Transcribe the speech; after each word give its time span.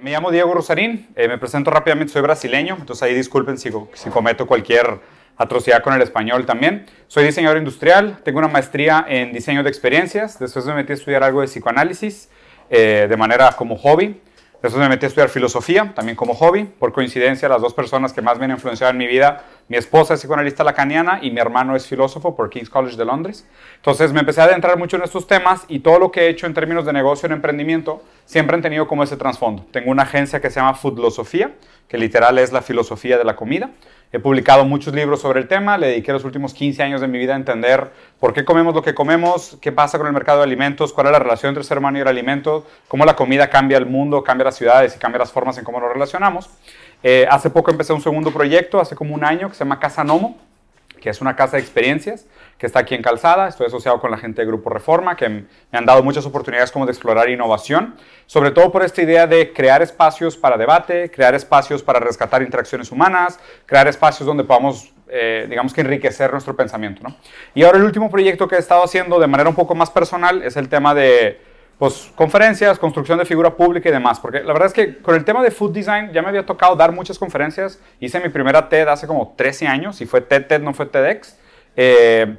Me 0.00 0.10
llamo 0.10 0.30
Diego 0.30 0.52
Rosarín, 0.52 1.08
eh, 1.14 1.28
me 1.28 1.38
presento 1.38 1.70
rápidamente, 1.70 2.12
soy 2.12 2.22
brasileño, 2.22 2.76
entonces 2.78 3.02
ahí 3.02 3.14
disculpen 3.14 3.56
si, 3.56 3.70
si, 3.94 4.10
cometo 4.10 4.46
cualquier 4.46 5.00
atrocidad 5.36 5.82
con 5.82 5.94
el 5.94 6.02
español 6.02 6.44
también. 6.44 6.86
Soy 7.06 7.24
diseñador 7.24 7.58
industrial, 7.58 8.18
tengo 8.24 8.38
una 8.38 8.48
maestría 8.48 9.04
en 9.08 9.32
diseño 9.32 9.62
de 9.62 9.68
experiencias, 9.68 10.38
después 10.38 10.64
me 10.66 10.74
metí 10.74 10.92
a 10.92 10.96
estudiar 10.96 11.22
algo 11.22 11.40
de 11.40 11.46
psicoanálisis 11.46 12.28
eh, 12.68 13.06
de 13.08 13.16
manera 13.16 13.52
como 13.52 13.76
hobby. 13.76 14.20
Después 14.62 14.82
me 14.82 14.88
metí 14.88 15.06
a 15.06 15.08
estudiar 15.08 15.28
filosofía, 15.28 15.92
también 15.94 16.16
como 16.16 16.34
hobby. 16.34 16.64
Por 16.64 16.92
coincidencia, 16.92 17.48
las 17.48 17.60
dos 17.60 17.72
personas 17.72 18.12
que 18.12 18.22
más 18.22 18.38
me 18.38 18.46
han 18.46 18.50
influenciado 18.50 18.90
en 18.90 18.98
mi 18.98 19.06
vida, 19.06 19.44
mi 19.68 19.76
esposa 19.76 20.14
es 20.14 20.20
psicoanalista 20.20 20.62
lacaniana 20.62 21.18
y 21.22 21.32
mi 21.32 21.40
hermano 21.40 21.74
es 21.74 21.86
filósofo 21.88 22.36
por 22.36 22.50
King's 22.50 22.70
College 22.70 22.96
de 22.96 23.04
Londres. 23.04 23.46
Entonces 23.76 24.12
me 24.12 24.20
empecé 24.20 24.40
a 24.40 24.44
adentrar 24.44 24.78
mucho 24.78 24.96
en 24.96 25.02
estos 25.02 25.26
temas 25.26 25.64
y 25.66 25.80
todo 25.80 25.98
lo 25.98 26.12
que 26.12 26.22
he 26.22 26.28
hecho 26.28 26.46
en 26.46 26.54
términos 26.54 26.86
de 26.86 26.92
negocio 26.92 27.28
y 27.28 27.32
emprendimiento 27.32 28.02
siempre 28.24 28.54
han 28.54 28.62
tenido 28.62 28.86
como 28.86 29.02
ese 29.02 29.16
trasfondo. 29.16 29.66
Tengo 29.72 29.90
una 29.90 30.04
agencia 30.04 30.40
que 30.40 30.50
se 30.50 30.60
llama 30.60 30.74
Foodlosofía, 30.74 31.52
que 31.88 31.98
literal 31.98 32.38
es 32.38 32.52
la 32.52 32.62
filosofía 32.62 33.18
de 33.18 33.24
la 33.24 33.34
comida. 33.34 33.70
He 34.12 34.20
publicado 34.20 34.64
muchos 34.64 34.94
libros 34.94 35.20
sobre 35.20 35.40
el 35.40 35.48
tema, 35.48 35.76
le 35.78 35.88
dediqué 35.88 36.12
los 36.12 36.24
últimos 36.24 36.54
15 36.54 36.82
años 36.82 37.00
de 37.00 37.08
mi 37.08 37.18
vida 37.18 37.34
a 37.34 37.36
entender 37.36 37.90
por 38.20 38.32
qué 38.32 38.44
comemos 38.44 38.72
lo 38.72 38.82
que 38.82 38.94
comemos, 38.94 39.58
qué 39.60 39.72
pasa 39.72 39.98
con 39.98 40.06
el 40.06 40.12
mercado 40.12 40.38
de 40.38 40.44
alimentos, 40.44 40.92
cuál 40.92 41.08
es 41.08 41.12
la 41.12 41.18
relación 41.18 41.50
entre 41.50 41.62
el 41.62 41.66
ser 41.66 41.78
humano 41.78 41.98
y 41.98 42.02
el 42.02 42.08
alimento, 42.08 42.64
cómo 42.86 43.04
la 43.04 43.16
comida 43.16 43.50
cambia 43.50 43.78
el 43.78 43.86
mundo, 43.86 44.22
cambia 44.22 44.44
las 44.44 44.54
ciudades 44.54 44.94
y 44.94 44.98
cambia 45.00 45.18
las 45.18 45.32
formas 45.32 45.58
en 45.58 45.64
cómo 45.64 45.80
nos 45.80 45.92
relacionamos. 45.92 46.48
Eh, 47.08 47.24
hace 47.30 47.50
poco 47.50 47.70
empecé 47.70 47.92
un 47.92 48.02
segundo 48.02 48.32
proyecto, 48.32 48.80
hace 48.80 48.96
como 48.96 49.14
un 49.14 49.22
año, 49.24 49.48
que 49.48 49.54
se 49.54 49.60
llama 49.60 49.78
Casa 49.78 50.02
Nomo, 50.02 50.36
que 51.00 51.08
es 51.08 51.20
una 51.20 51.36
casa 51.36 51.56
de 51.56 51.62
experiencias 51.62 52.26
que 52.58 52.66
está 52.66 52.80
aquí 52.80 52.96
en 52.96 53.02
Calzada. 53.02 53.46
Estoy 53.46 53.68
asociado 53.68 54.00
con 54.00 54.10
la 54.10 54.18
gente 54.18 54.42
de 54.42 54.48
Grupo 54.48 54.70
Reforma, 54.70 55.14
que 55.14 55.28
me 55.28 55.46
han 55.70 55.86
dado 55.86 56.02
muchas 56.02 56.26
oportunidades 56.26 56.72
como 56.72 56.84
de 56.84 56.90
explorar 56.90 57.30
innovación, 57.30 57.94
sobre 58.26 58.50
todo 58.50 58.72
por 58.72 58.82
esta 58.82 59.02
idea 59.02 59.28
de 59.28 59.52
crear 59.52 59.82
espacios 59.82 60.36
para 60.36 60.56
debate, 60.56 61.08
crear 61.12 61.36
espacios 61.36 61.80
para 61.80 62.00
rescatar 62.00 62.42
interacciones 62.42 62.90
humanas, 62.90 63.38
crear 63.66 63.86
espacios 63.86 64.26
donde 64.26 64.42
podamos, 64.42 64.92
eh, 65.08 65.46
digamos 65.48 65.72
que 65.72 65.82
enriquecer 65.82 66.32
nuestro 66.32 66.56
pensamiento. 66.56 67.02
¿no? 67.04 67.16
Y 67.54 67.62
ahora 67.62 67.78
el 67.78 67.84
último 67.84 68.10
proyecto 68.10 68.48
que 68.48 68.56
he 68.56 68.58
estado 68.58 68.82
haciendo 68.82 69.20
de 69.20 69.28
manera 69.28 69.48
un 69.48 69.54
poco 69.54 69.76
más 69.76 69.90
personal 69.90 70.42
es 70.42 70.56
el 70.56 70.68
tema 70.68 70.92
de 70.92 71.40
pues, 71.78 72.10
conferencias, 72.14 72.78
construcción 72.78 73.18
de 73.18 73.24
figura 73.24 73.54
pública 73.54 73.88
y 73.88 73.92
demás. 73.92 74.20
Porque 74.20 74.40
la 74.40 74.52
verdad 74.52 74.66
es 74.66 74.72
que 74.72 74.98
con 74.98 75.14
el 75.14 75.24
tema 75.24 75.42
de 75.42 75.50
food 75.50 75.72
design 75.72 76.12
ya 76.12 76.22
me 76.22 76.28
había 76.28 76.46
tocado 76.46 76.76
dar 76.76 76.92
muchas 76.92 77.18
conferencias. 77.18 77.80
Hice 78.00 78.20
mi 78.20 78.28
primera 78.28 78.68
TED 78.68 78.88
hace 78.88 79.06
como 79.06 79.34
13 79.36 79.66
años 79.66 80.00
y 80.00 80.06
fue 80.06 80.20
TED, 80.20 80.46
TED, 80.46 80.60
no 80.60 80.72
fue 80.72 80.86
TEDx. 80.86 81.38
Eh, 81.76 82.36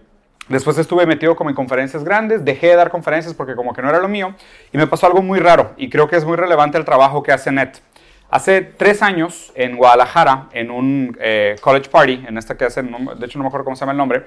Después 0.49 0.77
estuve 0.77 1.05
metido 1.05 1.35
como 1.35 1.49
en 1.49 1.55
conferencias 1.55 2.05
grandes, 2.05 2.45
dejé 2.45 2.67
de 2.67 2.75
dar 2.77 2.89
conferencias 2.89 3.33
porque 3.33 3.53
como 3.55 3.73
que 3.73 3.81
no 3.81 3.89
era 3.89 3.99
lo 3.99 4.07
mío 4.07 4.33
y 4.71 4.77
me 4.77 4.87
pasó 4.87 5.05
algo 5.05 5.21
muy 5.21 5.39
raro 5.39 5.73
y 5.75 5.89
creo 5.89 6.07
que 6.07 6.15
es 6.15 6.23
muy 6.23 6.37
relevante 6.37 6.77
el 6.77 6.85
trabajo 6.85 7.21
que 7.21 7.33
hace 7.33 7.51
NET. 7.51 7.81
Hace 8.29 8.61
tres 8.61 9.01
años 9.01 9.51
en 9.55 9.77
Guadalajara, 9.77 10.47
en 10.51 10.71
un 10.71 11.17
eh, 11.19 11.55
college 11.61 11.89
party, 11.89 12.25
en 12.27 12.37
esta 12.37 12.55
que 12.55 12.65
hacen, 12.65 12.95
de 13.17 13.25
hecho 13.25 13.37
no 13.37 13.43
me 13.43 13.47
acuerdo 13.47 13.65
cómo 13.65 13.75
se 13.75 13.81
llama 13.81 13.91
el 13.93 13.97
nombre, 13.97 14.25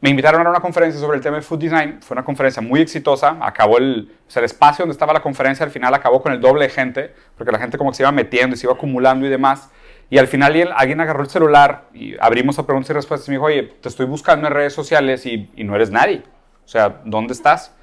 me 0.00 0.10
invitaron 0.10 0.46
a 0.46 0.50
una 0.50 0.60
conferencia 0.60 1.00
sobre 1.00 1.16
el 1.16 1.22
tema 1.22 1.36
de 1.36 1.42
food 1.42 1.58
design. 1.58 2.00
Fue 2.00 2.14
una 2.14 2.24
conferencia 2.24 2.62
muy 2.62 2.80
exitosa. 2.80 3.36
Acabó 3.40 3.78
el, 3.78 4.12
o 4.26 4.30
sea, 4.30 4.40
el 4.40 4.44
espacio 4.44 4.84
donde 4.84 4.92
estaba 4.92 5.12
la 5.12 5.22
conferencia 5.22 5.64
al 5.64 5.72
final 5.72 5.92
acabó 5.92 6.22
con 6.22 6.32
el 6.32 6.40
doble 6.40 6.66
de 6.66 6.70
gente, 6.70 7.14
porque 7.36 7.50
la 7.50 7.58
gente 7.58 7.78
como 7.78 7.90
que 7.90 7.96
se 7.96 8.02
iba 8.04 8.12
metiendo 8.12 8.54
y 8.54 8.58
se 8.58 8.66
iba 8.66 8.74
acumulando 8.74 9.26
y 9.26 9.28
demás. 9.28 9.70
Y 10.10 10.18
al 10.18 10.28
final 10.28 10.72
alguien 10.74 11.00
agarró 11.00 11.22
el 11.22 11.28
celular 11.28 11.84
y 11.92 12.16
abrimos 12.20 12.58
a 12.58 12.64
preguntas 12.64 12.90
y 12.90 12.92
respuestas 12.94 13.28
y 13.28 13.32
me 13.32 13.36
dijo, 13.36 13.46
oye, 13.46 13.62
te 13.64 13.88
estoy 13.88 14.06
buscando 14.06 14.46
en 14.46 14.54
redes 14.54 14.72
sociales 14.72 15.26
y, 15.26 15.50
no 15.56 15.74
eres 15.74 15.90
nadie. 15.90 16.22
O 16.64 16.68
sea, 16.68 17.00
¿dónde 17.04 17.32
estás? 17.32 17.74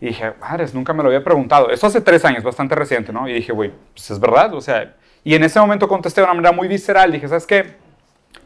Y 0.00 0.06
dije, 0.06 0.32
madres, 0.40 0.74
nunca 0.74 0.92
me 0.92 1.02
lo 1.02 1.08
había 1.08 1.22
preguntado. 1.22 1.70
Eso 1.70 1.86
hace 1.86 2.00
tres 2.00 2.24
años, 2.24 2.42
bastante 2.42 2.74
reciente, 2.74 3.12
¿no? 3.12 3.28
Y 3.28 3.32
dije, 3.32 3.52
güey, 3.52 3.70
pues 3.94 4.10
es 4.10 4.18
verdad. 4.18 4.52
O 4.52 4.60
sea, 4.60 4.96
y 5.22 5.34
en 5.34 5.44
ese 5.44 5.60
momento 5.60 5.86
contesté 5.86 6.20
de 6.20 6.24
una 6.24 6.34
manera 6.34 6.52
muy 6.52 6.66
visceral. 6.66 7.12
Dije, 7.12 7.28
¿sabes 7.28 7.46
qué? 7.46 7.76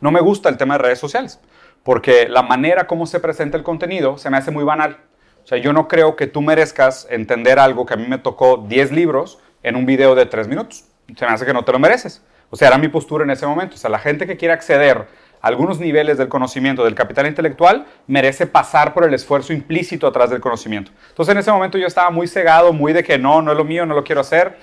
No 0.01 0.11
me 0.11 0.21
gusta 0.21 0.51
el 0.51 0.59
tema 0.59 0.75
de 0.75 0.85
redes 0.85 0.99
sociales. 0.99 1.41
Porque 1.87 2.29
la 2.29 2.43
manera 2.43 2.89
como 2.89 3.07
se 3.07 3.21
presenta 3.21 3.57
el 3.57 3.63
contenido 3.63 4.19
se 4.19 4.29
me 4.29 4.37
hace 4.37 4.51
muy 4.51 4.65
banal. 4.65 4.97
O 5.45 5.47
sea, 5.47 5.57
yo 5.59 5.73
no 5.73 5.87
creo 5.87 6.17
que 6.17 6.27
tú 6.27 6.43
merezcas 6.43 7.07
entender 7.11 7.61
algo 7.61 7.87
que 7.87 7.95
a 7.95 7.97
mí 7.97 8.07
me 8.09 8.19
tocó 8.19 8.57
10 8.67 8.91
libros 8.91 9.39
en 9.63 9.77
un 9.77 9.87
video 9.87 10.17
de 10.17 10.27
3 10.27 10.49
minutos. 10.49 10.87
Se 11.17 11.25
me 11.25 11.31
hace 11.31 11.47
que 11.47 11.53
no 11.53 11.65
te 11.65 11.71
lo 11.71 11.79
mereces. 11.79 12.25
O 12.51 12.57
sea, 12.57 12.67
era 12.67 12.79
mi 12.79 12.89
postura 12.89 13.23
en 13.23 13.31
ese 13.31 13.47
momento. 13.47 13.77
O 13.77 13.79
sea, 13.79 13.89
la 13.89 14.01
gente 14.01 14.27
que 14.27 14.37
quiere 14.37 14.53
acceder 14.53 15.07
a 15.41 15.47
algunos 15.47 15.79
niveles 15.79 16.19
del 16.19 16.27
conocimiento, 16.27 16.83
del 16.83 16.97
capital 16.97 17.29
intelectual, 17.29 17.87
merece 18.09 18.49
pasar 18.49 18.93
por 18.93 19.05
el 19.05 19.15
esfuerzo 19.15 19.53
implícito 19.53 20.09
atrás 20.09 20.31
del 20.31 20.41
conocimiento. 20.41 20.91
Entonces, 21.11 21.33
en 21.35 21.39
ese 21.39 21.53
momento 21.53 21.79
yo 21.79 21.87
estaba 21.87 22.11
muy 22.11 22.27
cegado, 22.27 22.73
muy 22.73 22.93
de 22.95 23.05
que 23.05 23.17
no, 23.17 23.43
no 23.43 23.53
es 23.53 23.57
lo 23.57 23.65
mío, 23.65 23.87
no 23.87 23.95
lo 23.95 24.03
quiero 24.03 24.23
hacer. 24.23 24.57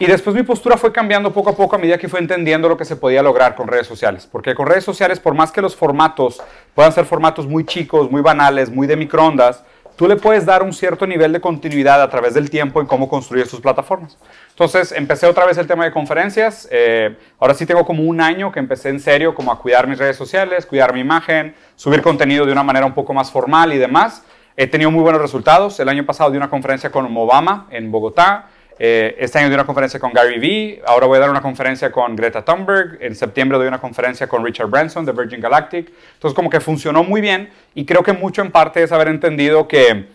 Y 0.00 0.06
después 0.06 0.36
mi 0.36 0.44
postura 0.44 0.76
fue 0.76 0.92
cambiando 0.92 1.32
poco 1.32 1.50
a 1.50 1.56
poco 1.56 1.74
a 1.74 1.78
medida 1.78 1.98
que 1.98 2.08
fue 2.08 2.20
entendiendo 2.20 2.68
lo 2.68 2.76
que 2.76 2.84
se 2.84 2.94
podía 2.94 3.20
lograr 3.20 3.56
con 3.56 3.66
redes 3.66 3.86
sociales. 3.86 4.28
Porque 4.30 4.54
con 4.54 4.66
redes 4.66 4.84
sociales, 4.84 5.18
por 5.18 5.34
más 5.34 5.50
que 5.50 5.60
los 5.60 5.74
formatos 5.74 6.40
puedan 6.74 6.92
ser 6.92 7.04
formatos 7.04 7.46
muy 7.48 7.64
chicos, 7.64 8.08
muy 8.08 8.22
banales, 8.22 8.70
muy 8.70 8.86
de 8.86 8.96
microondas, 8.96 9.64
tú 9.96 10.06
le 10.06 10.14
puedes 10.14 10.46
dar 10.46 10.62
un 10.62 10.72
cierto 10.72 11.04
nivel 11.04 11.32
de 11.32 11.40
continuidad 11.40 12.00
a 12.00 12.08
través 12.08 12.34
del 12.34 12.48
tiempo 12.48 12.80
en 12.80 12.86
cómo 12.86 13.08
construir 13.08 13.48
sus 13.48 13.60
plataformas. 13.60 14.16
Entonces 14.50 14.92
empecé 14.92 15.26
otra 15.26 15.44
vez 15.44 15.58
el 15.58 15.66
tema 15.66 15.84
de 15.84 15.90
conferencias. 15.90 16.68
Eh, 16.70 17.16
ahora 17.40 17.54
sí 17.54 17.66
tengo 17.66 17.84
como 17.84 18.04
un 18.04 18.20
año 18.20 18.52
que 18.52 18.60
empecé 18.60 18.90
en 18.90 19.00
serio 19.00 19.34
como 19.34 19.50
a 19.50 19.58
cuidar 19.58 19.88
mis 19.88 19.98
redes 19.98 20.16
sociales, 20.16 20.64
cuidar 20.64 20.94
mi 20.94 21.00
imagen, 21.00 21.56
subir 21.74 22.02
contenido 22.02 22.46
de 22.46 22.52
una 22.52 22.62
manera 22.62 22.86
un 22.86 22.94
poco 22.94 23.12
más 23.12 23.32
formal 23.32 23.72
y 23.72 23.78
demás. 23.78 24.22
He 24.56 24.68
tenido 24.68 24.92
muy 24.92 25.02
buenos 25.02 25.20
resultados. 25.20 25.80
El 25.80 25.88
año 25.88 26.06
pasado 26.06 26.30
di 26.30 26.36
una 26.36 26.48
conferencia 26.48 26.90
con 26.92 27.04
Obama 27.16 27.66
en 27.70 27.90
Bogotá. 27.90 28.50
Eh, 28.78 29.16
este 29.18 29.38
año 29.38 29.48
doy 29.48 29.54
una 29.54 29.66
conferencia 29.66 29.98
con 29.98 30.12
Gary 30.12 30.38
Vee, 30.38 30.82
ahora 30.86 31.06
voy 31.06 31.16
a 31.16 31.20
dar 31.20 31.30
una 31.30 31.42
conferencia 31.42 31.90
con 31.90 32.14
Greta 32.14 32.44
Thunberg, 32.44 32.98
en 33.00 33.16
septiembre 33.16 33.58
doy 33.58 33.66
una 33.66 33.80
conferencia 33.80 34.28
con 34.28 34.44
Richard 34.44 34.68
Branson 34.68 35.04
de 35.04 35.10
Virgin 35.12 35.40
Galactic. 35.40 35.90
Entonces 36.14 36.34
como 36.34 36.48
que 36.48 36.60
funcionó 36.60 37.02
muy 37.02 37.20
bien 37.20 37.50
y 37.74 37.84
creo 37.84 38.04
que 38.04 38.12
mucho 38.12 38.40
en 38.40 38.52
parte 38.52 38.82
es 38.82 38.92
haber 38.92 39.08
entendido 39.08 39.66
que, 39.66 40.06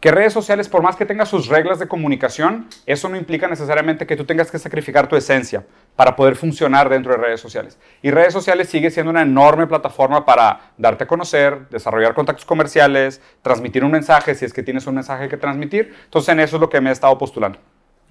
que 0.00 0.10
redes 0.10 0.32
sociales, 0.32 0.66
por 0.66 0.80
más 0.82 0.96
que 0.96 1.04
tenga 1.04 1.26
sus 1.26 1.48
reglas 1.48 1.78
de 1.78 1.88
comunicación, 1.88 2.68
eso 2.86 3.10
no 3.10 3.18
implica 3.18 3.48
necesariamente 3.48 4.06
que 4.06 4.16
tú 4.16 4.24
tengas 4.24 4.50
que 4.50 4.58
sacrificar 4.58 5.06
tu 5.06 5.14
esencia 5.14 5.66
para 5.94 6.16
poder 6.16 6.36
funcionar 6.36 6.88
dentro 6.88 7.12
de 7.12 7.18
redes 7.18 7.42
sociales. 7.42 7.78
Y 8.00 8.10
redes 8.10 8.32
sociales 8.32 8.70
sigue 8.70 8.90
siendo 8.90 9.10
una 9.10 9.20
enorme 9.20 9.66
plataforma 9.66 10.24
para 10.24 10.72
darte 10.78 11.04
a 11.04 11.06
conocer, 11.06 11.68
desarrollar 11.68 12.14
contactos 12.14 12.46
comerciales, 12.46 13.20
transmitir 13.42 13.84
un 13.84 13.90
mensaje 13.90 14.34
si 14.34 14.46
es 14.46 14.54
que 14.54 14.62
tienes 14.62 14.86
un 14.86 14.94
mensaje 14.94 15.28
que 15.28 15.36
transmitir. 15.36 15.94
Entonces 16.04 16.30
en 16.30 16.40
eso 16.40 16.56
es 16.56 16.60
lo 16.62 16.70
que 16.70 16.80
me 16.80 16.88
he 16.88 16.92
estado 16.94 17.18
postulando. 17.18 17.58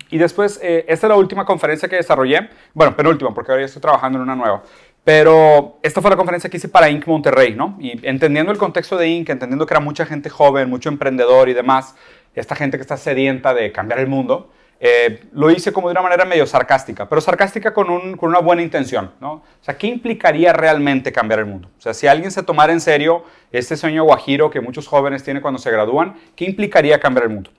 Y 0.10 0.18
después, 0.18 0.60
eh, 0.64 0.86
esta 0.88 1.08
es 1.08 1.10
la 1.10 1.16
última 1.16 1.46
conferencia 1.46 1.88
que 1.88 1.98
desarrollé. 1.98 2.50
Bueno, 2.74 2.96
penúltima, 2.96 3.34
porque 3.34 3.52
ahora 3.52 3.62
ya 3.62 3.68
estoy 3.68 3.82
trabajando 3.82 4.18
en 4.18 4.24
una 4.24 4.36
nueva. 4.36 4.64
Pero 5.04 5.80
esta 5.82 6.02
fue 6.02 6.10
la 6.12 6.18
conferencia 6.18 6.50
que 6.50 6.58
hice 6.58 6.70
para 6.70 6.90
Inc. 6.90 7.08
Monterrey, 7.08 7.56
¿no? 7.56 7.78
Y 7.80 8.06
entendiendo 8.08 8.52
el 8.52 8.58
contexto 8.58 8.98
de 8.98 9.08
Inc., 9.08 9.30
entendiendo 9.30 9.66
que 9.66 9.74
era 9.74 9.80
mucha 9.80 10.06
gente 10.06 10.30
joven, 10.30 10.70
mucho 10.70 10.90
emprendedor 10.90 11.50
y 11.50 11.54
demás, 11.54 11.96
esta 12.36 12.56
gente 12.56 12.78
que 12.78 12.82
está 12.82 12.98
sedienta 12.98 13.54
de 13.54 13.72
cambiar 13.72 14.00
el 14.00 14.08
mundo, 14.08 14.52
eh, 14.82 15.26
lo 15.34 15.52
hice 15.52 15.74
como 15.74 15.90
de 15.90 15.92
una 15.92 16.02
manera 16.02 16.24
medio 16.24 16.46
sarcástica, 16.46 17.10
pero 17.10 17.20
sarcástica 17.20 17.74
con, 17.74 18.16
con, 18.16 18.30
una 18.30 18.40
buena 18.40 18.62
intención, 18.62 19.12
¿no? 19.20 19.34
O 19.34 19.44
sea, 19.62 19.78
¿qué 19.78 19.88
implicaría 19.88 20.54
realmente 20.54 21.12
cambiar 21.12 21.42
el 21.42 21.48
mundo? 21.48 21.70
O 21.78 21.82
sea, 21.82 21.94
si 21.94 22.08
alguien 22.08 22.32
se 22.32 22.44
tomara 22.44 22.72
en 22.72 22.80
serio 22.80 23.26
este 23.52 23.76
sueño 23.76 24.06
guajiro 24.06 24.50
que 24.50 24.62
muchos 24.62 24.88
jóvenes 24.88 25.24
tienen 25.24 25.42
cuando 25.42 25.60
se 25.60 25.70
gradúan, 25.70 26.16
¿qué 26.36 26.46
implicaría 26.46 26.98
cambiar 27.00 27.26
el 27.26 27.32
mundo? 27.32 27.52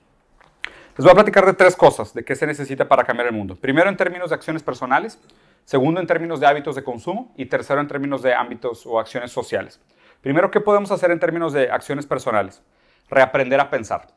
Les 0.97 1.05
voy 1.05 1.11
a 1.11 1.15
platicar 1.15 1.45
de 1.45 1.53
tres 1.53 1.77
cosas 1.77 2.13
de 2.13 2.25
qué 2.25 2.35
se 2.35 2.45
necesita 2.45 2.85
para 2.85 3.05
cambiar 3.05 3.27
el 3.27 3.33
mundo. 3.33 3.55
Primero 3.55 3.89
en 3.89 3.95
términos 3.95 4.29
de 4.29 4.35
acciones 4.35 4.61
personales, 4.61 5.19
segundo 5.63 6.01
en 6.01 6.07
términos 6.07 6.41
de 6.41 6.47
hábitos 6.47 6.75
de 6.75 6.83
consumo 6.83 7.33
y 7.37 7.45
tercero 7.45 7.79
en 7.79 7.87
términos 7.87 8.21
de 8.21 8.33
ámbitos 8.33 8.85
o 8.85 8.99
acciones 8.99 9.31
sociales. 9.31 9.79
Primero, 10.19 10.51
¿qué 10.51 10.59
podemos 10.59 10.91
hacer 10.91 11.11
en 11.11 11.19
términos 11.19 11.53
de 11.53 11.71
acciones 11.71 12.05
personales? 12.05 12.61
Reaprender 13.09 13.61
a 13.61 13.69
pensar. 13.69 14.07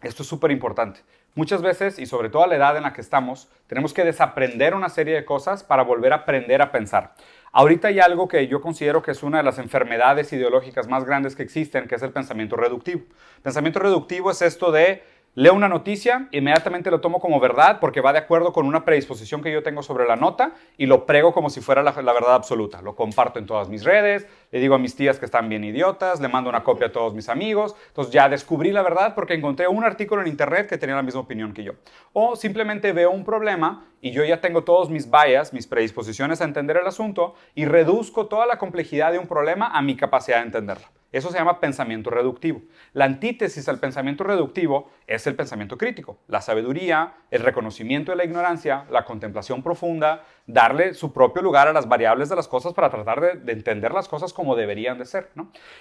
Esto 0.00 0.22
es 0.22 0.28
súper 0.28 0.52
importante. 0.52 1.00
Muchas 1.34 1.60
veces, 1.60 1.98
y 1.98 2.06
sobre 2.06 2.28
todo 2.28 2.44
a 2.44 2.46
la 2.46 2.56
edad 2.56 2.76
en 2.76 2.84
la 2.84 2.92
que 2.92 3.00
estamos, 3.00 3.48
tenemos 3.66 3.92
que 3.92 4.04
desaprender 4.04 4.74
una 4.74 4.90
serie 4.90 5.14
de 5.14 5.24
cosas 5.24 5.64
para 5.64 5.82
volver 5.82 6.12
a 6.12 6.16
aprender 6.16 6.62
a 6.62 6.70
pensar. 6.70 7.14
Ahorita 7.52 7.88
hay 7.88 8.00
algo 8.00 8.28
que 8.28 8.46
yo 8.46 8.60
considero 8.60 9.02
que 9.02 9.10
es 9.10 9.22
una 9.22 9.38
de 9.38 9.44
las 9.44 9.58
enfermedades 9.58 10.32
ideológicas 10.32 10.88
más 10.88 11.04
grandes 11.04 11.34
que 11.34 11.42
existen, 11.42 11.88
que 11.88 11.94
es 11.94 12.02
el 12.02 12.12
pensamiento 12.12 12.56
reductivo. 12.56 13.02
Pensamiento 13.42 13.80
reductivo 13.80 14.30
es 14.30 14.42
esto 14.42 14.70
de 14.70 15.02
Leo 15.34 15.54
una 15.54 15.70
noticia, 15.70 16.28
inmediatamente 16.30 16.90
lo 16.90 17.00
tomo 17.00 17.18
como 17.18 17.40
verdad 17.40 17.80
porque 17.80 18.02
va 18.02 18.12
de 18.12 18.18
acuerdo 18.18 18.52
con 18.52 18.66
una 18.66 18.84
predisposición 18.84 19.40
que 19.40 19.50
yo 19.50 19.62
tengo 19.62 19.82
sobre 19.82 20.06
la 20.06 20.14
nota 20.14 20.52
y 20.76 20.84
lo 20.84 21.06
prego 21.06 21.32
como 21.32 21.48
si 21.48 21.62
fuera 21.62 21.82
la, 21.82 21.92
verdad 21.92 22.34
absoluta. 22.34 22.82
Lo 22.82 22.94
comparto 22.94 23.38
en 23.38 23.46
todas 23.46 23.70
mis 23.70 23.82
redes, 23.82 24.26
le 24.50 24.60
digo 24.60 24.74
a 24.74 24.78
mis 24.78 24.94
tías 24.94 25.18
que 25.18 25.24
están 25.24 25.48
bien 25.48 25.64
idiotas, 25.64 26.20
le 26.20 26.28
mando 26.28 26.50
una 26.50 26.62
copia 26.62 26.88
a 26.88 26.92
todos 26.92 27.14
mis 27.14 27.30
amigos. 27.30 27.74
Entonces 27.88 28.12
ya 28.12 28.28
descubrí 28.28 28.72
la 28.72 28.82
verdad 28.82 29.14
porque 29.14 29.32
encontré 29.32 29.66
un 29.68 29.84
artículo 29.84 30.20
en 30.20 30.28
internet 30.28 30.68
que 30.68 30.76
tenía 30.76 30.96
la 30.96 31.02
misma 31.02 31.22
opinión 31.22 31.54
que 31.54 31.64
yo. 31.64 31.72
O 32.12 32.36
simplemente 32.36 32.92
veo 32.92 33.10
un 33.10 33.24
problema 33.24 33.86
y 34.02 34.10
yo 34.10 34.22
ya 34.24 34.42
tengo 34.42 34.64
todos 34.64 34.90
mis 34.90 35.10
bias, 35.10 35.54
mis 35.54 35.66
predisposiciones 35.66 36.42
a 36.42 36.44
entender 36.44 36.76
el 36.76 36.86
asunto 36.86 37.36
y 37.54 37.64
reduzco 37.64 38.26
toda 38.26 38.44
la 38.44 38.58
complejidad 38.58 39.12
de 39.12 39.18
un 39.18 39.28
problema 39.28 39.68
a 39.68 39.80
mi 39.80 39.96
capacidad 39.96 40.40
de 40.40 40.42
entenderlo. 40.42 40.88
Eso 41.12 41.30
se 41.30 41.38
llama 41.38 41.60
pensamiento 41.60 42.08
reductivo. 42.08 42.62
La 42.94 43.04
antítesis 43.04 43.68
al 43.68 43.78
pensamiento 43.78 44.24
reductivo 44.24 44.90
es 45.06 45.26
el 45.26 45.36
pensamiento 45.36 45.76
crítico, 45.76 46.18
la 46.26 46.40
sabiduría, 46.40 47.12
el 47.30 47.42
reconocimiento 47.42 48.12
de 48.12 48.16
la 48.16 48.24
ignorancia, 48.24 48.86
la 48.90 49.04
contemplación 49.04 49.62
profunda, 49.62 50.24
darle 50.46 50.94
su 50.94 51.12
propio 51.12 51.42
lugar 51.42 51.68
a 51.68 51.72
las 51.72 51.86
variables 51.86 52.30
de 52.30 52.36
las 52.36 52.48
cosas 52.48 52.72
para 52.72 52.88
tratar 52.88 53.20
de, 53.20 53.52
entender 53.52 53.92
las 53.92 54.08
cosas 54.08 54.32
como 54.32 54.56
deberían 54.56 54.98
de 54.98 55.04
ser. 55.04 55.30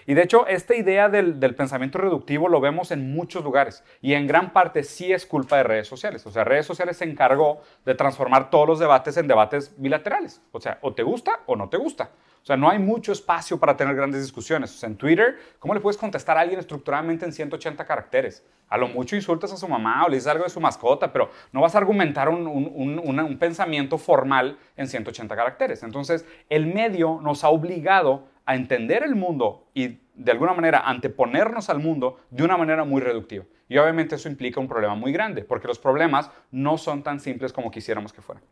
Y 0.06 0.14
de 0.14 0.22
hecho, 0.22 0.46
esta 0.48 0.76
idea 0.76 1.08
del, 1.08 1.40
del, 1.40 1.56
pensamiento 1.56 1.98
reductivo 1.98 2.50
lo 2.50 2.60
vemos 2.60 2.92
en 2.92 3.14
muchos 3.14 3.44
lugares 3.44 3.84
y 4.02 4.14
en 4.14 4.28
gran 4.28 4.52
parte 4.52 4.84
sí 4.84 5.14
es 5.14 5.26
culpa 5.26 5.58
de 5.58 5.64
redes 5.64 5.88
sociales. 5.88 6.26
O 6.26 6.32
sea, 6.32 6.44
redes 6.44 6.66
sociales 6.66 6.98
se 6.98 7.06
encargó 7.06 7.62
de 7.86 7.96
transformar 7.96 8.50
todos 8.50 8.68
los 8.68 8.80
debates 8.80 9.16
en 9.16 9.28
debates 9.28 9.74
bilaterales. 9.78 10.42
O 10.52 10.60
sea, 10.60 10.78
o 10.82 10.94
te 10.94 11.04
gusta 11.04 11.40
o 11.46 11.56
no 11.56 11.70
te 11.70 11.78
gusta. 11.78 12.12
O 12.42 12.46
sea, 12.46 12.58
no 12.58 12.70
hay 12.70 12.80
mucho 12.80 13.12
espacio 13.12 13.60
para 13.60 13.78
tener 13.78 13.96
grandes 13.96 14.22
discusiones. 14.22 14.74
O 14.74 14.78
sea, 14.78 14.90
en 14.90 14.96
Twitter, 14.96 15.38
¿cómo 15.60 15.76
le 15.76 15.80
puedes 15.80 15.98
contestar 15.98 16.38
a 16.38 16.42
alguien 16.42 16.60
estructuralmente 16.60 17.24
en 17.24 17.34
180 17.34 17.86
caracteres? 17.86 18.44
A 18.68 18.78
lo 18.78 18.88
mucho 18.88 19.16
insultas 19.16 19.52
a 19.54 19.58
su 19.58 19.68
mamá 19.68 20.06
o 20.06 20.10
le 20.10 20.16
dices 20.16 20.32
algo 20.32 20.46
de 20.46 20.50
su 20.50 20.60
mascota, 20.60 21.14
pero 21.14 21.30
no 21.52 21.62
vas 21.62 21.76
a 21.76 21.78
argumentar 21.78 22.30
un, 22.30 22.48
un 22.48 23.38
pensamiento 23.38 23.98
formal 23.98 24.58
en 24.76 24.88
180 24.88 25.36
caracteres. 25.36 25.84
Entonces, 25.84 26.26
el 26.50 26.66
medio 26.66 27.20
nos 27.22 27.44
ha 27.44 27.50
obligado 27.50 28.28
a 28.46 28.56
entender 28.56 29.04
el 29.04 29.16
mundo 29.16 29.68
y 29.74 30.00
de 30.16 30.32
alguna 30.32 30.54
manera 30.54 30.80
anteponernos 30.80 31.70
al 31.70 31.80
mundo 31.80 32.20
de 32.30 32.44
una 32.44 32.58
manera 32.58 32.84
muy 32.86 33.02
reductiva. 33.02 33.46
Y 33.70 33.78
obviamente 33.78 34.16
eso 34.16 34.30
implica 34.30 34.60
un 34.60 34.68
problema 34.68 34.96
muy 34.96 35.12
grande, 35.12 35.44
porque 35.44 35.68
los 35.68 35.80
problemas 35.80 36.30
no 36.52 36.78
son 36.78 37.04
tan 37.04 37.20
simples 37.20 37.54
como 37.54 37.72
quisiéramos 37.72 38.12
que 38.12 38.22
fueran. 38.22 38.44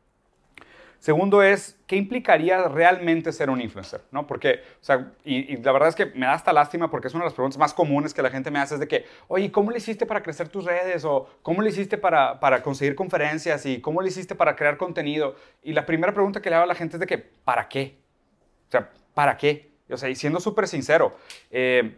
Segundo 0.99 1.41
es, 1.41 1.79
¿qué 1.87 1.95
implicaría 1.95 2.67
realmente 2.67 3.31
ser 3.31 3.49
un 3.49 3.61
influencer? 3.61 4.01
¿No? 4.11 4.27
Porque, 4.27 4.61
o 4.81 4.83
sea, 4.83 5.13
y, 5.23 5.55
la 5.57 5.71
verdad 5.71 5.87
es 5.87 5.95
que 5.95 6.07
me 6.07 6.25
da 6.25 6.33
hasta 6.33 6.51
lástima 6.51 6.91
porque 6.91 7.07
es 7.07 7.13
una 7.13 7.23
de 7.23 7.27
las 7.27 7.33
preguntas 7.33 7.57
más 7.57 7.73
comunes 7.73 8.13
que 8.13 8.21
la 8.21 8.29
gente 8.29 8.51
me 8.51 8.59
hace 8.59 8.73
es 8.73 8.81
de 8.81 8.87
que, 8.89 9.05
oye, 9.29 9.49
¿cómo 9.49 9.71
le 9.71 9.77
hiciste 9.77 10.05
para 10.05 10.21
crecer 10.21 10.49
tus 10.49 10.65
redes? 10.65 11.05
O 11.05 11.29
¿cómo 11.41 11.61
le 11.61 11.69
hiciste 11.69 11.97
para, 11.97 12.41
para 12.41 12.61
conseguir 12.61 12.95
conferencias? 12.95 13.65
¿Y 13.65 13.79
cómo 13.79 14.01
le 14.01 14.09
hiciste 14.09 14.35
para 14.35 14.57
crear 14.57 14.75
contenido? 14.75 15.35
Y 15.63 15.71
la 15.71 15.85
primera 15.85 16.13
pregunta 16.13 16.41
que 16.41 16.49
le 16.49 16.57
hago 16.57 16.65
a 16.65 16.67
la 16.67 16.75
gente 16.75 16.97
es 16.97 16.99
de 16.99 17.07
que, 17.07 17.17
¿para 17.17 17.69
qué? 17.69 17.97
O 18.67 18.71
sea, 18.71 18.91
¿para 19.13 19.37
qué? 19.37 19.71
O 19.89 19.95
sea, 19.95 20.09
y 20.09 20.15
siendo 20.15 20.41
súper 20.41 20.67
sincero, 20.67 21.15
eh, 21.49 21.97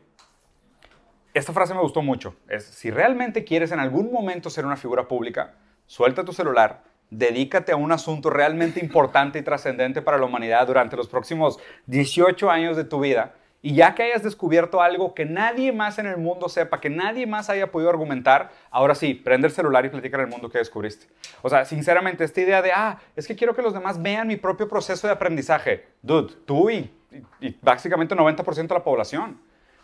esta 1.33 1.53
frase 1.53 1.73
me 1.73 1.81
gustó 1.81 2.03
mucho. 2.03 2.35
Es, 2.47 2.65
si 2.65 2.91
realmente 2.91 3.43
quieres 3.43 3.71
en 3.71 3.79
algún 3.79 4.11
momento 4.11 4.51
ser 4.51 4.63
una 4.63 4.77
figura 4.77 5.07
pública, 5.07 5.55
suelta 5.87 6.23
tu 6.23 6.33
celular, 6.33 6.83
dedícate 7.11 7.73
a 7.73 7.75
un 7.75 7.91
asunto 7.91 8.29
realmente 8.29 8.79
importante 8.79 9.37
y 9.37 9.43
trascendente 9.43 10.01
para 10.01 10.17
la 10.17 10.25
humanidad 10.25 10.65
durante 10.65 10.95
los 10.97 11.07
próximos 11.07 11.59
18 11.85 12.49
años 12.49 12.75
de 12.75 12.85
tu 12.85 13.01
vida. 13.01 13.33
Y 13.61 13.75
ya 13.75 13.93
que 13.93 14.01
hayas 14.01 14.23
descubierto 14.23 14.81
algo 14.81 15.13
que 15.13 15.23
nadie 15.23 15.71
más 15.71 15.99
en 15.99 16.07
el 16.07 16.17
mundo 16.17 16.49
sepa, 16.49 16.81
que 16.81 16.89
nadie 16.89 17.27
más 17.27 17.47
haya 17.49 17.71
podido 17.71 17.91
argumentar, 17.91 18.49
ahora 18.71 18.95
sí, 18.95 19.13
prende 19.13 19.47
el 19.47 19.53
celular 19.53 19.85
y 19.85 19.89
platica 19.89 20.17
en 20.17 20.23
el 20.23 20.29
mundo 20.29 20.49
que 20.49 20.57
descubriste. 20.57 21.05
O 21.43 21.49
sea, 21.49 21.65
sinceramente, 21.65 22.23
esta 22.23 22.41
idea 22.41 22.63
de, 22.63 22.71
ah, 22.71 22.97
es 23.15 23.27
que 23.27 23.35
quiero 23.35 23.53
que 23.53 23.61
los 23.61 23.73
demás 23.73 24.01
vean 24.01 24.27
mi 24.27 24.37
propio 24.37 24.67
proceso 24.67 25.05
de 25.05 25.13
aprendizaje. 25.13 25.85
Dude, 26.01 26.33
tú 26.45 26.71
y, 26.71 26.91
y 27.39 27.55
básicamente 27.61 28.15
90% 28.15 28.67
de 28.67 28.73
la 28.73 28.83
población. 28.83 29.39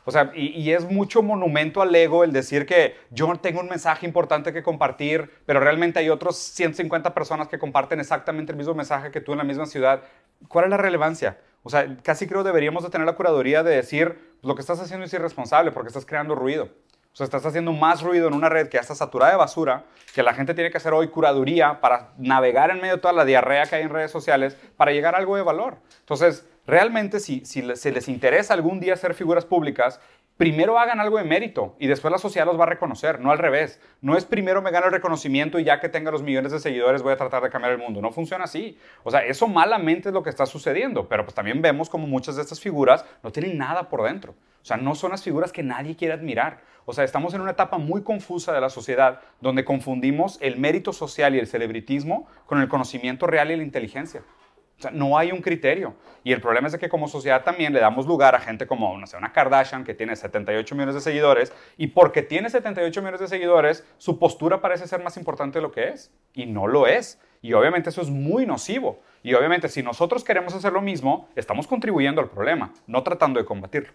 O 0.07 0.11
sea, 0.11 0.31
y, 0.33 0.71
es 0.71 0.89
mucho 0.89 1.21
monumento 1.21 1.81
al 1.81 1.93
ego 1.93 2.23
el 2.23 2.31
decir 2.31 2.65
que 2.65 2.95
yo 3.09 3.29
tengo 3.41 3.59
un 3.59 3.67
mensaje 3.67 4.05
importante 4.05 4.53
que 4.53 4.63
compartir, 4.63 5.29
pero 5.45 5.59
realmente 5.59 5.99
hay 5.99 6.09
otros 6.09 6.37
150 6.37 7.13
personas 7.13 7.49
que 7.49 7.59
comparten 7.59 7.99
exactamente 7.99 8.53
el 8.53 8.57
mismo 8.57 8.73
mensaje 8.73 9.11
que 9.11 9.19
tú 9.19 9.33
en 9.33 9.39
la 9.39 9.43
misma 9.43 9.65
ciudad. 9.65 10.03
¿Cuál 10.47 10.63
es 10.63 10.71
la 10.71 10.77
relevancia? 10.77 11.41
O 11.61 11.69
sea, 11.69 11.97
casi 12.03 12.25
creo 12.25 12.45
deberíamos 12.45 12.83
de 12.83 12.89
tener 12.89 13.05
la 13.05 13.17
curaduría 13.17 13.63
de 13.63 13.75
decir, 13.75 14.17
lo 14.43 14.55
que 14.55 14.61
estás 14.61 14.79
haciendo 14.79 15.05
es 15.05 15.13
irresponsable 15.13 15.73
porque 15.73 15.89
estás 15.89 16.05
creando 16.05 16.35
ruido. 16.35 16.69
O 17.11 17.15
sea, 17.17 17.25
estás 17.25 17.45
haciendo 17.45 17.73
más 17.73 18.01
ruido 18.01 18.29
en 18.29 18.33
una 18.33 18.47
red 18.47 18.69
que 18.69 18.75
ya 18.75 18.81
está 18.81 18.95
saturada 18.95 19.33
de 19.33 19.37
basura, 19.37 19.83
que 20.15 20.23
la 20.23 20.33
gente 20.33 20.53
tiene 20.53 20.71
que 20.71 20.77
hacer 20.77 20.93
hoy 20.93 21.09
curaduría 21.09 21.81
para 21.81 22.13
navegar 22.17 22.69
en 22.69 22.77
medio 22.79 22.95
de 22.95 23.01
toda 23.01 23.13
la 23.13 23.25
diarrea 23.25 23.65
que 23.65 23.75
hay 23.75 23.83
en 23.83 23.89
redes 23.89 24.11
sociales 24.11 24.55
para 24.77 24.93
llegar 24.93 25.15
a 25.15 25.17
algo 25.17 25.35
de 25.35 25.41
valor. 25.41 25.79
Entonces, 25.99 26.45
realmente 26.67 27.19
si, 27.19 27.43
se 27.45 27.91
les 27.91 28.07
interesa 28.07 28.53
algún 28.53 28.79
día 28.79 28.95
ser 28.95 29.13
figuras 29.13 29.45
públicas, 29.45 29.99
primero 30.35 30.77
hagan 30.77 30.99
algo 30.99 31.17
de 31.17 31.23
mérito 31.23 31.75
y 31.79 31.87
después 31.87 32.11
la 32.11 32.19
sociedad 32.19 32.45
los 32.45 32.59
va 32.59 32.63
a 32.63 32.67
reconocer, 32.67 33.19
no 33.19 33.31
al 33.31 33.39
revés. 33.39 33.81
No 34.01 34.15
es 34.15 34.25
primero 34.25 34.61
me 34.61 34.69
gano 34.69 34.85
el 34.85 34.91
reconocimiento 34.91 35.57
y 35.57 35.63
ya 35.63 35.79
que 35.79 35.89
tenga 35.89 36.11
los 36.11 36.21
millones 36.21 36.51
de 36.51 36.59
seguidores 36.59 37.01
voy 37.01 37.13
a 37.13 37.17
tratar 37.17 37.41
de 37.41 37.49
cambiar 37.49 37.73
el 37.73 37.79
mundo. 37.79 38.01
No 38.01 38.11
funciona 38.11 38.43
así. 38.43 38.77
O 39.03 39.09
sea, 39.09 39.21
eso 39.25 39.47
malamente 39.47 40.09
es 40.09 40.13
lo 40.13 40.21
que 40.21 40.29
está 40.29 40.45
sucediendo, 40.45 41.07
pero 41.07 41.23
pues 41.23 41.33
también 41.33 41.61
vemos 41.61 41.89
como 41.89 42.05
muchas 42.05 42.35
de 42.35 42.43
estas 42.43 42.59
figuras 42.59 43.03
no 43.23 43.31
tienen 43.31 43.57
nada 43.57 43.89
por 43.89 44.03
dentro. 44.03 44.35
O 44.61 44.65
sea, 44.67 44.77
no 44.77 44.95
son 44.95 45.11
las 45.11 45.23
figuras 45.23 45.53
que 45.53 45.63
nadie 45.63 45.95
quiere 45.95 46.13
admirar. 46.13 46.59
O 46.85 46.93
sea, 46.93 47.03
estamos 47.03 47.33
en 47.33 47.41
una 47.41 47.51
etapa 47.51 47.77
muy 47.77 48.03
confusa 48.03 48.53
de 48.53 48.61
la 48.61 48.69
sociedad 48.69 49.21
donde 49.41 49.65
confundimos 49.65 50.37
el 50.41 50.57
mérito 50.57 50.93
social 50.93 51.35
y 51.35 51.39
el 51.39 51.47
celebritismo 51.47 52.27
con 52.45 52.61
el 52.61 52.67
conocimiento 52.67 53.27
real 53.27 53.51
y 53.51 53.55
la 53.55 53.63
inteligencia. 53.63 54.23
O 54.77 54.81
sea, 54.81 54.91
no 54.91 55.17
hay 55.17 55.31
un 55.31 55.41
criterio. 55.41 55.95
Y 56.23 56.33
el 56.33 56.39
problema 56.39 56.67
es 56.67 56.77
que 56.77 56.87
como 56.87 57.07
sociedad 57.07 57.43
también 57.43 57.73
le 57.73 57.79
damos 57.79 58.05
lugar 58.05 58.35
a 58.35 58.39
gente 58.39 58.67
como, 58.67 58.95
no 58.97 59.07
sé, 59.07 59.17
una 59.17 59.33
Kardashian 59.33 59.83
que 59.83 59.95
tiene 59.95 60.15
78 60.15 60.75
millones 60.75 60.93
de 60.93 61.01
seguidores 61.01 61.51
y 61.77 61.87
porque 61.87 62.21
tiene 62.21 62.49
78 62.49 63.01
millones 63.01 63.19
de 63.19 63.27
seguidores, 63.27 63.83
su 63.97 64.19
postura 64.19 64.61
parece 64.61 64.87
ser 64.87 65.03
más 65.03 65.17
importante 65.17 65.57
de 65.57 65.63
lo 65.63 65.71
que 65.71 65.89
es. 65.89 66.11
Y 66.33 66.45
no 66.45 66.67
lo 66.67 66.85
es. 66.85 67.19
Y 67.41 67.53
obviamente 67.53 67.89
eso 67.89 68.01
es 68.01 68.09
muy 68.09 68.45
nocivo. 68.45 69.01
Y 69.23 69.33
obviamente 69.33 69.67
si 69.67 69.81
nosotros 69.81 70.23
queremos 70.23 70.53
hacer 70.53 70.71
lo 70.71 70.81
mismo, 70.81 71.27
estamos 71.35 71.65
contribuyendo 71.65 72.21
al 72.21 72.29
problema, 72.29 72.71
no 72.85 73.01
tratando 73.01 73.39
de 73.39 73.45
combatirlo. 73.45 73.93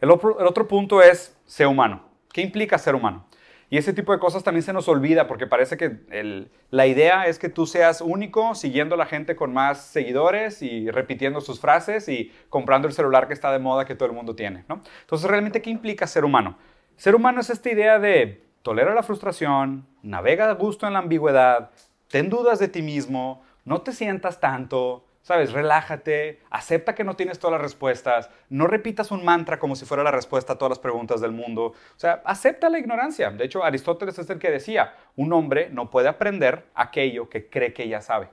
El 0.00 0.10
otro, 0.10 0.40
el 0.40 0.46
otro 0.46 0.66
punto 0.66 1.00
es 1.00 1.36
ser 1.46 1.68
humano. 1.68 2.02
¿Qué 2.32 2.40
implica 2.40 2.78
ser 2.78 2.96
humano? 2.96 3.26
Y 3.72 3.78
ese 3.78 3.94
tipo 3.94 4.12
de 4.12 4.18
cosas 4.18 4.44
también 4.44 4.62
se 4.62 4.74
nos 4.74 4.86
olvida 4.86 5.26
porque 5.26 5.46
parece 5.46 5.78
que 5.78 6.50
la 6.68 6.86
idea 6.86 7.26
es 7.26 7.38
que 7.38 7.48
tú 7.48 7.64
seas 7.64 8.02
único, 8.02 8.54
siguiendo 8.54 8.96
a 8.96 8.98
la 8.98 9.06
gente 9.06 9.34
con 9.34 9.54
más 9.54 9.80
seguidores 9.86 10.60
y 10.60 10.90
repitiendo 10.90 11.40
sus 11.40 11.58
frases 11.58 12.06
y 12.06 12.30
comprando 12.50 12.86
el 12.86 12.92
celular 12.92 13.28
que 13.28 13.32
está 13.32 13.50
de 13.50 13.58
moda 13.58 13.86
que 13.86 13.94
todo 13.94 14.10
el 14.10 14.14
mundo 14.14 14.36
tiene. 14.36 14.66
¿no? 14.68 14.82
Entonces, 15.00 15.26
¿realmente 15.26 15.62
qué 15.62 15.70
implica 15.70 16.06
ser 16.06 16.26
humano? 16.26 16.58
Ser 16.96 17.14
humano 17.14 17.40
es 17.40 17.48
esta 17.48 17.70
idea 17.70 17.98
de 17.98 18.44
tolera 18.60 18.92
la 18.92 19.02
frustración, 19.02 19.86
navega 20.02 20.50
a 20.50 20.52
gusto 20.52 20.86
en 20.86 20.92
la 20.92 20.98
ambigüedad, 20.98 21.70
ten 22.08 22.28
dudas 22.28 22.58
de 22.58 22.68
ti 22.68 22.82
mismo, 22.82 23.42
no 23.64 23.80
te 23.80 23.92
sientas 23.92 24.38
tanto, 24.38 25.06
¿Sabes? 25.22 25.52
Relájate, 25.52 26.40
acepta 26.50 26.96
que 26.96 27.04
no 27.04 27.14
tienes 27.14 27.38
todas 27.38 27.52
las 27.52 27.62
respuestas, 27.62 28.28
no 28.48 28.66
repitas 28.66 29.12
un 29.12 29.24
mantra 29.24 29.60
como 29.60 29.76
si 29.76 29.84
fuera 29.84 30.02
la 30.02 30.10
respuesta 30.10 30.54
a 30.54 30.58
todas 30.58 30.70
las 30.70 30.78
preguntas 30.80 31.20
del 31.20 31.30
mundo. 31.30 31.66
O 31.66 31.74
sea, 31.98 32.22
acepta 32.24 32.68
la 32.68 32.80
ignorancia. 32.80 33.30
De 33.30 33.44
hecho, 33.44 33.62
Aristóteles 33.62 34.18
es 34.18 34.28
el 34.30 34.40
que 34.40 34.50
decía, 34.50 34.94
un 35.14 35.32
hombre 35.32 35.68
no 35.70 35.90
puede 35.90 36.08
aprender 36.08 36.66
aquello 36.74 37.28
que 37.28 37.48
cree 37.48 37.72
que 37.72 37.88
ya 37.88 38.00
sabe. 38.00 38.30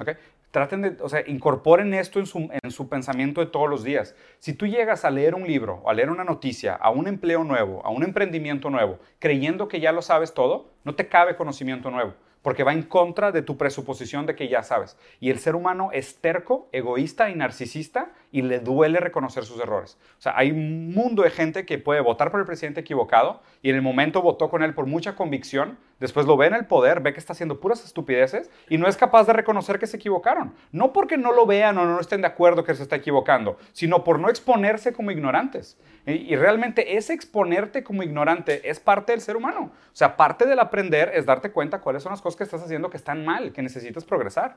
¿Okay? 0.00 0.14
Traten 0.50 0.82
de, 0.82 0.96
o 1.00 1.08
sea, 1.08 1.22
incorporen 1.24 1.94
esto 1.94 2.18
en 2.18 2.26
su, 2.26 2.48
en 2.50 2.70
su 2.72 2.88
pensamiento 2.88 3.40
de 3.40 3.46
todos 3.46 3.70
los 3.70 3.84
días. 3.84 4.16
Si 4.40 4.54
tú 4.54 4.66
llegas 4.66 5.04
a 5.04 5.10
leer 5.10 5.36
un 5.36 5.46
libro, 5.46 5.82
o 5.84 5.90
a 5.90 5.94
leer 5.94 6.10
una 6.10 6.24
noticia, 6.24 6.74
a 6.74 6.90
un 6.90 7.06
empleo 7.06 7.44
nuevo, 7.44 7.80
a 7.84 7.90
un 7.90 8.02
emprendimiento 8.02 8.70
nuevo, 8.70 8.98
creyendo 9.20 9.68
que 9.68 9.78
ya 9.78 9.92
lo 9.92 10.02
sabes 10.02 10.34
todo, 10.34 10.68
no 10.82 10.96
te 10.96 11.06
cabe 11.06 11.36
conocimiento 11.36 11.92
nuevo 11.92 12.14
porque 12.42 12.64
va 12.64 12.72
en 12.72 12.82
contra 12.82 13.32
de 13.32 13.42
tu 13.42 13.56
presuposición 13.56 14.26
de 14.26 14.34
que 14.34 14.48
ya 14.48 14.62
sabes. 14.62 14.96
Y 15.20 15.30
el 15.30 15.38
ser 15.38 15.54
humano 15.54 15.90
es 15.92 16.20
terco, 16.20 16.68
egoísta 16.72 17.30
y 17.30 17.34
narcisista 17.34 18.12
y 18.30 18.42
le 18.42 18.60
duele 18.60 19.00
reconocer 19.00 19.44
sus 19.44 19.60
errores. 19.60 19.96
O 20.18 20.20
sea, 20.20 20.34
hay 20.36 20.50
un 20.50 20.92
mundo 20.92 21.22
de 21.22 21.30
gente 21.30 21.64
que 21.64 21.78
puede 21.78 22.00
votar 22.00 22.30
por 22.30 22.40
el 22.40 22.46
presidente 22.46 22.80
equivocado 22.80 23.40
y 23.62 23.70
en 23.70 23.76
el 23.76 23.82
momento 23.82 24.20
votó 24.22 24.50
con 24.50 24.62
él 24.62 24.74
por 24.74 24.86
mucha 24.86 25.16
convicción, 25.16 25.78
después 25.98 26.26
lo 26.26 26.36
ve 26.36 26.46
en 26.46 26.54
el 26.54 26.66
poder, 26.66 27.00
ve 27.00 27.12
que 27.12 27.20
está 27.20 27.32
haciendo 27.32 27.60
puras 27.60 27.84
estupideces 27.84 28.50
y 28.68 28.78
no 28.78 28.86
es 28.86 28.96
capaz 28.96 29.24
de 29.26 29.32
reconocer 29.32 29.78
que 29.78 29.86
se 29.86 29.96
equivocaron. 29.96 30.54
No 30.72 30.92
porque 30.92 31.16
no 31.16 31.32
lo 31.32 31.46
vean 31.46 31.78
o 31.78 31.86
no 31.86 32.00
estén 32.00 32.20
de 32.20 32.26
acuerdo 32.26 32.64
que 32.64 32.74
se 32.74 32.82
está 32.82 32.96
equivocando, 32.96 33.56
sino 33.72 34.04
por 34.04 34.18
no 34.18 34.28
exponerse 34.28 34.92
como 34.92 35.10
ignorantes. 35.10 35.78
Y, 36.06 36.36
realmente 36.36 36.96
ese 36.96 37.12
exponerte 37.12 37.82
como 37.82 38.02
ignorante 38.02 38.68
es 38.68 38.80
parte 38.80 39.12
del 39.12 39.20
ser 39.20 39.36
humano. 39.36 39.72
O 39.92 39.96
sea, 39.96 40.16
parte 40.16 40.46
del 40.46 40.58
aprender 40.58 41.10
es 41.14 41.26
darte 41.26 41.50
cuenta 41.50 41.80
cuáles 41.80 42.02
son 42.02 42.12
las 42.12 42.22
cosas 42.22 42.36
que 42.36 42.44
estás 42.44 42.62
haciendo 42.62 42.88
que 42.88 42.96
están 42.96 43.26
mal, 43.26 43.52
que 43.52 43.60
necesitas 43.60 44.06
progresar. 44.06 44.56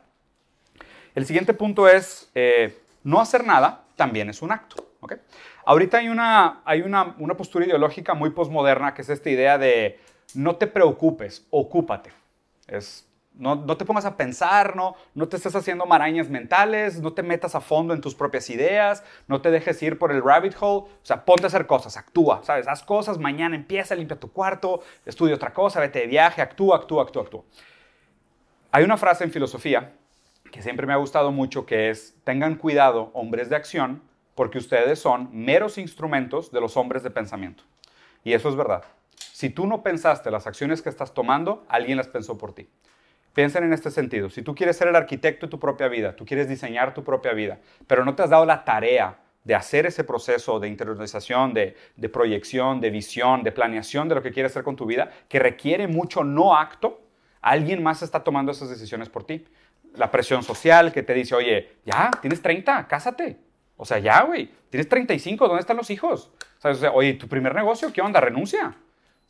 El 1.13 1.25
siguiente 1.25 1.53
punto 1.53 1.89
es, 1.89 2.31
eh, 2.35 2.79
no 3.03 3.19
hacer 3.19 3.45
nada 3.45 3.85
también 3.95 4.29
es 4.29 4.41
un 4.41 4.51
acto. 4.51 4.83
¿okay? 4.99 5.17
Ahorita 5.65 5.97
hay, 5.97 6.09
una, 6.09 6.61
hay 6.65 6.81
una, 6.81 7.15
una 7.19 7.35
postura 7.35 7.65
ideológica 7.65 8.13
muy 8.13 8.31
posmoderna 8.31 8.93
que 8.93 9.01
es 9.01 9.09
esta 9.09 9.29
idea 9.29 9.57
de 9.57 9.99
no 10.33 10.55
te 10.55 10.67
preocupes, 10.67 11.45
ocúpate. 11.49 12.11
Es 12.67 13.07
no, 13.33 13.77
te 13.77 13.85
pongas 13.85 14.05
a 14.05 14.17
pensar, 14.17 14.75
no, 14.75 14.95
no 15.15 15.27
te 15.27 15.37
estés 15.37 15.55
haciendo 15.55 15.85
marañas 15.85 16.29
mentales, 16.29 16.99
no 17.01 17.13
te 17.13 17.23
metas 17.23 17.55
a 17.55 17.61
fondo 17.61 17.93
en 17.93 18.01
tus 18.01 18.13
propias 18.13 18.49
ideas, 18.49 19.03
no 19.27 19.41
te 19.41 19.49
dejes 19.49 19.81
ir 19.81 19.97
por 19.97 20.11
el 20.11 20.21
rabbit 20.21 20.55
hole, 20.59 20.91
o 20.91 20.99
sea, 21.01 21.25
ponte 21.25 21.43
a 21.43 21.47
hacer 21.47 21.65
cosas, 21.65 21.97
actúa, 21.97 22.41
¿sabes? 22.43 22.67
Haz 22.67 22.83
cosas, 22.83 23.17
mañana 23.17 23.55
empieza, 23.55 23.95
limpia 23.95 24.19
tu 24.19 24.31
cuarto, 24.31 24.81
estudia 25.05 25.35
otra 25.35 25.53
cosa, 25.53 25.79
vete 25.79 25.99
de 25.99 26.07
viaje, 26.07 26.41
actúa, 26.41 26.77
actúa, 26.77 27.03
actúa, 27.03 27.23
actúa. 27.23 27.43
Hay 28.71 28.83
una 28.83 28.97
frase 28.97 29.23
en 29.23 29.31
filosofía 29.31 29.93
que 30.51 30.61
siempre 30.61 30.85
me 30.85 30.93
ha 30.93 30.97
gustado 30.97 31.31
mucho 31.31 31.65
que 31.65 31.89
es, 31.89 32.15
tengan 32.23 32.55
cuidado, 32.55 33.09
hombres 33.13 33.49
de 33.49 33.55
acción, 33.55 34.01
porque 34.35 34.57
ustedes 34.57 34.99
son 34.99 35.29
meros 35.31 35.77
instrumentos 35.77 36.51
de 36.51 36.61
los 36.61 36.77
hombres 36.77 37.03
de 37.03 37.11
pensamiento. 37.11 37.63
Y 38.23 38.33
eso 38.33 38.49
es 38.49 38.55
verdad. 38.55 38.83
Si 39.15 39.49
tú 39.49 39.65
no 39.65 39.81
pensaste 39.81 40.29
las 40.29 40.47
acciones 40.47 40.81
que 40.81 40.89
estás 40.89 41.13
tomando, 41.13 41.65
alguien 41.67 41.97
las 41.97 42.07
pensó 42.07 42.37
por 42.37 42.53
ti. 42.53 42.69
Piensen 43.33 43.63
en 43.63 43.73
este 43.73 43.91
sentido. 43.91 44.29
Si 44.29 44.41
tú 44.41 44.53
quieres 44.53 44.77
ser 44.77 44.89
el 44.89 44.95
arquitecto 44.95 45.45
de 45.45 45.51
tu 45.51 45.59
propia 45.59 45.87
vida, 45.87 46.15
tú 46.15 46.25
quieres 46.25 46.49
diseñar 46.49 46.93
tu 46.93 47.03
propia 47.03 47.33
vida, 47.33 47.59
pero 47.87 48.03
no 48.03 48.13
te 48.13 48.23
has 48.23 48.29
dado 48.29 48.45
la 48.45 48.63
tarea 48.65 49.19
de 49.43 49.55
hacer 49.55 49.85
ese 49.85 50.03
proceso 50.03 50.59
de 50.59 50.67
interiorización, 50.67 51.53
de, 51.53 51.75
de, 51.95 52.09
proyección, 52.09 52.79
de 52.79 52.89
visión, 52.91 53.41
de 53.41 53.51
planeación 53.51 54.07
de 54.07 54.15
lo 54.15 54.21
que 54.21 54.31
quieres 54.31 54.51
hacer 54.51 54.63
con 54.63 54.75
tu 54.75 54.85
vida, 54.85 55.11
que 55.29 55.39
requiere 55.39 55.87
mucho 55.87 56.23
no 56.23 56.55
acto, 56.55 57.01
alguien 57.41 57.81
más 57.81 58.03
está 58.03 58.23
tomando 58.23 58.51
esas 58.51 58.69
decisiones 58.69 59.09
por 59.09 59.23
ti. 59.23 59.45
La 59.95 60.11
presión 60.11 60.43
social 60.43 60.91
que 60.91 61.03
te 61.03 61.13
dice, 61.13 61.35
oye, 61.35 61.77
ya, 61.85 62.11
tienes 62.21 62.41
30, 62.41 62.87
cásate. 62.87 63.37
O 63.77 63.85
sea, 63.85 63.99
ya, 63.99 64.23
güey, 64.23 64.49
tienes 64.69 64.87
35, 64.87 65.47
¿dónde 65.47 65.61
están 65.61 65.77
los 65.77 65.89
hijos? 65.89 66.31
O 66.63 66.73
sea, 66.73 66.91
oye, 66.91 67.13
tu 67.13 67.27
primer 67.27 67.55
negocio, 67.55 67.91
¿qué 67.91 68.01
onda? 68.01 68.21
Renuncia. 68.21 68.75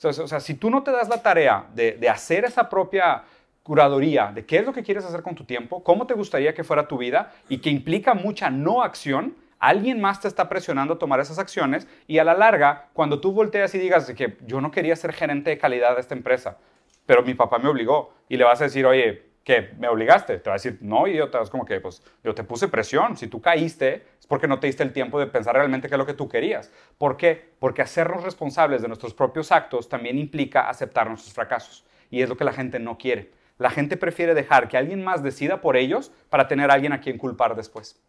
O 0.04 0.12
sea, 0.14 0.40
si 0.40 0.56
tú 0.56 0.70
no 0.70 0.84
te 0.84 0.92
das 0.92 1.10
la 1.10 1.22
tarea 1.22 1.68
de, 1.74 1.94
de 1.94 2.10
hacer 2.10 2.44
esa 2.46 2.68
propia 2.68 3.24
curaduría 3.64 4.32
de 4.34 4.46
qué 4.46 4.58
es 4.58 4.66
lo 4.66 4.74
que 4.74 4.84
quieres 4.84 5.06
hacer 5.06 5.22
con 5.22 5.36
tu 5.36 5.44
tiempo, 5.44 5.84
cómo 5.84 6.08
te 6.08 6.14
gustaría 6.14 6.54
que 6.54 6.64
fuera 6.64 6.88
tu 6.88 6.98
vida 6.98 7.32
y 7.48 7.60
que 7.60 7.70
implica 7.70 8.14
mucha 8.14 8.50
no 8.50 8.82
acción, 8.82 9.36
alguien 9.60 10.02
más 10.02 10.20
te 10.20 10.28
está 10.28 10.50
presionando 10.50 10.96
a 10.96 11.00
tomar 11.00 11.20
esas 11.20 11.38
acciones 11.38 11.88
y 12.08 12.18
a 12.18 12.24
la 12.24 12.34
larga, 12.34 12.90
cuando 12.94 13.22
tú 13.22 13.32
volteas 13.32 13.74
y 13.76 13.80
digas 13.80 14.12
que 14.14 14.38
yo 14.46 14.60
no 14.60 14.72
quería 14.72 14.96
ser 14.96 15.14
gerente 15.14 15.52
de 15.52 15.58
calidad 15.60 15.94
de 15.96 16.02
esta 16.02 16.16
empresa, 16.16 16.58
pero 17.06 17.22
mi 17.22 17.36
papá 17.36 17.60
me 17.60 17.70
obligó 17.70 18.14
y 18.28 18.38
le 18.38 18.44
vas 18.44 18.60
a 18.62 18.66
decir, 18.66 18.86
oye, 18.86 19.31
¿qué? 19.44 19.74
¿Me 19.78 19.88
obligaste? 19.88 20.38
Te 20.38 20.50
va 20.50 20.56
a 20.56 20.58
decir, 20.58 20.78
no, 20.82 21.08
idiota, 21.08 21.42
es 21.42 21.50
como 21.50 21.66
que, 21.66 21.80
pues, 21.80 22.04
yo 22.24 22.34
te 22.36 22.44
puse 22.44 22.68
presión. 22.68 23.18
Si 23.18 23.28
tú 23.28 23.42
caíste, 23.42 24.06
es 24.20 24.28
porque 24.28 24.48
no 24.48 24.60
te 24.60 24.68
diste 24.68 24.84
el 24.84 24.94
tiempo 24.94 25.20
de 25.20 25.28
pensar 25.28 25.56
realmente 25.56 25.88
qué 25.88 25.96
es 25.96 26.00
lo 26.00 26.06
que 26.06 26.14
tú 26.14 26.30
querías. 26.30 26.72
¿Por 26.98 27.18
qué? 27.18 27.52
Porque 27.60 27.82
hacernos 27.82 28.24
responsables 28.24 28.82
de 28.82 28.88
nuestros 28.88 29.14
propios 29.14 29.52
actos 29.52 29.90
también 29.90 30.18
implica 30.18 30.70
aceptar 30.70 31.08
nuestros 31.08 31.34
fracasos. 31.34 31.86
Y 32.10 32.22
es 32.22 32.30
lo 32.30 32.38
que 32.38 32.44
la 32.44 32.54
gente 32.54 32.80
no 32.80 32.98
quiere. 32.98 33.32
La 33.58 33.70
gente 33.70 33.96
prefiere 33.96 34.34
dejar 34.34 34.68
que 34.68 34.78
alguien 34.78 35.04
más 35.04 35.22
decida 35.22 35.62
por 35.62 35.78
ellos 35.78 36.12
para 36.30 36.48
tener 36.48 36.72
a 36.72 36.74
alguien 36.74 36.94
a 36.94 37.00
quien 37.00 37.18
culpar 37.18 37.56
después, 37.56 38.02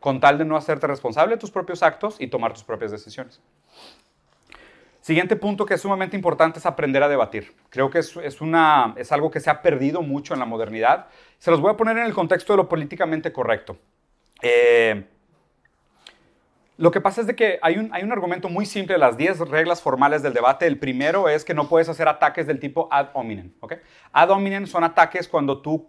con 0.00 0.20
tal 0.20 0.36
de 0.36 0.44
no 0.44 0.54
hacerte 0.54 0.86
responsable 0.86 1.36
de 1.36 1.40
tus 1.40 1.50
propios 1.50 1.82
actos 1.82 2.16
y 2.20 2.26
tomar 2.26 2.52
tus 2.52 2.62
propias 2.62 2.90
decisiones. 2.90 3.40
Siguiente 5.08 5.36
punto 5.36 5.64
que 5.64 5.72
es 5.72 5.80
sumamente 5.80 6.16
importante 6.16 6.58
es 6.58 6.66
aprender 6.66 7.02
a 7.02 7.08
debatir. 7.08 7.56
Creo 7.70 7.88
que 7.88 8.00
es, 8.00 8.14
es, 8.18 8.42
una, 8.42 8.92
es 8.98 9.10
algo 9.10 9.30
que 9.30 9.40
se 9.40 9.48
ha 9.48 9.62
perdido 9.62 10.02
mucho 10.02 10.34
en 10.34 10.40
la 10.40 10.44
modernidad. 10.44 11.06
Se 11.38 11.50
los 11.50 11.62
voy 11.62 11.70
a 11.70 11.78
poner 11.78 11.96
en 11.96 12.04
el 12.04 12.12
contexto 12.12 12.52
de 12.52 12.58
lo 12.58 12.68
políticamente 12.68 13.32
correcto. 13.32 13.78
Eh, 14.42 15.06
lo 16.76 16.90
que 16.90 17.00
pasa 17.00 17.22
es 17.22 17.26
de 17.26 17.34
que 17.34 17.58
hay 17.62 17.78
un, 17.78 17.88
hay 17.94 18.02
un 18.02 18.12
argumento 18.12 18.50
muy 18.50 18.66
simple 18.66 18.96
de 18.96 18.98
las 18.98 19.16
10 19.16 19.48
reglas 19.48 19.80
formales 19.80 20.22
del 20.22 20.34
debate. 20.34 20.66
El 20.66 20.78
primero 20.78 21.30
es 21.30 21.42
que 21.42 21.54
no 21.54 21.70
puedes 21.70 21.88
hacer 21.88 22.06
ataques 22.06 22.46
del 22.46 22.60
tipo 22.60 22.86
ad 22.90 23.08
hominem. 23.14 23.54
¿okay? 23.60 23.78
Ad 24.12 24.28
hominem 24.28 24.66
son 24.66 24.84
ataques 24.84 25.26
cuando 25.26 25.62
tú 25.62 25.88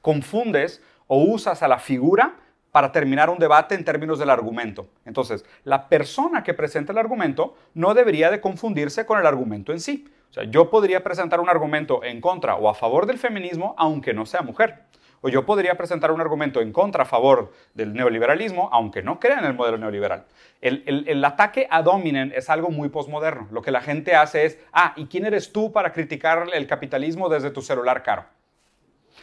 confundes 0.00 0.80
o 1.08 1.24
usas 1.24 1.60
a 1.64 1.66
la 1.66 1.80
figura 1.80 2.36
para 2.74 2.90
terminar 2.90 3.30
un 3.30 3.38
debate 3.38 3.76
en 3.76 3.84
términos 3.84 4.18
del 4.18 4.30
argumento. 4.30 4.88
Entonces, 5.04 5.44
la 5.62 5.88
persona 5.88 6.42
que 6.42 6.54
presenta 6.54 6.90
el 6.90 6.98
argumento 6.98 7.54
no 7.72 7.94
debería 7.94 8.32
de 8.32 8.40
confundirse 8.40 9.06
con 9.06 9.20
el 9.20 9.26
argumento 9.28 9.70
en 9.70 9.78
sí. 9.78 10.08
O 10.30 10.32
sea, 10.32 10.42
yo 10.42 10.70
podría 10.70 11.04
presentar 11.04 11.38
un 11.38 11.48
argumento 11.48 12.02
en 12.02 12.20
contra 12.20 12.56
o 12.56 12.68
a 12.68 12.74
favor 12.74 13.06
del 13.06 13.18
feminismo 13.18 13.76
aunque 13.78 14.12
no 14.12 14.26
sea 14.26 14.42
mujer. 14.42 14.80
O 15.20 15.28
yo 15.28 15.46
podría 15.46 15.76
presentar 15.76 16.10
un 16.10 16.20
argumento 16.20 16.60
en 16.60 16.72
contra 16.72 17.04
a 17.04 17.06
favor 17.06 17.52
del 17.74 17.94
neoliberalismo, 17.94 18.68
aunque 18.72 19.04
no 19.04 19.20
crea 19.20 19.38
en 19.38 19.44
el 19.44 19.54
modelo 19.54 19.78
neoliberal. 19.78 20.24
El, 20.60 21.24
ataque 21.24 21.68
a 21.70 21.80
dominen 21.80 22.32
es 22.34 22.50
algo 22.50 22.70
muy 22.70 22.88
posmoderno. 22.88 23.46
Lo 23.52 23.62
que 23.62 23.70
la 23.70 23.82
gente 23.82 24.16
hace 24.16 24.46
es, 24.46 24.58
ah, 24.72 24.94
¿y 24.96 25.06
quién 25.06 25.26
eres 25.26 25.52
tú 25.52 25.70
para 25.70 25.92
criticar 25.92 26.48
el 26.52 26.66
capitalismo 26.66 27.28
desde 27.28 27.52
tu 27.52 27.62
celular 27.62 28.02
caro? 28.02 28.24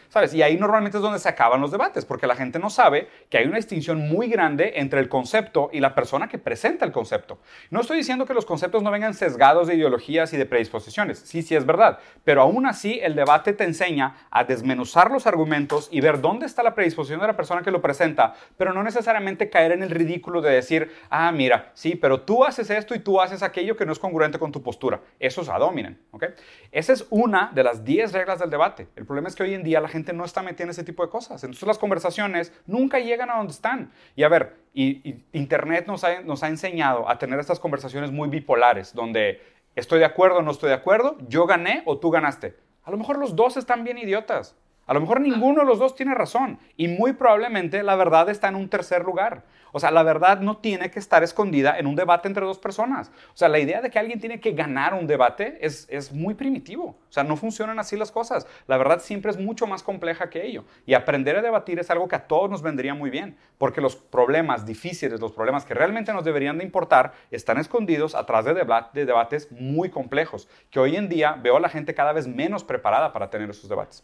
¿Sabes? 0.10 0.34
Y 0.34 0.42
ahí 0.42 0.58
normalmente 0.58 0.98
es 0.98 1.02
donde 1.02 1.20
se 1.20 1.30
acaban 1.30 1.62
los 1.62 1.72
debates, 1.72 2.06
porque 2.06 2.28
la 2.28 2.36
gente 2.36 2.60
no 2.60 2.70
sabe 2.70 3.08
que 3.30 3.38
hay 3.38 3.46
una 3.46 3.58
distinción 3.58 4.08
muy 4.08 4.28
grande 4.28 4.74
entre 4.76 5.00
el 5.00 5.10
concepto 5.10 5.70
y 5.72 5.80
la 5.80 5.96
persona 5.96 6.28
que 6.28 6.38
presenta 6.38 6.86
el 6.86 6.92
concepto. 6.92 7.40
No 7.70 7.82
estoy 7.82 7.98
diciendo 7.98 8.26
que 8.26 8.34
los 8.34 8.46
conceptos 8.46 8.84
no 8.84 8.92
vengan 8.92 9.14
sesgados 9.14 9.68
de 9.68 9.76
ideologías 9.76 10.34
y 10.34 10.38
de 10.38 10.46
predisposiciones, 10.46 11.20
sí, 11.20 11.42
sí 11.42 11.56
es 11.56 11.66
verdad, 11.66 12.00
pero 12.24 12.42
aún 12.42 12.66
así 12.66 13.00
el 13.02 13.16
debate 13.16 13.54
te 13.54 13.64
enseña 13.64 14.28
a 14.30 14.44
desmenuzar 14.44 15.12
los 15.12 15.28
argumentos 15.28 15.90
y 15.92 16.02
ver 16.02 16.22
dónde 16.22 16.46
está 16.46 16.64
la 16.64 16.76
predisposición 16.76 17.20
de 17.20 17.28
la 17.28 17.36
persona 17.36 17.62
que 17.62 17.72
lo 17.72 17.82
presenta, 17.82 18.34
pero 18.58 18.74
no 18.74 18.84
necesariamente 18.84 19.50
caer 19.50 19.72
en 19.72 19.84
el 19.84 19.90
ridículo 19.90 20.42
de 20.42 20.52
decir, 20.52 20.92
ah, 21.10 21.32
mira, 21.32 21.72
sí, 21.74 21.96
pero 21.96 22.22
tú 22.22 22.46
haces 22.46 22.70
esto 22.70 22.96
y 22.96 23.00
tú 23.00 23.20
haces 23.20 23.44
aquello 23.44 23.76
que 23.76 23.86
no 23.86 23.92
es 23.92 24.00
congruente 24.00 24.40
con 24.40 24.52
tu 24.52 24.62
postura. 24.64 25.02
Eso 25.20 25.42
es 25.42 25.50
adominen, 25.50 26.00
¿ok? 26.12 26.26
Esa 26.72 26.94
es 26.94 27.06
una 27.10 27.52
de 27.54 27.64
las 27.64 27.84
10 27.84 28.14
reglas 28.14 28.40
del 28.40 28.50
debate. 28.50 28.88
El 28.96 29.06
problema 29.06 29.28
es 29.28 29.36
que 29.36 29.44
hoy 29.44 29.54
en 29.54 29.64
día 29.64 29.81
la 29.82 29.90
gente 29.90 30.14
no 30.14 30.26
está 30.26 30.42
metida 30.42 30.66
en 30.66 30.70
ese 30.70 30.84
tipo 30.84 31.04
de 31.04 31.10
cosas. 31.10 31.44
Entonces 31.44 31.68
las 31.68 31.78
conversaciones 31.78 32.54
nunca 32.66 33.00
llegan 33.00 33.30
a 33.30 33.38
donde 33.38 33.54
están. 33.54 33.92
Y 34.16 34.24
a 34.24 34.30
ver, 34.30 34.58
Internet 34.74 35.88
nos 35.88 36.04
ha, 36.04 36.22
nos 36.22 36.44
ha 36.44 36.48
enseñado 36.48 37.10
a 37.10 37.18
tener 37.18 37.40
estas 37.40 37.60
conversaciones 37.60 38.12
muy 38.12 38.30
bipolares, 38.30 38.94
donde 38.94 39.42
estoy 39.76 40.00
de 40.00 40.06
acuerdo 40.06 40.38
o 40.38 40.42
no 40.42 40.52
estoy 40.52 40.70
de 40.70 40.76
acuerdo, 40.76 41.18
yo 41.28 41.46
gané 41.46 41.84
o 41.86 41.98
tú 41.98 42.12
ganaste. 42.12 42.56
A 42.84 42.92
lo 42.92 42.98
mejor 42.98 43.18
los 43.18 43.36
dos 43.36 43.58
están 43.58 43.84
bien 43.84 43.98
idiotas. 43.98 44.56
A 44.92 44.94
lo 44.94 45.00
mejor 45.00 45.22
ninguno 45.22 45.62
de 45.62 45.66
los 45.66 45.80
dos 45.80 45.96
tiene 45.96 46.14
razón 46.14 46.60
y 46.76 46.90
muy 46.90 47.14
probablemente 47.14 47.82
la 47.82 47.96
verdad 47.96 48.28
está 48.28 48.50
en 48.50 48.56
un 48.56 48.68
tercer 48.68 49.06
lugar. 49.06 49.46
O 49.72 49.80
sea, 49.80 49.90
la 49.90 50.04
verdad 50.04 50.42
no 50.42 50.58
tiene 50.58 50.92
que 50.92 51.00
estar 51.00 51.24
escondida 51.24 51.80
en 51.80 51.88
un 51.88 51.96
debate 51.96 52.28
entre 52.28 52.46
dos 52.46 52.60
personas. 52.60 53.10
O 53.34 53.38
sea, 53.38 53.48
la 53.48 53.60
idea 53.60 53.80
de 53.80 53.90
que 53.90 54.00
alguien 54.00 54.20
tiene 54.20 54.42
que 54.42 54.52
ganar 54.52 54.94
un 54.94 55.08
debate 55.08 55.60
es, 55.62 55.88
es 55.90 56.12
muy 56.12 56.34
primitivo. 56.34 56.88
O 56.88 57.12
sea, 57.14 57.24
no 57.24 57.38
funcionan 57.38 57.80
así 57.80 57.96
las 57.96 58.12
cosas. 58.12 58.46
La 58.68 58.76
verdad 58.76 59.00
siempre 59.00 59.32
es 59.32 59.38
mucho 59.38 59.66
más 59.66 59.82
compleja 59.82 60.30
que 60.30 60.46
ello. 60.46 60.66
Y 60.86 60.94
aprender 60.94 61.38
a 61.38 61.42
debatir 61.42 61.80
es 61.80 61.90
algo 61.90 62.10
que 62.10 62.18
a 62.18 62.28
todos 62.28 62.50
nos 62.50 62.62
vendría 62.62 62.94
muy 62.94 63.10
bien, 63.10 63.38
porque 63.58 63.80
los 63.80 63.96
problemas 63.96 64.66
difíciles, 64.66 65.22
los 65.22 65.32
problemas 65.32 65.64
que 65.64 65.74
realmente 65.74 66.12
nos 66.12 66.26
deberían 66.26 66.58
de 66.58 66.66
importar, 66.66 67.14
están 67.32 67.60
escondidos 67.60 68.14
atrás 68.14 68.44
de, 68.44 68.54
de 68.54 69.06
debates 69.06 69.50
muy 69.54 69.90
complejos, 69.90 70.50
que 70.70 70.82
hoy 70.82 70.98
en 70.98 71.08
día 71.08 71.40
veo 71.42 71.56
a 71.56 71.62
la 71.62 71.70
gente 71.70 71.94
cada 71.94 72.12
vez 72.12 72.28
menos 72.28 72.66
preparada 72.66 73.14
para 73.14 73.30
tener 73.30 73.50
esos 73.50 73.70
debates. 73.70 74.04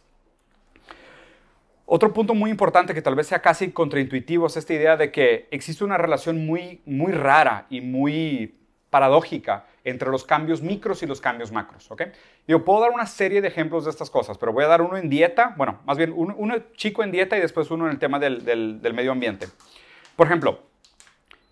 Otro 1.90 2.12
punto 2.12 2.34
muy 2.34 2.50
importante 2.50 2.92
que 2.92 3.00
tal 3.00 3.14
vez 3.14 3.28
sea 3.28 3.40
casi 3.40 3.72
contraintuitivo 3.72 4.46
es 4.46 4.58
esta 4.58 4.74
idea 4.74 4.98
de 4.98 5.10
que 5.10 5.48
existe 5.50 5.84
una 5.84 5.96
relación 5.96 6.44
muy, 6.44 6.82
muy 6.84 7.12
rara 7.12 7.64
y 7.70 7.80
muy 7.80 8.58
paradójica 8.90 9.64
entre 9.84 10.10
los 10.10 10.24
cambios 10.24 10.60
micros 10.60 11.02
y 11.02 11.06
los 11.06 11.22
cambios 11.22 11.50
macros. 11.50 11.88
Yo 12.46 12.62
puedo 12.62 12.80
dar 12.80 12.90
una 12.90 13.06
serie 13.06 13.40
de 13.40 13.48
ejemplos 13.48 13.86
de 13.86 13.90
estas 13.90 14.10
cosas, 14.10 14.36
pero 14.36 14.52
voy 14.52 14.64
a 14.64 14.66
dar 14.66 14.82
uno 14.82 14.98
en 14.98 15.08
dieta, 15.08 15.54
bueno, 15.56 15.80
más 15.86 15.96
bien 15.96 16.12
uno, 16.14 16.56
chico 16.76 17.02
en 17.02 17.10
dieta 17.10 17.38
y 17.38 17.40
después 17.40 17.70
uno 17.70 17.86
en 17.86 17.92
el 17.92 17.98
tema 17.98 18.18
del, 18.18 18.44
del 18.44 18.92
medio 18.92 19.12
ambiente. 19.12 19.48
Por 20.14 20.26
ejemplo, 20.26 20.60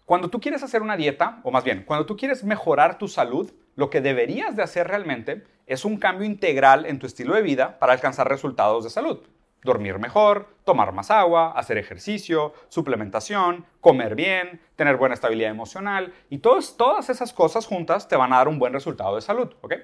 cuando 0.04 0.28
tú 0.28 0.38
quieres 0.38 0.62
hacer 0.62 0.82
una 0.82 0.98
dieta, 0.98 1.40
o 1.44 1.50
más 1.50 1.64
bien, 1.64 1.84
cuando 1.86 2.04
tú 2.04 2.14
quieres 2.14 2.44
mejorar 2.44 2.98
tu 2.98 3.08
salud, 3.08 3.50
lo 3.74 3.88
que 3.88 4.02
deberías 4.02 4.54
de 4.54 4.62
hacer 4.62 4.86
realmente 4.86 5.44
es 5.66 5.86
un 5.86 5.96
cambio 5.96 6.26
integral 6.26 6.84
en 6.84 6.98
tu 6.98 7.06
estilo 7.06 7.34
de 7.34 7.40
vida 7.40 7.78
para 7.78 7.94
alcanzar 7.94 8.28
resultados 8.28 8.84
de 8.84 8.90
salud 8.90 9.26
dormir 9.66 9.98
mejor, 9.98 10.48
tomar 10.64 10.92
más 10.92 11.10
agua, 11.10 11.52
hacer 11.52 11.76
ejercicio, 11.76 12.54
suplementación, 12.68 13.66
comer 13.82 14.14
bien, 14.14 14.62
tener 14.76 14.96
buena 14.96 15.14
estabilidad 15.14 15.50
emocional 15.50 16.14
y 16.30 16.38
todas, 16.38 16.78
todas 16.78 17.10
esas 17.10 17.34
cosas 17.34 17.66
juntas 17.66 18.08
te 18.08 18.16
van 18.16 18.32
a 18.32 18.38
dar 18.38 18.48
un 18.48 18.58
buen 18.58 18.72
resultado 18.72 19.16
de 19.16 19.20
salud, 19.20 19.52
¿ok? 19.60 19.74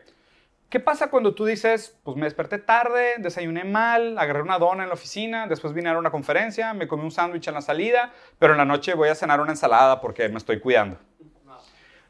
¿Qué 0.70 0.80
pasa 0.80 1.10
cuando 1.10 1.34
tú 1.34 1.44
dices, 1.44 1.98
pues 2.02 2.16
me 2.16 2.24
desperté 2.24 2.56
tarde, 2.56 3.16
desayuné 3.18 3.62
mal, 3.62 4.16
agarré 4.16 4.40
una 4.40 4.58
dona 4.58 4.84
en 4.84 4.88
la 4.88 4.94
oficina, 4.94 5.46
después 5.46 5.74
vine 5.74 5.90
a 5.90 5.98
una 5.98 6.10
conferencia, 6.10 6.72
me 6.72 6.88
comí 6.88 7.04
un 7.04 7.10
sándwich 7.10 7.46
en 7.48 7.52
la 7.52 7.60
salida, 7.60 8.10
pero 8.38 8.54
en 8.54 8.58
la 8.58 8.64
noche 8.64 8.94
voy 8.94 9.10
a 9.10 9.14
cenar 9.14 9.42
una 9.42 9.52
ensalada 9.52 10.00
porque 10.00 10.30
me 10.30 10.38
estoy 10.38 10.60
cuidando? 10.60 10.96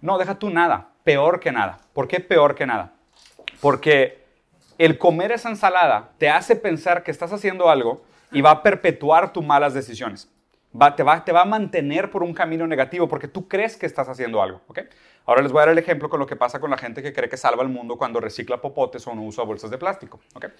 No, 0.00 0.16
deja 0.16 0.38
tú 0.38 0.48
nada, 0.50 0.90
peor 1.02 1.40
que 1.40 1.50
nada. 1.50 1.80
¿Por 1.92 2.06
qué 2.06 2.20
peor 2.20 2.54
que 2.54 2.64
nada? 2.66 2.92
Porque 3.60 4.21
el 4.78 4.98
comer 4.98 5.32
esa 5.32 5.48
ensalada 5.48 6.10
te 6.18 6.28
hace 6.30 6.56
pensar 6.56 7.02
que 7.02 7.10
estás 7.10 7.32
haciendo 7.32 7.68
algo 7.68 8.02
y 8.30 8.40
va 8.40 8.50
a 8.50 8.62
perpetuar 8.62 9.32
tus 9.32 9.44
malas 9.44 9.74
decisiones. 9.74 10.30
te, 10.96 11.02
va, 11.02 11.24
te 11.24 11.32
va 11.32 11.42
a 11.42 11.44
mantener 11.44 12.10
por 12.10 12.22
un 12.22 12.32
camino 12.32 12.66
negativo 12.66 13.08
porque 13.08 13.28
tú 13.28 13.46
crees 13.48 13.76
que 13.76 13.86
estás 13.86 14.08
haciendo 14.08 14.42
algo. 14.42 14.62
¿okay? 14.66 14.84
Ahora 15.26 15.42
les 15.42 15.52
voy 15.52 15.60
a 15.60 15.66
dar 15.66 15.72
el 15.72 15.78
ejemplo 15.78 16.08
con 16.08 16.18
lo 16.18 16.26
que 16.26 16.36
pasa 16.36 16.60
con 16.60 16.70
la 16.70 16.78
gente 16.78 17.02
que 17.02 17.12
cree 17.12 17.28
que 17.28 17.36
salva 17.36 17.62
el 17.62 17.68
mundo 17.68 17.96
cuando 17.96 18.20
recicla 18.20 18.60
popotes 18.60 19.06
o 19.06 19.14
no 19.14 19.22
usa 19.22 19.44
bolsas 19.44 19.70
de 19.70 19.78
plástico. 19.78 20.20
¿okay? 20.34 20.50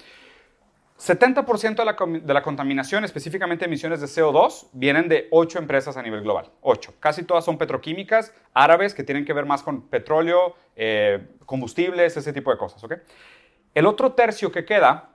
70% 0.99 1.75
de 1.75 1.85
la, 1.85 2.21
de 2.21 2.35
la, 2.35 2.43
contaminación, 2.43 3.05
específicamente 3.05 3.65
emisiones 3.65 4.01
de 4.01 4.07
CO2, 4.07 4.69
vienen 4.73 5.09
de 5.09 5.27
8 5.33 5.59
empresas 5.59 5.97
a 5.97 6.03
nivel 6.03 6.23
global. 6.23 6.51
8. 6.61 6.95
Casi 7.01 7.25
todas 7.25 7.45
son 7.45 7.59
petroquímicas, 7.59 8.33
árabes, 8.55 8.95
que 8.95 9.03
tienen 9.03 9.25
que 9.25 9.33
ver 9.33 9.45
más 9.45 9.65
con 9.65 9.89
petróleo, 9.89 10.55
eh, 10.77 11.27
combustibles, 11.45 12.17
ese 12.17 12.33
tipo 12.33 12.53
de 12.53 12.57
cosas. 12.59 12.85
¿okay? 12.85 12.99
El 13.75 13.87
otro 13.87 14.13
tercio 14.13 14.53
que 14.53 14.65
queda 14.65 15.11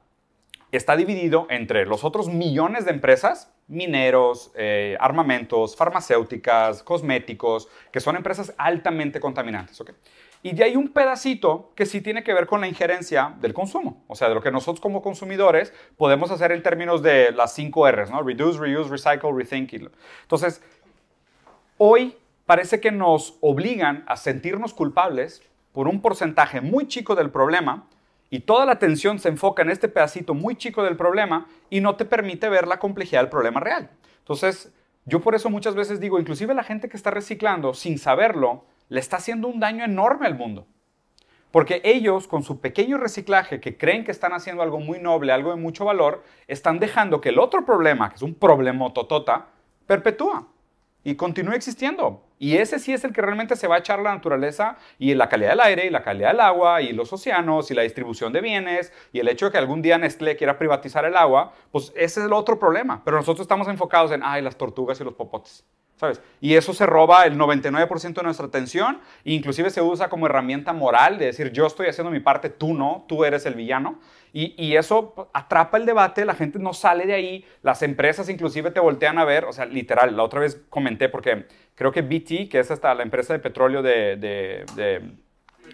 está 0.72 0.96
dividido 0.96 1.48
entre 1.50 1.86
los 1.86 2.04
otros 2.04 2.28
millones 2.28 2.86
de 2.86 2.92
empresas 2.92 3.54
mineros, 3.68 4.52
eh, 4.56 4.98
armamentos, 5.00 5.76
farmacéuticas, 5.76 6.84
cosméticos, 6.84 7.68
que 7.92 8.00
son 8.00 8.16
empresas 8.16 8.54
altamente 8.58 9.20
contaminantes. 9.20 9.80
¿okay? 9.82 9.96
Y 10.42 10.54
de 10.54 10.64
ahí 10.64 10.76
un 10.76 10.90
pedacito 10.90 11.72
que 11.76 11.86
sí 11.86 12.02
tiene 12.02 12.24
que 12.24 12.34
ver 12.34 12.48
con 12.48 12.62
la 12.62 12.68
injerencia 12.68 13.36
del 13.42 13.54
consumo, 13.54 14.04
o 14.08 14.16
sea, 14.16 14.30
de 14.30 14.36
lo 14.36 14.42
que 14.42 14.52
nosotros 14.52 14.80
como 14.80 15.02
consumidores 15.02 15.74
podemos 15.98 16.32
hacer 16.32 16.52
en 16.52 16.64
términos 16.64 17.02
de 17.04 17.32
las 17.32 17.54
cinco 17.54 17.90
R's, 17.90 18.10
¿no? 18.10 18.24
Reduce, 18.24 18.60
reuse, 18.60 18.90
recycle, 18.90 19.34
rethink. 19.36 19.74
Entonces, 20.22 20.62
hoy 21.78 22.16
parece 22.46 22.80
que 22.80 22.92
nos 22.92 23.38
obligan 23.42 24.06
a 24.08 24.16
sentirnos 24.16 24.74
culpables 24.74 25.44
por 25.74 25.88
un 25.88 26.02
porcentaje 26.02 26.62
muy 26.62 26.88
chico 26.88 27.16
del 27.16 27.30
problema 27.30 27.88
y 28.30 28.42
toda 28.42 28.66
la 28.66 28.74
atención 28.74 29.20
se 29.20 29.30
enfoca 29.30 29.62
en 29.62 29.70
este 29.70 29.88
pedacito 29.88 30.34
muy 30.34 30.56
chico 30.56 30.84
del 30.84 30.98
problema 30.98 31.48
y 31.70 31.82
no 31.82 31.96
te 31.96 32.06
permite 32.06 32.50
ver 32.50 32.68
la 32.68 32.80
complejidad 32.80 33.22
del 33.22 33.30
problema 33.30 33.60
real. 33.60 33.90
Entonces, 34.20 34.74
yo 35.06 35.22
por 35.22 35.36
eso 35.36 35.50
muchas 35.50 35.76
veces 35.76 36.00
digo, 36.00 36.20
inclusive 36.20 36.54
la 36.54 36.64
gente 36.64 36.90
que 36.90 36.98
está 36.98 37.12
reciclando 37.12 37.74
sin 37.74 37.98
saberlo, 37.98 38.66
le 38.90 39.00
está 39.00 39.18
haciendo 39.18 39.48
un 39.48 39.60
daño 39.60 39.86
enorme 39.86 40.28
al 40.28 40.36
mundo. 40.36 40.68
Porque 41.52 41.82
ellos, 41.86 42.28
con 42.28 42.44
su 42.44 42.60
pequeño 42.60 42.98
reciclaje, 42.98 43.62
que 43.62 43.78
creen 43.78 44.04
que 44.04 44.12
están 44.12 44.34
haciendo 44.34 44.62
algo 44.62 44.80
muy 44.80 45.00
noble, 45.00 45.32
algo 45.32 45.52
de 45.52 45.62
mucho 45.62 45.86
valor, 45.86 46.24
están 46.48 46.80
dejando 46.80 47.22
que 47.22 47.30
el 47.30 47.40
otro 47.40 47.66
problema, 47.66 48.10
que 48.10 48.16
es 48.16 48.22
un 48.22 48.36
problema 48.36 48.92
totota, 48.94 49.48
perpetúa 49.86 50.48
y 51.08 51.16
continúe 51.16 51.54
existiendo. 51.54 52.22
Y 52.38 52.58
ese 52.58 52.80
sí 52.80 52.92
es 52.92 53.06
el 53.06 53.14
que 53.14 53.22
realmente 53.22 53.56
se 53.56 53.66
va 53.66 53.76
a 53.76 53.80
echar 53.80 54.00
la 54.00 54.14
naturaleza 54.14 54.76
y 55.00 55.14
la 55.14 55.30
calidad 55.30 55.52
del 55.52 55.62
aire 55.62 55.86
y 55.86 55.90
la 55.90 56.04
calidad 56.04 56.32
del 56.32 56.42
agua 56.42 56.82
y 56.82 56.92
los 56.92 57.14
océanos 57.14 57.72
y 57.72 57.74
la 57.74 57.84
distribución 57.84 58.34
de 58.34 58.42
bienes 58.42 58.92
y 59.14 59.20
el 59.20 59.30
hecho 59.30 59.46
de 59.46 59.54
que 59.54 59.58
algún 59.58 59.82
día 59.82 59.98
Nestlé 59.98 60.36
quiera 60.36 60.58
privatizar 60.58 61.06
el 61.06 61.16
agua, 61.16 61.54
pues 61.72 61.94
ese 61.96 62.20
es 62.20 62.26
el 62.26 62.34
otro 62.34 62.60
problema. 62.60 63.04
Pero 63.06 63.16
nosotros 63.16 63.46
estamos 63.46 63.70
enfocados 63.70 64.12
en, 64.12 64.22
ay, 64.22 64.42
las 64.42 64.58
tortugas 64.58 65.00
y 65.00 65.06
los 65.06 65.14
popotes. 65.14 65.64
¿Sabes? 65.98 66.22
Y 66.40 66.56
eso 66.56 66.74
se 66.74 66.86
roba 66.86 67.26
el 67.26 67.38
99% 67.38 68.14
de 68.14 68.24
nuestra 68.24 68.46
atención 68.46 69.00
e 69.26 69.34
inclusive 69.34 69.70
se 69.70 69.82
usa 69.82 70.10
como 70.10 70.28
herramienta 70.28 70.74
moral 70.74 71.18
de 71.18 71.26
decir 71.26 71.52
yo 71.52 71.66
estoy 71.66 71.88
haciendo 71.88 72.12
mi 72.12 72.20
parte, 72.20 72.50
tú 72.50 72.74
no, 72.74 73.06
tú 73.08 73.26
eres 73.26 73.46
el 73.46 73.56
villano. 73.56 74.00
Y, 74.34 74.54
y, 74.58 74.76
eso 74.76 75.30
atrapa 75.34 75.78
el 75.78 75.86
debate, 75.86 76.24
la 76.26 76.36
gente 76.36 76.60
no 76.60 76.74
sale 76.74 77.08
de 77.08 77.14
ahí, 77.14 77.46
las 77.64 77.82
empresas 77.82 78.30
inclusive 78.30 78.70
te 78.72 78.80
voltean 78.80 79.18
a 79.18 79.26
ver, 79.26 79.46
o 79.46 79.54
sea, 79.54 79.66
literal, 79.66 80.16
la 80.16 80.22
otra 80.22 80.42
vez 80.42 80.62
comenté 80.70 81.10
porque 81.10 81.48
creo 81.74 81.92
que 81.92 82.02
BT, 82.02 82.50
que 82.50 82.60
es 82.60 82.70
hasta 82.70 82.94
la 82.94 83.04
empresa 83.04 83.34
de 83.34 83.40
petróleo 83.40 83.82
de, 83.82 84.18
de, 84.18 84.66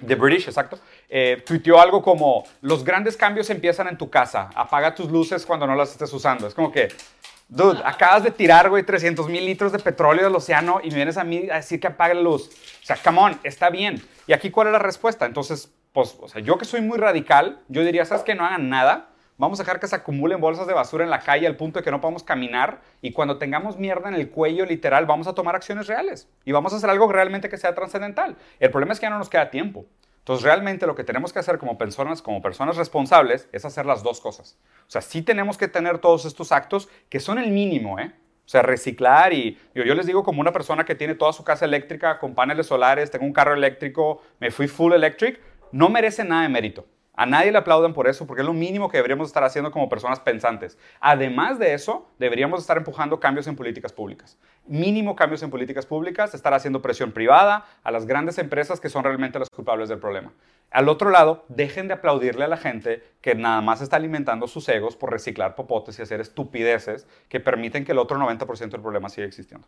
de 0.02 0.16
British, 0.16 0.48
exacto, 0.48 0.80
eh, 1.10 1.44
tuiteó 1.46 1.80
algo 1.80 2.02
como, 2.02 2.44
los 2.62 2.84
grandes 2.84 3.18
cambios 3.18 3.50
empiezan 3.50 3.88
en 3.88 3.98
tu 3.98 4.10
casa, 4.10 4.50
apaga 4.56 4.96
tus 4.96 5.12
luces 5.12 5.46
cuando 5.46 5.68
no 5.68 5.76
las 5.76 5.92
estés 5.92 6.12
usando. 6.14 6.48
Es 6.48 6.54
como 6.54 6.72
que, 6.72 6.90
Dude, 7.56 7.84
acabas 7.86 8.24
de 8.24 8.32
tirar, 8.32 8.68
güey, 8.68 8.82
300 8.82 9.30
mil 9.30 9.46
litros 9.46 9.72
de 9.72 9.78
petróleo 9.78 10.24
del 10.24 10.36
océano 10.36 10.80
y 10.84 10.90
me 10.90 10.96
vienes 10.96 11.18
a 11.18 11.24
mí 11.24 11.48
a 11.52 11.58
decir 11.58 11.80
que 11.80 11.86
apague 11.86 12.16
la 12.16 12.22
luz. 12.22 12.50
O 12.82 12.86
sea, 12.86 12.98
come 12.98 13.20
on, 13.20 13.40
está 13.44 13.70
bien. 13.70 14.02
¿Y 14.26 14.34
aquí 14.34 14.50
cuál 14.50 14.70
es 14.70 14.74
la 14.74 14.80
respuesta? 14.80 15.28
Entonces, 15.28 15.72
pues, 15.92 16.18
o 16.20 16.28
sea, 16.28 16.42
yo 16.42 16.58
que 16.58 16.66
soy 16.66 16.82
muy 16.82 16.98
radical, 16.98 17.60
yo 17.68 17.84
diría, 17.84 18.06
¿sabes 18.06 18.24
que 18.24 18.34
No 18.34 18.44
hagan 18.44 18.70
nada. 18.70 19.10
Vamos 19.38 19.60
a 19.60 19.64
dejar 19.64 19.80
que 19.80 19.86
se 19.86 19.96
acumulen 19.96 20.42
bolsas 20.42 20.66
de 20.66 20.74
basura 20.74 21.04
en 21.04 21.12
la 21.12 21.20
calle 21.20 21.46
al 21.46 21.56
punto 21.56 21.78
de 21.78 21.86
que 21.86 21.92
no 21.92 22.02
podamos 22.02 22.24
caminar 22.24 22.82
y 23.04 23.12
cuando 23.12 23.38
tengamos 23.38 23.78
mierda 23.78 24.10
en 24.10 24.16
el 24.16 24.32
cuello, 24.32 24.66
literal, 24.66 25.06
vamos 25.06 25.28
a 25.28 25.36
tomar 25.36 25.56
acciones 25.56 25.86
reales 25.86 26.28
y 26.46 26.54
vamos 26.54 26.74
a 26.74 26.78
hacer 26.78 26.90
algo 26.90 27.08
realmente 27.12 27.50
que 27.50 27.58
sea 27.58 27.76
trascendental. 27.76 28.36
El 28.60 28.72
problema 28.72 28.94
es 28.94 29.00
que 29.00 29.06
ya 29.06 29.12
no 29.12 29.20
nos 29.20 29.30
queda 29.30 29.52
tiempo. 29.52 29.86
Entonces, 30.24 30.46
realmente 30.46 30.88
lo 30.88 30.96
que 30.96 31.04
tenemos 31.04 31.34
que 31.34 31.40
hacer 31.40 31.58
como 31.58 31.78
personas, 31.78 32.22
como 32.22 32.42
personas 32.42 32.78
responsables 32.78 33.50
es 33.52 33.66
hacer 33.66 33.86
las 33.86 34.04
dos 34.04 34.22
cosas. 34.22 34.58
O 34.88 34.90
sea, 34.90 35.02
sí 35.02 35.22
tenemos 35.22 35.58
que 35.58 35.68
tener 35.68 35.98
todos 35.98 36.24
estos 36.24 36.54
actos 36.54 36.88
que 37.10 37.20
son 37.20 37.40
el 37.40 37.52
mínimo, 37.52 38.00
¿eh? 38.00 38.14
O 38.46 38.48
sea, 38.48 38.62
reciclar 38.62 39.34
y 39.34 39.58
yo, 39.76 39.84
yo, 39.84 39.94
les 39.96 40.06
digo 40.06 40.24
como 40.24 40.40
una 40.40 40.54
persona 40.54 40.86
que 40.86 40.96
tiene 40.96 41.16
toda 41.16 41.34
su 41.34 41.44
casa 41.44 41.66
eléctrica 41.66 42.20
con 42.20 42.36
paneles 42.36 42.68
solares, 42.68 43.12
tengo 43.12 43.26
un 43.26 43.34
carro 43.34 43.54
eléctrico, 43.54 44.22
me 44.40 44.50
fui 44.50 44.70
full 44.70 44.94
electric, 44.94 45.42
no 45.74 45.90
merece 45.90 46.24
nada 46.24 46.44
de 46.44 46.50
mérito. 46.50 46.86
A 47.16 47.28
nadie 47.28 47.52
le 47.52 47.60
aplaudan 47.60 47.94
por 47.94 48.08
eso, 48.08 48.26
porque 48.26 48.42
es 48.42 48.46
lo 48.46 48.54
mínimo 48.54 48.90
que 48.90 48.98
deberíamos 48.98 49.28
estar 49.28 49.44
haciendo 49.44 49.70
como 49.70 49.88
personas 49.88 50.20
pensantes. 50.20 50.80
Además 51.00 51.60
de 51.60 51.76
eso, 51.76 52.10
deberíamos 52.18 52.62
estar 52.62 52.76
empujando 52.76 53.20
cambios 53.20 53.46
en 53.46 53.56
políticas 53.56 53.94
públicas. 53.94 54.40
Mínimo 54.66 55.16
cambios 55.16 55.44
en 55.44 55.52
políticas 55.52 55.86
públicas, 55.86 56.34
estar 56.34 56.56
haciendo 56.56 56.82
presión 56.82 57.12
privada 57.12 57.66
a 57.84 57.92
las 57.92 58.08
grandes 58.08 58.40
empresas 58.40 58.80
que 58.80 58.90
son 58.90 59.04
realmente 59.04 59.38
las 59.38 59.52
culpables 59.52 59.90
del 59.90 60.00
problema. 60.00 60.34
Al 60.72 60.90
otro 60.90 61.12
lado, 61.12 61.46
dejen 61.50 61.88
de 61.88 61.94
aplaudirle 61.94 62.46
a 62.46 62.48
la 62.48 62.58
gente 62.58 63.04
que 63.22 63.36
nada 63.36 63.62
más 63.62 63.82
está 63.82 63.98
alimentando 63.98 64.48
sus 64.48 64.68
egos 64.68 64.96
por 64.96 65.12
reciclar 65.12 65.54
popotes 65.54 66.00
y 66.00 66.02
hacer 66.02 66.20
estupideces 66.20 67.06
que 67.30 67.40
permiten 67.40 67.86
que 67.86 67.92
el 67.92 68.00
otro 68.00 68.18
90% 68.18 68.72
del 68.72 68.82
problema 68.82 69.10
siga 69.10 69.28
existiendo. 69.28 69.68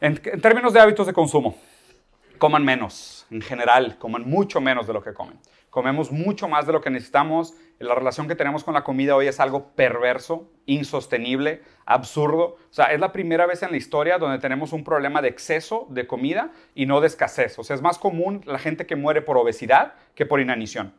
En, 0.00 0.20
en 0.22 0.40
términos 0.40 0.72
de 0.72 0.78
hábitos 0.78 1.08
de 1.08 1.12
consumo, 1.12 1.56
coman 2.38 2.64
menos, 2.64 3.26
en 3.28 3.42
general, 3.42 3.98
coman 3.98 4.22
mucho 4.22 4.60
menos 4.60 4.86
de 4.86 4.92
lo 4.92 5.02
que 5.02 5.12
comen 5.12 5.36
comemos 5.76 6.10
mucho 6.10 6.48
más 6.48 6.66
de 6.66 6.72
lo 6.72 6.80
que 6.80 6.88
necesitamos. 6.88 7.52
La 7.78 7.94
relación 7.94 8.28
que 8.28 8.34
tenemos 8.34 8.64
con 8.64 8.72
la 8.72 8.82
comida 8.82 9.14
hoy 9.14 9.26
es 9.26 9.40
algo 9.40 9.74
perverso, 9.74 10.50
insostenible, 10.64 11.60
absurdo. 11.84 12.56
O 12.70 12.72
sea, 12.72 12.86
es 12.86 12.98
la 12.98 13.12
primera 13.12 13.44
vez 13.44 13.62
en 13.62 13.72
la 13.72 13.76
historia 13.76 14.16
donde 14.16 14.38
tenemos 14.38 14.72
un 14.72 14.84
problema 14.84 15.20
de 15.20 15.28
exceso 15.28 15.86
de 15.90 16.06
comida 16.06 16.50
y 16.74 16.86
no 16.86 17.02
de 17.02 17.08
escasez. 17.08 17.58
O 17.58 17.62
sea, 17.62 17.76
es 17.76 17.82
más 17.82 17.98
común 17.98 18.40
la 18.46 18.58
gente 18.58 18.86
que 18.86 18.96
muere 18.96 19.20
por 19.20 19.36
obesidad 19.36 19.92
que 20.14 20.24
por 20.24 20.40
inanición. 20.40 20.94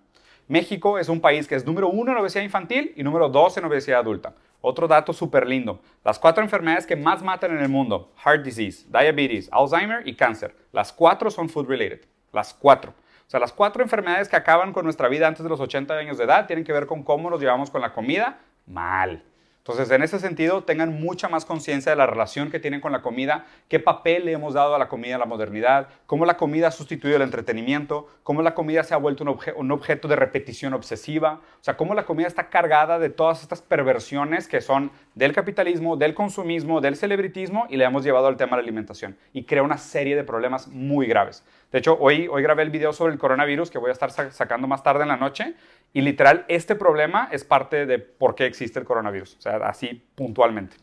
México 0.47 0.99
es 0.99 1.09
un 1.09 1.21
país 1.21 1.47
que 1.47 1.55
es 1.55 1.65
número 1.65 1.89
uno 1.89 2.11
en 2.11 2.19
obesidad 2.19 2.43
infantil 2.43 2.93
y 2.95 3.01
número 3.01 3.29
dos 3.29 3.57
en 3.57 3.65
obesidad 3.65 4.01
adulta. 4.01 4.35
Otro 4.61 4.87
dato 4.87 5.11
súper 5.11 5.47
lindo. 5.47 5.81
Las 6.05 6.19
cuatro 6.19 6.43
enfermedades 6.43 6.85
que 6.85 6.95
más 6.95 7.23
matan 7.23 7.49
en 7.49 7.63
el 7.63 7.69
mundo, 7.69 8.13
heart 8.23 8.43
disease, 8.43 8.85
diabetes, 8.91 9.49
Alzheimer 9.51 10.07
y 10.07 10.13
cáncer, 10.13 10.55
las 10.71 10.93
cuatro 10.93 11.31
son 11.31 11.49
food 11.49 11.67
related. 11.67 12.01
Las 12.31 12.53
cuatro. 12.53 12.93
O 13.27 13.29
sea, 13.29 13.41
las 13.41 13.51
cuatro 13.51 13.83
enfermedades 13.83 14.29
que 14.29 14.37
acaban 14.37 14.71
con 14.71 14.85
nuestra 14.85 15.09
vida 15.09 15.27
antes 15.27 15.43
de 15.43 15.49
los 15.49 15.59
80 15.59 15.93
años 15.93 16.17
de 16.17 16.23
edad 16.23 16.47
tienen 16.47 16.63
que 16.63 16.71
ver 16.71 16.87
con 16.87 17.03
cómo 17.03 17.29
nos 17.29 17.41
llevamos 17.41 17.69
con 17.69 17.81
la 17.81 17.91
comida 17.91 18.39
mal. 18.65 19.21
Entonces, 19.67 19.93
en 19.93 20.01
ese 20.01 20.19
sentido, 20.19 20.63
tengan 20.63 21.01
mucha 21.01 21.27
más 21.27 21.43
conciencia 21.43 21.91
de 21.91 21.97
la 21.97 22.05
relación 22.05 22.49
que 22.49 22.57
tienen 22.57 22.79
con 22.79 22.93
la 22.93 23.01
comida, 23.01 23.45
qué 23.67 23.81
papel 23.81 24.23
le 24.23 24.31
hemos 24.31 24.53
dado 24.53 24.73
a 24.73 24.79
la 24.79 24.87
comida 24.87 25.15
en 25.15 25.19
la 25.19 25.25
modernidad, 25.25 25.89
cómo 26.05 26.25
la 26.25 26.37
comida 26.37 26.69
ha 26.69 26.71
sustituido 26.71 27.17
el 27.17 27.21
entretenimiento, 27.21 28.07
cómo 28.23 28.41
la 28.41 28.53
comida 28.53 28.83
se 28.83 28.93
ha 28.93 28.97
vuelto 28.97 29.25
un, 29.25 29.71
objeto 29.71 30.07
de 30.07 30.15
repetición 30.15 30.73
obsesiva, 30.73 31.41
o 31.59 31.63
sea, 31.63 31.75
cómo 31.75 31.93
la 31.95 32.05
comida 32.05 32.27
está 32.27 32.47
cargada 32.49 32.97
de 32.97 33.09
todas 33.09 33.41
estas 33.41 33.61
perversiones 33.61 34.47
que 34.47 34.61
son 34.61 34.89
del 35.15 35.33
capitalismo, 35.33 35.97
del 35.97 36.13
consumismo, 36.13 36.79
del 36.79 36.95
celebritismo 36.95 37.67
y 37.69 37.75
le 37.75 37.83
hemos 37.83 38.05
llevado 38.05 38.27
al 38.27 38.37
tema 38.37 38.55
de 38.55 38.61
la 38.61 38.67
alimentación 38.67 39.17
y 39.33 39.43
crea 39.43 39.63
una 39.63 39.77
serie 39.77 40.15
de 40.15 40.23
problemas 40.23 40.69
muy 40.69 41.07
graves. 41.07 41.43
De 41.73 41.79
hecho, 41.79 41.97
hoy, 41.99 42.29
hoy 42.29 42.41
grabé 42.41 42.63
el 42.63 42.69
video 42.69 42.93
sobre 42.93 43.11
el 43.11 43.19
coronavirus 43.19 43.69
que 43.69 43.77
voy 43.77 43.89
a 43.89 43.93
estar 43.93 44.11
sacando 44.11 44.67
más 44.67 44.83
tarde 44.83 45.01
en 45.01 45.09
la 45.09 45.17
noche 45.17 45.55
y 45.97 46.01
literal 46.01 46.45
este 46.47 46.75
problema 46.75 47.27
es 47.31 47.43
parte 47.43 47.87
de 47.87 47.97
por 47.97 48.35
qué 48.35 48.45
existe 48.45 48.77
el 48.77 48.85
coronavirus, 48.85 49.35
o 49.37 49.41
sea, 49.41 49.55
así 49.67 50.05
puntualmente. 50.13 50.77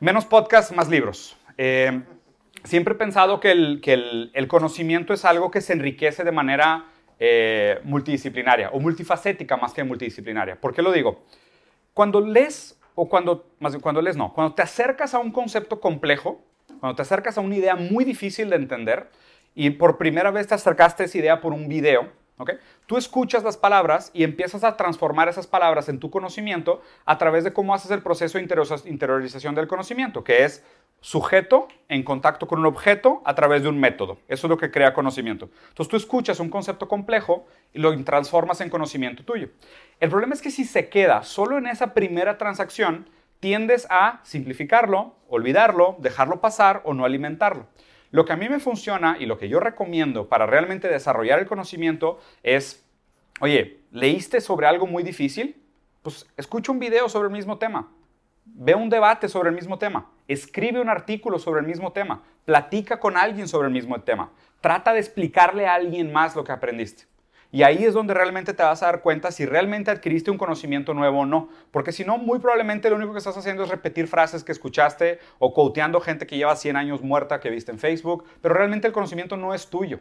Menos 0.00 0.26
podcast, 0.26 0.72
más 0.72 0.90
libros. 0.90 1.38
Eh, 1.56 2.02
siempre 2.62 2.92
he 2.92 2.96
pensado 2.98 3.40
que, 3.40 3.52
el, 3.52 3.80
que 3.80 3.94
el, 4.34 4.48
conocimiento 4.48 5.14
es 5.14 5.24
algo 5.24 5.50
que 5.50 5.62
se 5.62 5.72
enriquece 5.72 6.24
de 6.24 6.30
manera 6.30 6.90
eh, 7.18 7.80
multidisciplinaria 7.84 8.68
o 8.68 8.80
multifacética 8.80 9.56
más 9.56 9.72
que 9.72 9.82
multidisciplinaria. 9.82 10.60
¿Por 10.60 10.74
qué 10.74 10.82
lo 10.82 10.92
digo? 10.92 11.24
Cuando 11.94 12.20
lees, 12.20 12.78
o 12.94 13.08
cuando, 13.08 13.54
más 13.60 13.72
bien 13.72 13.80
cuando 13.80 14.02
lees 14.02 14.18
no, 14.18 14.34
cuando 14.34 14.54
te 14.54 14.60
acercas 14.60 15.14
a 15.14 15.20
un 15.20 15.32
concepto 15.32 15.80
complejo, 15.80 16.44
cuando 16.80 16.96
te 16.96 17.00
acercas 17.00 17.38
a 17.38 17.40
una 17.40 17.56
idea 17.56 17.76
muy 17.76 18.04
difícil 18.04 18.50
de 18.50 18.56
entender, 18.56 19.08
y 19.54 19.70
por 19.70 19.96
primera 19.96 20.30
vez 20.30 20.48
te 20.48 20.54
acercaste 20.54 21.04
a 21.04 21.06
esa 21.06 21.16
idea 21.16 21.40
por 21.40 21.54
un 21.54 21.66
video, 21.66 22.12
¿okay? 22.38 22.56
tú 22.86 22.96
escuchas 22.96 23.44
las 23.44 23.56
palabras 23.56 24.10
y 24.14 24.24
empiezas 24.24 24.64
a 24.64 24.76
transformar 24.76 25.28
esas 25.28 25.46
palabras 25.46 25.88
en 25.88 25.98
tu 25.98 26.10
conocimiento 26.10 26.82
a 27.04 27.18
través 27.18 27.44
de 27.44 27.52
cómo 27.52 27.74
haces 27.74 27.90
el 27.90 28.02
proceso 28.02 28.38
de 28.38 28.44
interiorización 28.86 29.54
del 29.54 29.68
conocimiento, 29.68 30.24
que 30.24 30.44
es 30.44 30.64
sujeto 31.00 31.68
en 31.88 32.02
contacto 32.02 32.46
con 32.46 32.60
un 32.60 32.66
objeto 32.66 33.20
a 33.26 33.34
través 33.34 33.62
de 33.62 33.68
un 33.68 33.78
método. 33.78 34.18
Eso 34.26 34.46
es 34.46 34.48
lo 34.48 34.56
que 34.56 34.70
crea 34.70 34.94
conocimiento. 34.94 35.50
Entonces 35.68 35.88
tú 35.90 35.96
escuchas 35.96 36.40
un 36.40 36.48
concepto 36.48 36.88
complejo 36.88 37.46
y 37.74 37.78
lo 37.78 37.94
transformas 38.04 38.62
en 38.62 38.70
conocimiento 38.70 39.22
tuyo. 39.22 39.50
El 40.00 40.08
problema 40.08 40.32
es 40.32 40.40
que 40.40 40.50
si 40.50 40.64
se 40.64 40.88
queda 40.88 41.22
solo 41.22 41.58
en 41.58 41.66
esa 41.66 41.92
primera 41.92 42.38
transacción, 42.38 43.10
tiendes 43.40 43.86
a 43.90 44.20
simplificarlo, 44.22 45.16
olvidarlo, 45.28 45.96
dejarlo 45.98 46.40
pasar 46.40 46.80
o 46.84 46.94
no 46.94 47.04
alimentarlo. 47.04 47.66
Lo 48.14 48.24
que 48.24 48.32
a 48.32 48.36
mí 48.36 48.48
me 48.48 48.60
funciona 48.60 49.16
y 49.18 49.26
lo 49.26 49.38
que 49.38 49.48
yo 49.48 49.58
recomiendo 49.58 50.28
para 50.28 50.46
realmente 50.46 50.86
desarrollar 50.86 51.40
el 51.40 51.46
conocimiento 51.46 52.20
es, 52.44 52.86
oye, 53.40 53.80
¿leíste 53.90 54.40
sobre 54.40 54.68
algo 54.68 54.86
muy 54.86 55.02
difícil? 55.02 55.60
Pues 56.00 56.24
escucha 56.36 56.70
un 56.70 56.78
video 56.78 57.08
sobre 57.08 57.26
el 57.26 57.32
mismo 57.32 57.58
tema, 57.58 57.90
ve 58.44 58.76
un 58.76 58.88
debate 58.88 59.28
sobre 59.28 59.48
el 59.48 59.56
mismo 59.56 59.78
tema, 59.78 60.12
escribe 60.28 60.80
un 60.80 60.90
artículo 60.90 61.40
sobre 61.40 61.62
el 61.62 61.66
mismo 61.66 61.90
tema, 61.90 62.22
platica 62.44 63.00
con 63.00 63.16
alguien 63.16 63.48
sobre 63.48 63.66
el 63.66 63.74
mismo 63.74 64.00
tema, 64.02 64.30
trata 64.60 64.92
de 64.92 65.00
explicarle 65.00 65.66
a 65.66 65.74
alguien 65.74 66.12
más 66.12 66.36
lo 66.36 66.44
que 66.44 66.52
aprendiste. 66.52 67.06
Y 67.54 67.62
ahí 67.62 67.84
es 67.84 67.94
donde 67.94 68.14
realmente 68.14 68.52
te 68.52 68.64
vas 68.64 68.82
a 68.82 68.86
dar 68.86 69.00
cuenta 69.00 69.30
si 69.30 69.46
realmente 69.46 69.92
adquiriste 69.92 70.28
un 70.28 70.38
conocimiento 70.38 70.92
nuevo 70.92 71.20
o 71.20 71.24
no. 71.24 71.50
Porque 71.70 71.92
si 71.92 72.04
no, 72.04 72.18
muy 72.18 72.40
probablemente 72.40 72.90
lo 72.90 72.96
único 72.96 73.12
que 73.12 73.18
estás 73.18 73.36
haciendo 73.36 73.62
es 73.62 73.68
repetir 73.68 74.08
frases 74.08 74.42
que 74.42 74.50
escuchaste 74.50 75.20
o 75.38 75.54
coteando 75.54 76.00
gente 76.00 76.26
que 76.26 76.36
lleva 76.36 76.56
100 76.56 76.74
años 76.74 77.02
muerta 77.02 77.38
que 77.38 77.50
viste 77.50 77.70
en 77.70 77.78
Facebook, 77.78 78.24
pero 78.40 78.54
realmente 78.54 78.88
el 78.88 78.92
conocimiento 78.92 79.36
no 79.36 79.54
es 79.54 79.70
tuyo. 79.70 80.00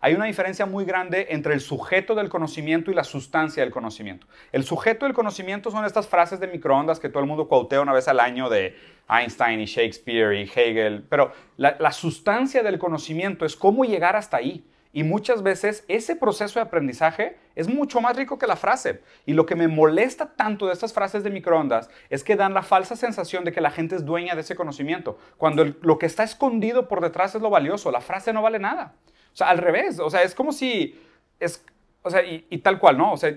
Hay 0.00 0.14
una 0.14 0.26
diferencia 0.26 0.64
muy 0.64 0.84
grande 0.84 1.26
entre 1.30 1.54
el 1.54 1.60
sujeto 1.60 2.14
del 2.14 2.28
conocimiento 2.28 2.92
y 2.92 2.94
la 2.94 3.02
sustancia 3.02 3.64
del 3.64 3.72
conocimiento. 3.72 4.28
El 4.52 4.62
sujeto 4.62 5.06
del 5.06 5.12
conocimiento 5.12 5.72
son 5.72 5.84
estas 5.84 6.06
frases 6.06 6.38
de 6.38 6.46
microondas 6.46 7.00
que 7.00 7.08
todo 7.08 7.20
el 7.20 7.28
mundo 7.28 7.48
cuautea 7.48 7.80
una 7.80 7.92
vez 7.92 8.06
al 8.06 8.20
año 8.20 8.48
de 8.48 8.76
Einstein 9.08 9.60
y 9.60 9.66
Shakespeare 9.66 10.34
y 10.38 10.42
Hegel, 10.44 11.04
pero 11.10 11.32
la, 11.56 11.76
la 11.80 11.90
sustancia 11.90 12.62
del 12.62 12.78
conocimiento 12.78 13.44
es 13.44 13.56
cómo 13.56 13.84
llegar 13.84 14.14
hasta 14.14 14.36
ahí. 14.36 14.64
Y 14.92 15.04
muchas 15.04 15.42
veces 15.42 15.84
ese 15.86 16.16
proceso 16.16 16.58
de 16.58 16.64
aprendizaje 16.64 17.36
es 17.54 17.68
mucho 17.68 18.00
más 18.00 18.16
rico 18.16 18.38
que 18.38 18.48
la 18.48 18.56
frase. 18.56 19.02
Y 19.24 19.34
lo 19.34 19.46
que 19.46 19.54
me 19.54 19.68
molesta 19.68 20.34
tanto 20.34 20.66
de 20.66 20.72
estas 20.72 20.92
frases 20.92 21.22
de 21.22 21.30
microondas 21.30 21.88
es 22.08 22.24
que 22.24 22.34
dan 22.34 22.54
la 22.54 22.62
falsa 22.62 22.96
sensación 22.96 23.44
de 23.44 23.52
que 23.52 23.60
la 23.60 23.70
gente 23.70 23.94
es 23.94 24.04
dueña 24.04 24.34
de 24.34 24.40
ese 24.40 24.56
conocimiento, 24.56 25.16
cuando 25.36 25.64
lo 25.64 25.98
que 25.98 26.06
está 26.06 26.24
escondido 26.24 26.88
por 26.88 27.00
detrás 27.00 27.34
es 27.34 27.42
lo 27.42 27.50
valioso. 27.50 27.92
La 27.92 28.00
frase 28.00 28.32
no 28.32 28.42
vale 28.42 28.58
nada. 28.58 28.94
O 29.32 29.36
sea, 29.36 29.48
al 29.50 29.58
revés, 29.58 30.00
o 30.00 30.10
sea, 30.10 30.22
es 30.22 30.34
como 30.34 30.52
si, 30.52 31.00
es, 31.38 31.64
o 32.02 32.10
sea, 32.10 32.22
y, 32.24 32.58
tal 32.58 32.80
cual, 32.80 32.98
¿no? 32.98 33.12
O 33.12 33.16
sea, 33.16 33.32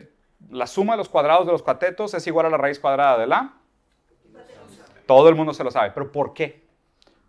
la 0.49 0.65
suma 0.65 0.93
de 0.93 0.97
los 0.97 1.09
cuadrados 1.09 1.45
de 1.45 1.51
los 1.51 1.61
catetos 1.61 2.15
es 2.15 2.25
igual 2.25 2.47
a 2.47 2.49
la 2.49 2.57
raíz 2.57 2.79
cuadrada 2.79 3.19
de 3.19 3.27
la... 3.27 3.53
Todo 5.05 5.29
el 5.29 5.35
mundo 5.35 5.53
se 5.53 5.63
lo 5.63 5.69
sabe, 5.69 5.91
pero 5.91 6.11
¿por 6.11 6.33
qué? 6.33 6.63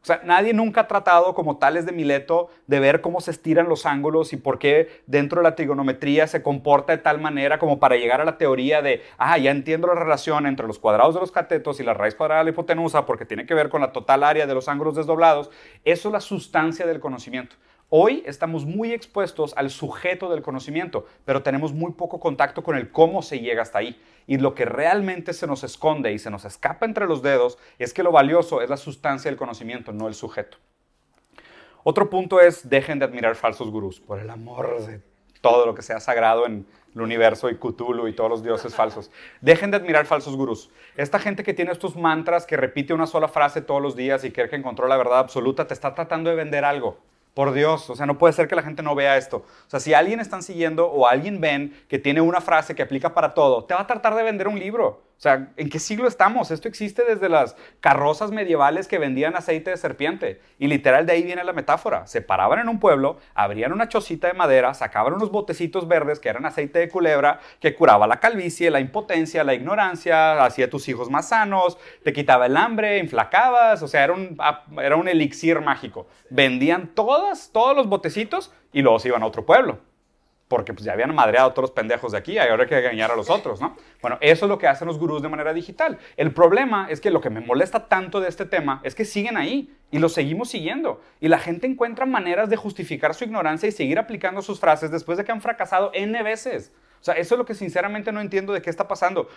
O 0.05 0.07
sea, 0.07 0.21
nadie 0.23 0.53
nunca 0.53 0.83
ha 0.83 0.87
tratado 0.87 1.33
como 1.33 1.57
tales 1.57 1.87
de 1.87 1.93
Mileto 1.93 2.51
de 2.67 2.79
ver 2.79 3.01
cómo 3.01 3.23
se 3.23 3.31
estiran 3.31 3.71
los 3.71 3.87
ángulos 3.87 4.35
y 4.35 4.37
por 4.37 4.59
qué 4.59 5.03
dentro 5.07 5.40
de 5.40 5.45
la 5.45 5.55
trigonometría 5.55 6.27
se 6.27 6.43
comporta 6.43 6.93
de 6.93 6.99
tal 6.99 7.23
manera 7.23 7.59
como 7.59 7.81
para 7.81 7.97
llegar 7.97 8.21
a 8.21 8.27
la 8.27 8.37
teoría 8.37 8.83
de, 8.83 9.03
ah, 9.17 9.38
ya 9.38 9.51
entiendo 9.51 9.87
la 9.87 9.95
relación 9.95 10.45
entre 10.45 10.67
los 10.67 10.79
cuadrados 10.79 11.14
de 11.14 11.23
los 11.23 11.33
catetos 11.33 11.81
y 11.81 11.85
la 11.85 11.95
raíz 11.95 12.14
cuadrada 12.14 12.40
de 12.40 12.45
la 12.45 12.51
hipotenusa 12.51 13.07
porque 13.07 13.25
tiene 13.25 13.47
que 13.47 13.55
ver 13.55 13.71
con 13.71 13.81
la 13.81 13.93
total 13.93 14.25
área 14.25 14.47
de 14.47 14.53
los 14.53 14.69
ángulos 14.69 14.95
desdoblados. 14.95 15.51
Eso 15.87 16.09
es 16.11 16.12
la 16.12 16.21
sustancia 16.21 16.87
del 16.87 17.01
conocimiento. 17.01 17.57
Hoy 17.97 18.25
estamos 18.27 18.67
muy 18.67 18.93
expuestos 18.93 19.55
al 19.57 19.71
sujeto 19.71 20.29
del 20.29 20.43
conocimiento, 20.43 21.07
pero 21.25 21.45
tenemos 21.45 21.73
muy 21.73 21.93
poco 21.93 22.19
contacto 22.19 22.65
con 22.65 22.77
el 22.77 22.91
cómo 22.91 23.23
se 23.23 23.39
llega 23.39 23.63
hasta 23.63 23.79
ahí. 23.79 24.03
Y 24.27 24.39
lo 24.39 24.57
que 24.57 24.65
realmente 24.65 25.33
se 25.33 25.47
nos 25.47 25.63
esconde 25.63 26.13
y 26.13 26.19
se 26.19 26.29
nos 26.29 26.45
escapa 26.45 26.87
entre 26.87 27.07
los 27.07 27.23
dedos 27.23 27.57
es 27.79 27.95
que 27.95 28.03
lo 28.03 28.11
valioso 28.11 28.63
es 28.63 28.69
la 28.69 28.79
sustancia 28.79 29.31
del 29.31 29.39
conocimiento, 29.39 29.93
no 29.93 30.09
el 30.09 30.15
sujeto. 30.15 30.59
Otro 31.85 32.11
punto 32.11 32.41
es, 32.41 32.69
dejen 32.69 32.99
de 32.99 33.05
admirar 33.05 33.37
falsos 33.37 33.71
gurús, 33.71 34.01
por 34.01 34.19
el 34.19 34.29
amor 34.29 34.85
de 34.85 35.01
todo 35.41 35.65
lo 35.65 35.77
que 35.77 35.83
sea 35.83 36.01
sagrado 36.01 36.47
en 36.47 36.67
el 36.97 37.01
universo 37.01 37.49
y 37.49 37.59
Cthulhu 37.59 38.09
y 38.09 38.13
todos 38.13 38.29
los 38.29 38.43
dioses 38.43 38.75
falsos. 38.75 39.13
Dejen 39.41 39.71
de 39.71 39.77
admirar 39.77 40.05
falsos 40.05 40.35
gurús. 40.35 40.69
Esta 40.97 41.21
gente 41.21 41.45
que 41.45 41.55
tiene 41.55 41.71
estos 41.71 41.95
mantras, 41.95 42.45
que 42.45 42.57
repite 42.57 42.93
una 42.93 43.07
sola 43.07 43.29
frase 43.29 43.61
todos 43.61 43.81
los 43.81 43.95
días 43.95 44.25
y 44.25 44.33
cree 44.33 44.49
que 44.49 44.57
encontró 44.57 44.89
la 44.89 44.97
verdad 44.97 45.21
absoluta, 45.21 45.69
te 45.69 45.75
está 45.75 45.95
tratando 45.95 46.29
de 46.31 46.35
vender 46.35 46.65
algo. 46.65 46.99
Por 47.35 47.53
Dios, 47.53 47.90
o 47.90 47.97
sea, 47.97 48.07
no 48.07 48.16
puede 48.16 48.33
ser 48.33 48.47
que 48.47 48.55
la 48.55 48.62
gente 48.62 48.83
no 48.83 48.94
vea 48.94 49.16
esto. 49.16 49.38
O 49.38 49.70
sea, 49.70 49.81
si 49.81 49.92
alguien 49.92 50.20
están 50.20 50.44
siguiendo 50.44 50.87
o 50.87 51.09
alguien 51.09 51.40
ven 51.40 51.77
que 51.88 51.99
tiene 51.99 52.20
una 52.20 52.40
frase 52.40 52.77
que 52.77 52.83
aplica 52.83 53.12
para 53.12 53.35
todo, 53.35 53.64
te 53.64 53.75
va 53.75 53.81
a 53.81 53.87
tratar 53.88 54.14
de 54.14 54.23
vender 54.23 54.47
un 54.47 54.59
libro. 54.59 55.03
O 55.16 55.20
sea, 55.24 55.48
¿en 55.57 55.70
qué 55.70 55.79
siglo 55.79 56.09
estamos? 56.09 56.50
Esto 56.50 56.68
existe 56.68 57.03
desde 57.05 57.29
las 57.29 57.57
carrozas 57.81 58.31
medievales 58.31 58.88
que 58.88 58.98
vendían 58.98 59.37
aceite 59.37 59.70
de 59.70 59.77
serpiente. 59.77 60.40
Y 60.59 60.66
literal 60.66 61.07
de 61.07 61.12
ahí 61.12 61.22
viene 61.22 61.44
la 61.44 61.53
metáfora. 61.53 62.07
Se 62.07 62.20
paraban 62.20 62.59
en 62.59 62.68
un 62.68 62.81
pueblo, 62.81 63.18
abrían 63.35 63.72
una 63.72 63.88
chocita 63.88 64.27
de 64.27 64.35
madera, 64.35 64.74
sacaban 64.74 65.14
unos 65.14 65.31
botecitos 65.31 65.88
verdes 65.88 66.20
que 66.20 66.29
eran 66.29 66.44
aceite 66.44 66.81
de 66.81 66.88
culebra, 66.88 67.40
que 67.61 67.74
curaba 67.74 68.07
la 68.07 68.20
calvicie, 68.20 68.70
la 68.70 68.81
impotencia, 68.81 69.44
la 69.44 69.55
ignorancia, 69.55 70.44
hacía 70.44 70.68
tus 70.68 70.88
hijos 70.88 71.09
más 71.11 71.29
sanos, 71.29 71.79
te 72.03 72.12
quitaba 72.12 72.46
el 72.46 72.57
hambre, 72.57 72.98
inflacabas. 72.98 73.83
O 73.83 73.88
sea, 73.88 74.05
era 74.05 74.12
un, 74.12 74.37
era 74.83 74.96
un 74.96 75.09
elixir 75.09 75.61
mágico. 75.61 76.07
Vendían 76.29 76.88
todas, 76.88 77.50
todos 77.53 77.74
los 77.77 77.88
botecitos 77.88 78.53
y 78.72 78.83
luego 78.83 78.98
se 78.98 79.09
iban 79.09 79.22
a 79.22 79.27
otro 79.27 79.46
pueblo 79.46 79.79
porque 80.49 80.75
pues 80.75 80.85
ya 80.85 80.93
habían 80.93 81.15
madreado 81.15 81.53
a 81.57 81.61
los 81.61 81.71
pendejos 81.71 82.13
de 82.13 82.19
aquí 82.19 82.33
y 82.33 82.39
ahora 82.39 82.65
hay 82.65 82.69
que 82.69 82.79
engañar 82.79 83.11
a 83.11 83.17
los 83.17 83.31
otros, 83.31 83.61
¿no? 83.61 83.77
Bueno, 84.03 84.19
eso 84.21 84.45
es 84.45 84.49
lo 84.49 84.59
que 84.59 84.67
hacen 84.69 84.87
los 84.87 84.99
gurús 84.99 85.23
de 85.23 85.29
manera 85.29 85.55
digital. 85.55 85.99
El 86.17 86.33
problema 86.33 86.87
es 86.91 87.01
que 87.01 87.11
lo 87.11 87.21
que 87.21 87.31
me 87.31 87.41
molesta 87.41 87.89
tanto 87.89 88.21
de 88.21 88.29
este 88.29 88.45
tema 88.45 88.81
es 88.85 88.95
que 88.95 89.05
siguen 89.05 89.37
ahí 89.37 89.75
y 89.91 89.99
lo 89.99 90.09
seguimos 90.09 90.51
siguiendo. 90.51 91.01
Y 91.21 91.29
la 91.29 91.39
gente 91.39 91.67
encuentra 91.67 92.05
maneras 92.05 92.51
de 92.51 92.57
justificar 92.57 93.15
su 93.15 93.25
ignorancia 93.25 93.69
y 93.69 93.73
seguir 93.73 93.99
aplicando 93.99 94.43
sus 94.43 94.61
frases 94.61 94.91
después 94.91 95.17
de 95.19 95.25
que 95.25 95.33
han 95.33 95.41
fracasado 95.41 95.91
N 95.95 96.23
veces. 96.23 96.73
O 97.01 97.05
sea, 97.05 97.15
eso 97.15 97.35
es 97.35 97.39
lo 97.39 97.45
que 97.45 97.55
sinceramente 97.55 98.13
no 98.13 98.21
entiendo 98.21 98.53
de 98.53 98.63
qué 98.63 98.71
está 98.71 98.87
pasando. 98.87 99.29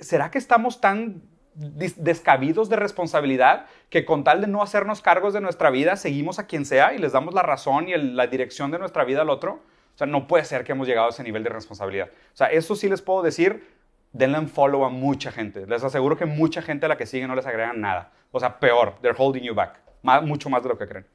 ¿Será 0.00 0.30
que 0.30 0.38
estamos 0.38 0.80
tan 0.80 1.22
descabidos 1.54 2.68
de 2.68 2.76
responsabilidad 2.76 3.66
que 3.88 4.04
con 4.04 4.24
tal 4.24 4.42
de 4.42 4.46
no 4.46 4.62
hacernos 4.62 5.00
cargos 5.00 5.32
de 5.32 5.40
nuestra 5.40 5.70
vida, 5.70 5.96
seguimos 5.96 6.38
a 6.38 6.46
quien 6.46 6.66
sea 6.66 6.92
y 6.92 6.98
les 6.98 7.12
damos 7.12 7.32
la 7.32 7.42
razón 7.42 7.88
y 7.88 7.96
la 7.96 8.26
dirección 8.26 8.70
de 8.70 8.78
nuestra 8.78 9.04
vida 9.04 9.22
al 9.22 9.30
otro? 9.30 9.62
O 9.96 9.98
sea, 9.98 10.06
no 10.06 10.26
puede 10.26 10.44
ser 10.44 10.62
que 10.62 10.72
hemos 10.72 10.86
llegado 10.86 11.06
a 11.06 11.10
ese 11.10 11.22
nivel 11.22 11.42
de 11.42 11.48
responsabilidad. 11.48 12.10
O 12.34 12.36
sea, 12.36 12.48
eso 12.48 12.76
sí 12.76 12.86
les 12.86 13.00
puedo 13.00 13.22
decir, 13.22 13.66
denle 14.12 14.38
un 14.38 14.46
follow 14.46 14.84
a 14.84 14.90
mucha 14.90 15.32
gente. 15.32 15.66
Les 15.66 15.82
aseguro 15.82 16.18
que 16.18 16.26
mucha 16.26 16.60
gente 16.60 16.84
a 16.84 16.90
la 16.90 16.98
que 16.98 17.06
sigue 17.06 17.26
no 17.26 17.34
les 17.34 17.46
agregan 17.46 17.80
nada. 17.80 18.12
O 18.30 18.38
sea, 18.38 18.60
peor, 18.60 18.96
they're 19.00 19.16
holding 19.16 19.42
you 19.42 19.54
back. 19.54 19.80
mucho 20.02 20.50
más 20.50 20.62
de 20.62 20.68
lo 20.68 20.76
que 20.76 20.86
creen. 20.86 21.06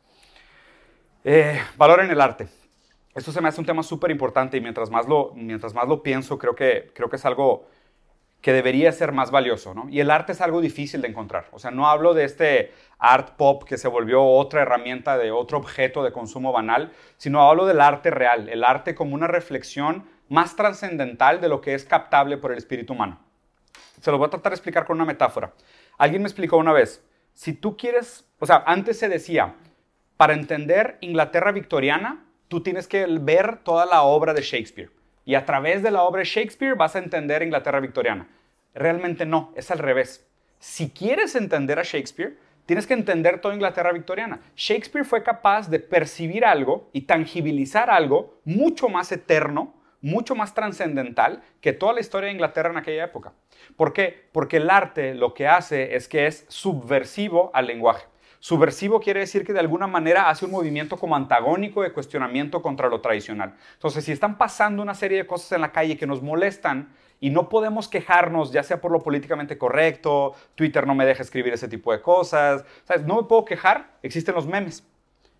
Eh, 1.24 1.62
valor 1.78 2.00
en 2.00 2.10
el 2.10 2.20
arte. 2.20 2.48
Esto 3.14 3.32
se 3.32 3.40
me 3.40 3.50
hace 3.50 3.62
un 3.62 3.68
tema 3.68 3.84
súper 3.84 4.10
importante 4.10 4.58
y 4.58 4.62
mientras 4.62 4.90
más, 4.90 5.08
lo, 5.08 5.32
mientras 5.36 5.76
más 5.76 5.88
lo 5.88 6.02
pienso, 6.02 6.40
creo 6.40 6.56
que, 6.56 6.92
creo 6.96 7.08
que 7.08 7.18
es 7.18 7.26
algo 7.26 7.68
que 8.42 8.54
debería 8.54 8.92
ser 8.92 9.12
más 9.12 9.30
valioso, 9.30 9.74
¿no? 9.74 9.88
Y 9.90 10.00
el 10.00 10.10
arte 10.10 10.32
es 10.32 10.42
algo 10.42 10.62
difícil 10.62 11.02
de 11.02 11.08
encontrar. 11.08 11.46
O 11.52 11.60
sea, 11.60 11.70
no 11.70 11.88
hablo 11.88 12.14
de 12.14 12.24
este 12.24 12.74
art 12.98 13.36
pop 13.38 13.64
que 13.64 13.78
se 13.78 13.88
volvió 13.88 14.24
otra 14.24 14.64
herramienta 14.64 15.18
de 15.18 15.32
otro 15.32 15.60
objeto 15.60 16.04
de 16.04 16.12
consumo 16.12 16.52
banal, 16.52 16.92
sino 17.18 17.48
hablo 17.48 17.66
del 17.66 17.80
arte 17.80 18.10
real, 18.10 18.50
el 18.50 18.64
arte 18.64 18.96
como 18.96 19.14
una 19.14 19.28
reflexión 19.28 20.06
más 20.28 20.56
trascendental 20.56 21.40
de 21.40 21.50
lo 21.50 21.62
que 21.62 21.76
es 21.76 21.86
captable 21.86 22.38
por 22.38 22.52
el 22.52 22.58
espíritu 22.58 22.94
humano. 22.94 23.20
Se 24.02 24.10
lo 24.10 24.18
voy 24.18 24.28
a 24.28 24.32
tratar 24.32 24.52
de 24.52 24.56
explicar 24.56 24.86
con 24.86 24.96
una 24.96 25.06
metáfora. 25.06 25.54
Alguien 25.98 26.24
me 26.24 26.28
explicó 26.28 26.58
una 26.58 26.74
vez, 26.74 27.06
si 27.34 27.54
tú 27.54 27.78
quieres, 27.78 28.26
o 28.40 28.46
sea, 28.48 28.64
antes 28.66 28.98
se 28.98 29.08
decía, 29.08 29.56
para 30.18 30.34
entender 30.34 30.98
Inglaterra 31.02 31.52
victoriana, 31.52 32.26
tú 32.48 32.62
tienes 32.62 32.88
que 32.88 33.06
ver 33.20 33.58
toda 33.58 33.86
la 33.86 34.02
obra 34.02 34.34
de 34.34 34.42
Shakespeare. 34.42 34.92
Y 35.32 35.36
a 35.36 35.46
través 35.46 35.82
de 35.82 35.92
la 35.92 36.04
obra 36.04 36.20
de 36.20 36.26
Shakespeare 36.26 36.76
vas 36.76 36.94
a 36.94 37.00
entender 37.00 37.42
Inglaterra 37.42 37.80
victoriana. 37.80 38.28
Realmente 38.74 39.26
no, 39.26 39.54
es 39.56 39.72
al 39.72 39.80
revés. 39.80 40.30
Si 40.60 40.90
quieres 40.90 41.36
entender 41.38 41.80
a 41.80 41.84
Shakespeare, 41.84 42.36
tienes 42.66 42.86
que 42.86 42.96
entender 42.96 43.40
toda 43.40 43.54
Inglaterra 43.54 43.94
victoriana. 43.94 44.42
Shakespeare 44.58 45.06
fue 45.06 45.24
capaz 45.24 45.70
de 45.70 45.80
percibir 45.80 46.44
algo 46.44 46.90
y 46.92 47.04
tangibilizar 47.04 47.90
algo 47.90 48.42
mucho 48.44 48.90
más 48.90 49.10
eterno, 49.14 49.74
mucho 50.02 50.36
más 50.36 50.54
trascendental 50.54 51.42
que 51.62 51.72
toda 51.72 51.94
la 51.94 52.02
historia 52.02 52.28
de 52.28 52.34
Inglaterra 52.34 52.70
en 52.70 52.78
aquella 52.80 53.06
época. 53.06 53.32
¿Por 53.78 53.94
qué? 53.94 54.28
Porque 54.34 54.58
el 54.58 54.70
arte 54.70 55.16
lo 55.16 55.34
que 55.34 55.48
hace 55.48 55.96
es 55.96 56.10
que 56.10 56.28
es 56.28 56.44
subversivo 56.50 57.52
al 57.54 57.68
lenguaje. 57.68 58.11
Subversivo 58.42 59.00
quiere 59.00 59.20
decir 59.20 59.46
que 59.46 59.54
de 59.54 59.60
alguna 59.60 59.86
manera 59.86 60.28
hace 60.28 60.46
un 60.46 60.52
movimiento 60.52 60.98
como 60.98 61.16
antagónico 61.16 61.84
de 61.84 61.94
cuestionamiento 61.94 62.64
contra 62.64 62.90
lo 62.90 63.00
tradicional. 63.00 63.54
Entonces, 63.74 64.04
si 64.04 64.12
están 64.12 64.40
pasando 64.40 64.82
una 64.82 64.96
serie 64.96 65.20
de 65.20 65.28
cosas 65.28 65.52
en 65.52 65.62
la 65.62 65.72
calle 65.72 65.96
que 65.96 66.08
nos 66.08 66.24
molestan 66.24 66.92
y 67.20 67.30
no 67.30 67.50
podemos 67.50 67.88
quejarnos, 67.88 68.52
ya 68.52 68.64
sea 68.64 68.82
por 68.82 68.92
lo 68.92 69.04
políticamente 69.04 69.60
correcto, 69.60 70.34
Twitter 70.56 70.88
no 70.88 70.96
me 70.96 71.06
deja 71.06 71.22
escribir 71.22 71.54
ese 71.54 71.68
tipo 71.68 71.92
de 71.92 72.02
cosas, 72.02 72.66
¿sabes? 72.84 73.06
No 73.06 73.18
me 73.18 73.28
puedo 73.28 73.46
quejar, 73.46 73.92
existen 74.02 74.34
los 74.34 74.48
memes. 74.48 74.91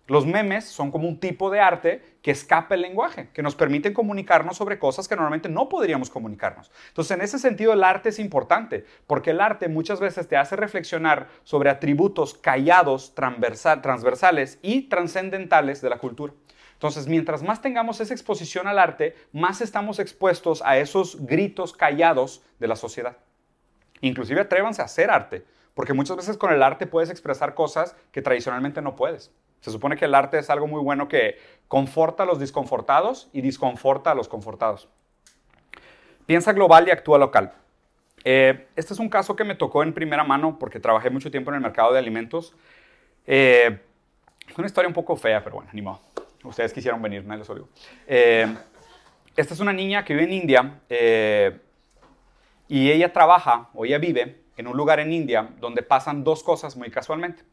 Los 0.08 0.26
memes 0.26 0.64
son 0.64 0.90
como 0.90 1.08
un 1.08 1.20
tipo 1.20 1.48
de 1.48 1.60
arte 1.60 2.02
que 2.22 2.32
escapa 2.32 2.74
el 2.74 2.82
lenguaje, 2.82 3.28
que 3.32 3.42
nos 3.42 3.54
permiten 3.54 3.94
comunicarnos 3.94 4.56
sobre 4.56 4.78
cosas 4.78 5.06
que 5.06 5.14
normalmente 5.14 5.48
no 5.48 5.68
podríamos 5.68 6.10
comunicarnos. 6.10 6.72
Entonces, 6.88 7.16
en 7.16 7.22
ese 7.22 7.38
sentido, 7.38 7.72
el 7.72 7.84
arte 7.84 8.08
es 8.08 8.18
importante, 8.18 8.84
porque 9.06 9.30
el 9.30 9.40
arte 9.40 9.68
muchas 9.68 10.00
veces 10.00 10.26
te 10.26 10.36
hace 10.36 10.56
reflexionar 10.56 11.28
sobre 11.44 11.70
atributos 11.70 12.34
callados, 12.34 13.14
transversales 13.14 14.58
y 14.60 14.88
trascendentales 14.88 15.80
de 15.80 15.90
la 15.90 15.98
cultura. 15.98 16.32
Entonces, 16.72 17.06
mientras 17.06 17.44
más 17.44 17.62
tengamos 17.62 18.00
esa 18.00 18.12
exposición 18.12 18.66
al 18.66 18.80
arte, 18.80 19.14
más 19.32 19.60
estamos 19.60 20.00
expuestos 20.00 20.62
a 20.64 20.78
esos 20.78 21.24
gritos 21.24 21.72
callados 21.72 22.42
de 22.58 22.66
la 22.66 22.74
sociedad. 22.74 23.18
Inclusive 24.00 24.40
atrévanse 24.40 24.82
a 24.82 24.86
hacer 24.86 25.12
arte, 25.12 25.44
porque 25.74 25.92
muchas 25.92 26.16
veces 26.16 26.36
con 26.36 26.52
el 26.52 26.60
arte 26.60 26.88
puedes 26.88 27.08
expresar 27.08 27.54
cosas 27.54 27.94
que 28.10 28.20
tradicionalmente 28.20 28.82
no 28.82 28.96
puedes. 28.96 29.30
Se 29.62 29.70
supone 29.70 29.96
que 29.96 30.04
el 30.06 30.14
arte 30.14 30.38
es 30.38 30.50
algo 30.50 30.66
muy 30.66 30.82
bueno 30.82 31.06
que 31.08 31.38
conforta 31.68 32.24
a 32.24 32.26
los 32.26 32.40
disconfortados 32.40 33.30
y 33.32 33.40
disconforta 33.40 34.10
a 34.10 34.14
los 34.14 34.28
confortados. 34.28 34.88
Piensa 36.26 36.52
global 36.52 36.88
y 36.88 36.90
actúa 36.90 37.16
local. 37.16 37.52
Eh, 38.24 38.66
este 38.74 38.92
es 38.92 38.98
un 38.98 39.08
caso 39.08 39.36
que 39.36 39.44
me 39.44 39.54
tocó 39.54 39.84
en 39.84 39.92
primera 39.92 40.24
mano 40.24 40.58
porque 40.58 40.80
trabajé 40.80 41.10
mucho 41.10 41.30
tiempo 41.30 41.50
en 41.50 41.56
el 41.56 41.60
mercado 41.60 41.92
de 41.92 42.00
alimentos. 42.00 42.56
Eh, 43.24 43.80
es 44.48 44.58
una 44.58 44.66
historia 44.66 44.88
un 44.88 44.94
poco 44.94 45.16
fea, 45.16 45.42
pero 45.44 45.56
bueno, 45.56 45.70
ni. 45.72 45.84
Ustedes 46.42 46.72
quisieron 46.72 47.00
venir, 47.00 47.24
no 47.24 47.36
les 47.36 47.48
oigo. 47.48 47.68
Eh, 48.08 48.52
esta 49.36 49.54
es 49.54 49.60
una 49.60 49.72
niña 49.72 50.04
que 50.04 50.14
vive 50.14 50.24
en 50.24 50.32
India 50.32 50.80
y 52.66 52.90
ella 52.90 53.12
trabaja 53.12 53.68
o 53.74 53.84
ella 53.84 53.98
vive 53.98 54.42
en 54.56 54.66
un 54.66 54.76
lugar 54.76 54.98
en 54.98 55.12
India 55.12 55.50
donde 55.60 55.82
pasan 55.82 56.24
dos 56.24 56.42
cosas 56.42 56.76
muy 56.76 56.90
casualmente. 56.90 57.44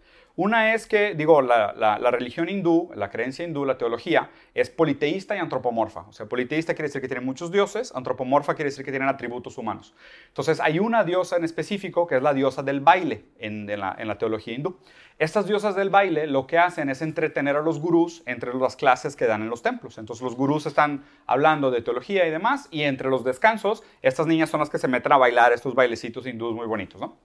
Una 0.42 0.74
es 0.74 0.88
que, 0.88 1.16
digo, 1.16 1.42
la, 1.42 2.12
religión 2.12 2.48
hindú, 2.48 2.90
la 2.96 3.10
creencia 3.10 3.44
hindú, 3.44 3.66
la 3.66 3.78
teología, 3.78 4.30
es 4.54 4.70
politeísta 4.70 5.36
y 5.36 5.40
antropomorfa. 5.40 6.06
O 6.08 6.14
sea, 6.14 6.28
politeísta 6.28 6.74
quiere 6.76 6.88
decir 6.88 7.02
que 7.02 7.10
tiene 7.10 7.26
muchos 7.26 7.52
dioses, 7.52 7.92
antropomorfa 7.94 8.56
quiere 8.56 8.70
decir 8.70 8.86
que 8.86 8.92
tienen 8.92 9.10
atributos 9.10 9.58
humanos. 9.58 9.94
Entonces, 10.30 10.62
hay 10.62 10.80
una 10.80 11.04
diosa 11.04 11.36
en 11.36 11.44
específico 11.44 12.08
que 12.08 12.16
es 12.16 12.24
la 12.24 12.34
diosa 12.34 12.64
del 12.64 12.80
baile 12.80 13.26
en, 13.38 13.68
la, 13.68 14.18
teología 14.18 14.54
hindú. 14.54 14.78
Estas 15.18 15.46
diosas 15.46 15.76
del 15.76 15.90
baile 15.90 16.26
lo 16.26 16.48
que 16.48 16.58
hacen 16.58 16.90
es 16.90 17.02
entretener 17.02 17.58
a 17.58 17.62
los 17.62 17.82
gurús 17.82 18.24
entre 18.26 18.54
las 18.54 18.78
clases 18.78 19.18
que 19.18 19.26
dan 19.26 19.42
en 19.42 19.50
los 19.50 19.62
templos. 19.62 19.98
Entonces, 19.98 20.24
los 20.24 20.38
gurús 20.38 20.66
están 20.66 21.04
hablando 21.26 21.70
de 21.70 21.82
teología 21.82 22.26
y 22.26 22.32
demás, 22.32 22.70
y 22.72 22.84
entre 22.84 23.10
los 23.10 23.26
descansos, 23.26 23.84
estas 24.02 24.26
niñas 24.26 24.50
son 24.50 24.62
las 24.62 24.70
que 24.70 24.78
se 24.78 24.88
meten 24.88 25.12
a 25.12 25.18
bailar 25.18 25.52
estos 25.52 25.76
bailecitos 25.76 26.26
hindús 26.26 26.56
muy 26.56 26.66
bonitos, 26.66 27.02
¿no? 27.02 27.18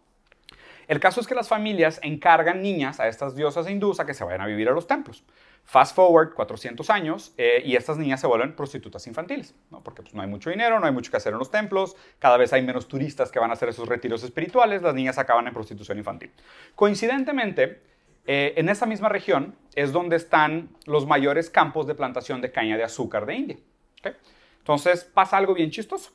El 0.88 1.00
caso 1.00 1.20
es 1.20 1.26
que 1.26 1.34
las 1.34 1.48
familias 1.48 1.98
encargan 2.02 2.62
niñas 2.62 3.00
a 3.00 3.08
estas 3.08 3.34
diosas 3.34 3.68
hindús 3.68 4.00
a 4.00 4.06
que 4.06 4.14
se 4.14 4.24
vayan 4.24 4.40
a 4.40 4.46
vivir 4.46 4.68
a 4.68 4.72
los 4.72 4.86
templos. 4.86 5.24
Fast 5.64 5.96
forward 5.96 6.34
400 6.34 6.90
años 6.90 7.32
eh, 7.38 7.62
y 7.64 7.76
estas 7.76 7.96
niñas 7.96 8.20
se 8.20 8.26
vuelven 8.26 8.54
prostitutas 8.54 9.06
infantiles, 9.06 9.54
porque 9.82 10.02
pues, 10.02 10.14
no 10.14 10.20
hay 10.20 10.28
mucho 10.28 10.50
dinero, 10.50 10.78
no 10.78 10.86
hay 10.86 10.92
mucho 10.92 11.10
que 11.10 11.16
hacer 11.16 11.32
en 11.32 11.38
los 11.38 11.50
templos, 11.50 11.96
cada 12.18 12.36
vez 12.36 12.52
hay 12.52 12.62
menos 12.62 12.86
turistas 12.86 13.30
que 13.30 13.38
van 13.38 13.50
a 13.50 13.54
hacer 13.54 13.70
esos 13.70 13.88
retiros 13.88 14.22
espirituales, 14.22 14.82
las 14.82 14.94
niñas 14.94 15.16
acaban 15.16 15.46
en 15.46 15.54
prostitución 15.54 15.96
infantil. 15.96 16.30
Coincidentemente, 16.74 17.80
eh, 18.26 18.54
en 18.56 18.68
esa 18.68 18.86
misma 18.86 19.08
región 19.08 19.56
es 19.74 19.92
donde 19.92 20.16
están 20.16 20.70
los 20.86 21.06
mayores 21.06 21.50
campos 21.50 21.86
de 21.86 21.94
plantación 21.94 22.40
de 22.40 22.52
caña 22.52 22.76
de 22.76 22.84
azúcar 22.84 23.26
de 23.26 23.34
India. 23.34 23.56
Entonces 24.58 25.04
pasa 25.04 25.36
algo 25.36 25.54
bien 25.54 25.70
chistoso. 25.70 26.12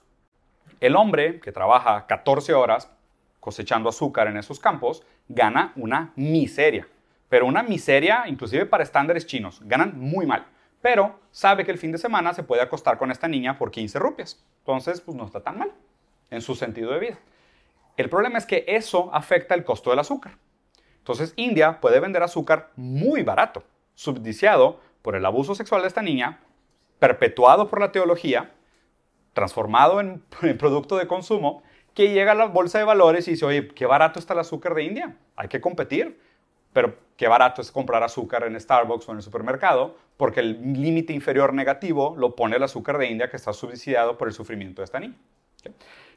El 0.80 0.96
hombre 0.96 1.40
que 1.40 1.52
trabaja 1.52 2.08
14 2.08 2.54
horas 2.54 2.92
cosechando 3.40 3.90
azúcar 3.90 4.28
en 4.28 4.38
esos 4.38 4.60
campos, 4.60 5.04
gana 5.28 5.74
una 5.76 6.12
miseria. 6.16 6.88
Pero 7.30 7.46
una 7.46 7.64
miseria, 7.64 8.24
inclusive 8.28 8.66
para 8.66 8.84
estándares 8.84 9.26
chinos, 9.26 9.62
ganan 9.64 10.00
muy 10.00 10.26
mal. 10.26 10.48
Pero 10.82 11.20
sabe 11.32 11.66
que 11.66 11.72
el 11.72 11.78
fin 11.78 11.92
de 11.92 11.98
semana 11.98 12.34
se 12.34 12.44
puede 12.44 12.62
acostar 12.62 12.98
con 12.98 13.12
esta 13.12 13.28
niña 13.28 13.58
por 13.58 13.72
15 13.72 14.00
rupias. 14.00 14.44
Entonces, 14.60 15.02
pues 15.02 15.16
no 15.16 15.26
está 15.26 15.42
tan 15.42 15.60
mal 15.60 15.72
en 16.32 16.42
su 16.42 16.56
sentido 16.56 16.92
de 16.92 17.00
vida. 17.00 17.20
El 17.98 18.10
problema 18.10 18.38
es 18.38 18.46
que 18.46 18.64
eso 18.68 19.10
afecta 19.14 19.56
el 19.56 19.64
costo 19.64 19.90
del 19.90 20.00
azúcar. 20.00 20.38
Entonces, 20.98 21.34
India 21.36 21.82
puede 21.82 22.00
vender 22.00 22.24
azúcar 22.24 22.72
muy 22.76 23.24
barato, 23.24 23.64
subdiciado 23.94 24.80
por 25.02 25.16
el 25.16 25.26
abuso 25.26 25.54
sexual 25.54 25.82
de 25.82 25.88
esta 25.88 26.02
niña, 26.02 26.40
perpetuado 27.00 27.68
por 27.68 27.80
la 27.80 27.92
teología, 27.92 28.52
transformado 29.34 30.00
en, 30.00 30.24
en 30.42 30.58
producto 30.58 30.98
de 30.98 31.08
consumo 31.08 31.62
que 32.00 32.14
llega 32.14 32.32
a 32.32 32.36
la 32.36 32.46
bolsa 32.46 32.78
de 32.78 32.86
valores 32.86 33.28
y 33.28 33.32
dice, 33.32 33.44
oye, 33.44 33.68
qué 33.68 33.86
barato 33.86 34.20
está 34.20 34.32
el 34.32 34.40
azúcar 34.40 34.74
de 34.74 34.84
India, 34.84 35.18
hay 35.36 35.50
que 35.50 35.60
competir, 35.60 36.18
pero 36.72 36.96
qué 37.18 37.28
barato 37.28 37.62
es 37.62 37.74
comprar 37.74 38.02
azúcar 38.04 38.46
en 38.46 38.58
Starbucks 38.58 39.10
o 39.10 39.12
en 39.12 39.18
el 39.18 39.22
supermercado, 39.22 39.98
porque 40.16 40.40
el 40.40 40.82
límite 40.82 41.12
inferior 41.12 41.54
negativo 41.54 42.16
lo 42.18 42.38
pone 42.38 42.56
el 42.56 42.64
azúcar 42.64 42.98
de 43.00 43.08
India 43.08 43.30
que 43.30 43.36
está 43.36 43.52
subsidiado 43.52 44.18
por 44.18 44.30
el 44.30 44.34
sufrimiento 44.34 44.82
de 44.82 44.86
esta 44.86 45.02
niña. 45.02 45.18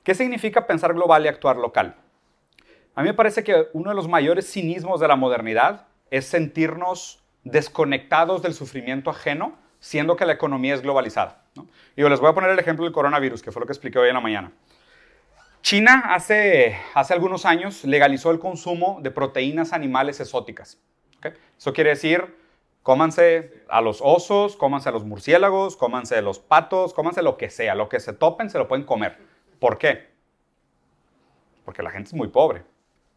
¿Qué 0.05 0.14
significa 0.14 0.68
pensar 0.68 0.95
global 0.95 1.25
y 1.25 1.29
actuar 1.29 1.57
local? 1.57 1.97
A 2.95 3.03
mí 3.03 3.09
me 3.09 3.14
parece 3.14 3.42
que 3.42 3.66
uno 3.73 3.90
de 3.90 3.97
los 3.97 4.07
mayores 4.07 4.49
cinismos 4.53 5.01
de 5.01 5.09
la 5.09 5.16
modernidad 5.16 5.88
es 6.12 6.27
sentirnos 6.27 7.25
desconectados 7.42 8.40
del 8.40 8.55
sufrimiento 8.55 9.11
ajeno, 9.11 9.59
siendo 9.81 10.14
que 10.14 10.27
la 10.27 10.35
economía 10.35 10.75
es 10.75 10.83
globalizada. 10.83 11.42
Y 11.97 12.05
les 12.05 12.21
voy 12.21 12.31
a 12.31 12.35
poner 12.35 12.51
el 12.51 12.59
ejemplo 12.61 12.85
del 12.85 12.92
coronavirus, 12.92 13.42
que 13.42 13.51
fue 13.51 13.59
lo 13.59 13.66
que 13.66 13.73
expliqué 13.73 13.99
hoy 13.99 14.11
en 14.11 14.14
la 14.14 14.21
mañana. 14.21 14.53
China 15.62 16.03
hace, 16.09 16.77
hace 16.92 17.14
algunos 17.14 17.46
años 17.46 17.85
legalizó 17.85 18.33
el 18.33 18.40
consumo 18.40 18.98
de 19.01 19.12
proteínas 19.12 19.72
animales 19.72 20.18
exóticas. 20.18 20.81
Eso 21.57 21.72
quiere 21.72 21.90
decir, 21.90 22.37
cómanse 22.83 23.62
a 23.68 23.81
los 23.81 24.01
osos, 24.03 24.57
cómanse 24.57 24.88
a 24.88 24.92
los 24.92 25.05
murciélagos, 25.05 25.77
cómanse 25.77 26.16
a 26.16 26.22
los 26.22 26.40
patos, 26.40 26.92
cómanse 26.92 27.22
lo 27.22 27.37
que 27.37 27.48
sea, 27.48 27.77
lo 27.77 27.88
que 27.88 28.01
se 28.01 28.12
topen 28.12 28.51
se 28.51 28.59
lo 28.59 28.66
pueden 28.66 28.85
comer. 28.85 29.18
¿Por 29.61 29.79
qué? 29.79 30.11
Porque 31.64 31.85
la 31.85 31.92
gente 31.92 32.09
es 32.09 32.14
muy 32.14 32.27
pobre, 32.27 32.64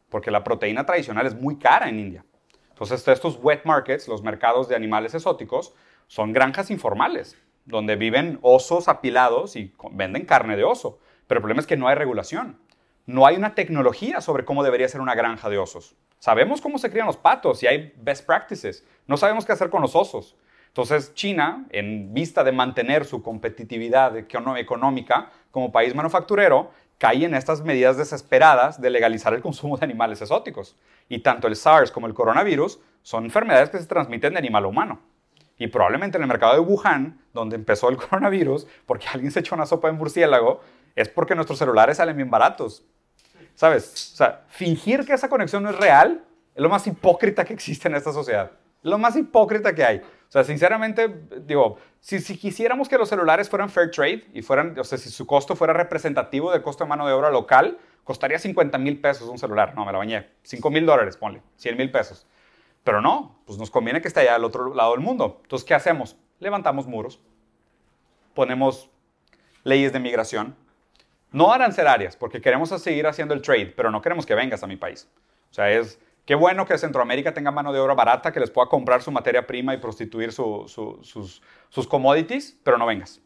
porque 0.09 0.29
la 0.29 0.43
proteína 0.43 0.85
tradicional 0.85 1.25
es 1.25 1.33
muy 1.33 1.57
cara 1.57 1.89
en 1.89 1.99
India. 1.99 2.25
Entonces 2.69 3.07
estos 3.07 3.39
wet 3.41 3.65
markets, 3.65 4.07
los 4.07 4.21
mercados 4.21 4.67
de 4.69 4.75
animales 4.75 5.15
exóticos, 5.15 5.73
son 6.05 6.31
granjas 6.31 6.69
informales, 6.69 7.41
donde 7.65 7.95
viven 7.95 8.37
osos 8.43 8.87
apilados 8.87 9.55
y 9.55 9.73
venden 9.93 10.25
carne 10.25 10.55
de 10.55 10.63
oso. 10.63 10.99
Pero 11.27 11.39
el 11.39 11.41
problema 11.41 11.61
es 11.61 11.67
que 11.67 11.77
no 11.77 11.87
hay 11.87 11.95
regulación. 11.95 12.57
No 13.05 13.25
hay 13.25 13.35
una 13.35 13.55
tecnología 13.55 14.21
sobre 14.21 14.45
cómo 14.45 14.63
debería 14.63 14.89
ser 14.89 15.01
una 15.01 15.15
granja 15.15 15.49
de 15.49 15.57
osos. 15.57 15.95
Sabemos 16.19 16.61
cómo 16.61 16.77
se 16.77 16.89
crían 16.89 17.07
los 17.07 17.17
patos 17.17 17.61
y 17.61 17.67
hay 17.67 17.93
best 17.97 18.25
practices. 18.25 18.85
No 19.05 19.17
sabemos 19.17 19.45
qué 19.45 19.51
hacer 19.51 19.69
con 19.69 19.81
los 19.81 19.95
osos. 19.95 20.35
Entonces, 20.67 21.13
China, 21.13 21.65
en 21.69 22.13
vista 22.13 22.43
de 22.43 22.51
mantener 22.51 23.05
su 23.05 23.21
competitividad 23.21 24.17
económica 24.17 25.29
como 25.51 25.71
país 25.71 25.95
manufacturero, 25.95 26.71
cae 26.97 27.25
en 27.25 27.35
estas 27.35 27.61
medidas 27.61 27.97
desesperadas 27.97 28.81
de 28.81 28.89
legalizar 28.89 29.33
el 29.33 29.41
consumo 29.41 29.77
de 29.77 29.85
animales 29.85 30.21
exóticos. 30.21 30.75
Y 31.07 31.19
tanto 31.19 31.47
el 31.47 31.55
SARS 31.55 31.91
como 31.91 32.07
el 32.07 32.13
coronavirus 32.13 32.79
son 33.03 33.25
enfermedades 33.25 33.69
que 33.69 33.77
se 33.77 33.85
transmiten 33.85 34.33
de 34.33 34.39
animal 34.39 34.65
a 34.65 34.67
humano. 34.67 34.99
Y 35.57 35.67
probablemente 35.67 36.17
en 36.17 36.23
el 36.23 36.27
mercado 36.27 36.53
de 36.53 36.59
Wuhan, 36.59 37.21
donde 37.33 37.55
empezó 37.55 37.89
el 37.89 37.97
coronavirus, 38.09 38.67
porque 38.85 39.07
alguien 39.07 39.31
se 39.31 39.39
echó 39.41 39.55
una 39.55 39.65
sopa 39.65 39.87
de 39.87 39.93
murciélago, 39.93 40.61
es 40.95 41.09
porque 41.09 41.35
nuestros 41.35 41.59
celulares 41.59 41.97
salen 41.97 42.15
bien 42.15 42.29
baratos. 42.29 42.85
¿Sabes? 43.53 44.11
O 44.13 44.17
sea, 44.17 44.45
fingir 44.47 45.05
que 45.05 45.13
esa 45.13 45.29
conexión 45.29 45.63
no 45.63 45.69
es 45.69 45.77
real 45.77 46.23
es 46.53 46.61
lo 46.61 46.69
más 46.69 46.87
hipócrita 46.87 47.43
que 47.43 47.53
existe 47.53 47.87
en 47.87 47.95
esta 47.95 48.13
sociedad. 48.13 48.51
Es 48.83 48.89
lo 48.89 48.97
más 48.97 49.15
hipócrita 49.15 49.75
que 49.75 49.83
hay. 49.83 49.97
O 49.97 50.31
sea, 50.31 50.43
sinceramente, 50.43 51.13
digo, 51.41 51.77
si, 51.99 52.19
si, 52.19 52.37
quisiéramos 52.37 52.89
que 52.89 52.97
los 52.97 53.09
celulares 53.09 53.49
fueran 53.49 53.69
fair 53.69 53.91
trade 53.91 54.25
y 54.33 54.41
fueran, 54.41 54.77
o 54.79 54.83
sea, 54.83 54.97
si 54.97 55.09
su 55.09 55.25
costo 55.25 55.55
fuera 55.55 55.73
representativo 55.73 56.51
del 56.51 56.61
costo 56.61 56.83
de 56.83 56.89
mano 56.89 57.05
de 57.05 57.13
obra 57.13 57.29
local, 57.29 57.77
costaría 58.03 58.39
50 58.39 58.77
mil 58.77 58.99
pesos 58.99 59.27
un 59.29 59.37
celular. 59.37 59.75
No, 59.75 59.85
me 59.85 59.91
la 59.91 59.97
bañé. 59.97 60.29
5 60.43 60.69
mil 60.69 60.85
dólares, 60.85 61.17
ponle. 61.17 61.41
100 61.57 61.77
mil 61.77 61.91
pesos. 61.91 62.25
Pero 62.83 63.01
no, 63.01 63.39
pues 63.45 63.57
nos 63.57 63.71
conviene 63.71 64.01
que 64.01 64.07
esté 64.07 64.21
allá 64.21 64.35
al 64.35 64.43
otro 64.43 64.73
lado 64.73 64.91
del 64.91 65.01
mundo. 65.01 65.39
Entonces, 65.43 65.65
¿qué 65.65 65.73
hacemos? 65.73 66.15
Levantamos 66.39 66.85
muros, 66.85 67.19
ponemos 68.33 68.89
leyes 69.63 69.91
de 69.91 69.99
migración, 69.99 70.55
no 71.35 71.51
arancelarias, 71.51 72.15
porque 72.15 72.39
queremos 72.39 72.69
seguir 72.81 73.05
haciendo 73.07 73.33
el 73.33 73.41
trade, 73.41 73.73
pero 73.75 73.91
no 73.91 74.01
queremos 74.01 74.25
que 74.25 74.33
vengas 74.33 74.63
a 74.63 74.67
mi 74.67 74.77
país. 74.77 75.09
O 75.51 75.53
sea, 75.53 75.69
es 75.69 75.99
qué 76.25 76.33
bueno 76.33 76.65
que 76.65 76.77
Centroamérica 76.77 77.33
tenga 77.33 77.51
mano 77.51 77.73
de 77.73 77.79
obra 77.81 77.93
barata, 77.93 78.31
que 78.31 78.39
les 78.39 78.49
pueda 78.49 78.69
comprar 78.69 79.01
su 79.01 79.11
materia 79.11 79.45
prima 79.45 79.73
y 79.73 79.77
prostituir 79.77 80.31
sus, 80.31 81.41
commodities, 81.89 82.57
pero 82.63 82.77
no 82.77 82.85
vengas. 82.85 83.21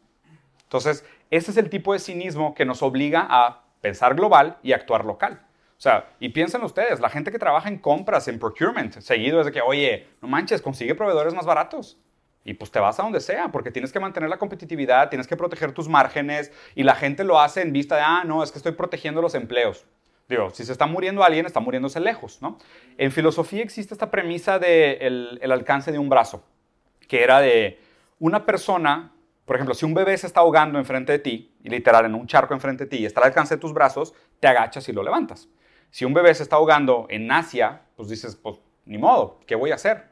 Entonces, 0.64 1.04
ese 1.30 1.52
es 1.52 1.56
el 1.56 1.70
tipo 1.70 1.92
de 1.92 2.00
cinismo 2.00 2.52
que 2.52 2.64
nos 2.64 2.82
obliga 2.82 3.28
a 3.30 3.62
pensar 3.80 4.16
global 4.16 4.58
y 4.64 4.72
actuar 4.72 5.04
local. 5.04 5.46
O 5.78 5.80
sea, 5.80 6.10
y 6.18 6.30
piensen 6.30 6.64
ustedes, 6.64 6.98
la 6.98 7.10
gente 7.10 7.30
que 7.30 7.38
trabaja 7.38 7.68
en 7.68 7.78
compras, 7.78 8.26
en 8.26 8.40
procurement, 8.40 8.92
seguido 8.98 9.38
es 9.38 9.46
de 9.46 9.52
que, 9.52 9.60
oye, 9.60 10.08
no 10.20 10.26
manches, 10.26 10.60
consigue 10.62 10.96
proveedores 10.96 11.32
más 11.32 11.46
baratos. 11.46 11.96
Y 12.44 12.54
pues 12.54 12.70
te 12.70 12.80
vas 12.80 12.98
a 12.98 13.02
donde 13.02 13.20
sea, 13.20 13.52
porque 13.52 13.70
tienes 13.70 13.92
que 13.92 14.00
mantener 14.00 14.30
la 14.30 14.38
competitividad, 14.38 15.10
tienes 15.10 15.26
que 15.26 15.36
proteger 15.36 15.72
tus 15.72 15.88
márgenes 15.88 16.50
y 16.74 16.84
la 16.84 16.94
gente 16.94 17.22
lo 17.22 17.38
hace 17.38 17.60
en 17.60 17.72
vista 17.72 17.96
de, 17.96 18.02
ah, 18.02 18.22
no, 18.24 18.42
es 18.42 18.50
que 18.50 18.58
estoy 18.58 18.72
protegiendo 18.72 19.20
los 19.20 19.34
empleos. 19.34 19.84
Digo, 20.28 20.50
si 20.50 20.64
se 20.64 20.72
está 20.72 20.86
muriendo 20.86 21.24
alguien, 21.24 21.44
está 21.44 21.60
muriéndose 21.60 21.98
lejos, 22.00 22.40
¿no? 22.40 22.56
En 22.96 23.10
filosofía 23.10 23.62
existe 23.62 23.92
esta 23.92 24.10
premisa 24.10 24.58
del 24.58 25.38
de 25.38 25.38
el 25.40 25.52
alcance 25.52 25.90
de 25.90 25.98
un 25.98 26.08
brazo, 26.08 26.44
que 27.08 27.24
era 27.24 27.40
de 27.40 27.80
una 28.20 28.46
persona, 28.46 29.12
por 29.44 29.56
ejemplo, 29.56 29.74
si 29.74 29.84
un 29.84 29.92
bebé 29.92 30.16
se 30.16 30.28
está 30.28 30.40
ahogando 30.40 30.78
enfrente 30.78 31.10
de 31.10 31.18
ti, 31.18 31.56
y 31.64 31.68
literal 31.68 32.04
en 32.06 32.14
un 32.14 32.28
charco 32.28 32.54
enfrente 32.54 32.84
de 32.84 32.90
ti, 32.90 32.98
y 32.98 33.06
está 33.06 33.20
al 33.20 33.26
alcance 33.26 33.56
de 33.56 33.60
tus 33.60 33.74
brazos, 33.74 34.14
te 34.38 34.46
agachas 34.46 34.88
y 34.88 34.92
lo 34.92 35.02
levantas. 35.02 35.48
Si 35.90 36.04
un 36.04 36.14
bebé 36.14 36.32
se 36.34 36.44
está 36.44 36.56
ahogando 36.56 37.06
en 37.10 37.30
Asia, 37.32 37.82
pues 37.96 38.08
dices, 38.08 38.36
pues 38.36 38.60
ni 38.84 38.98
modo, 38.98 39.40
¿qué 39.46 39.56
voy 39.56 39.72
a 39.72 39.74
hacer? 39.74 40.10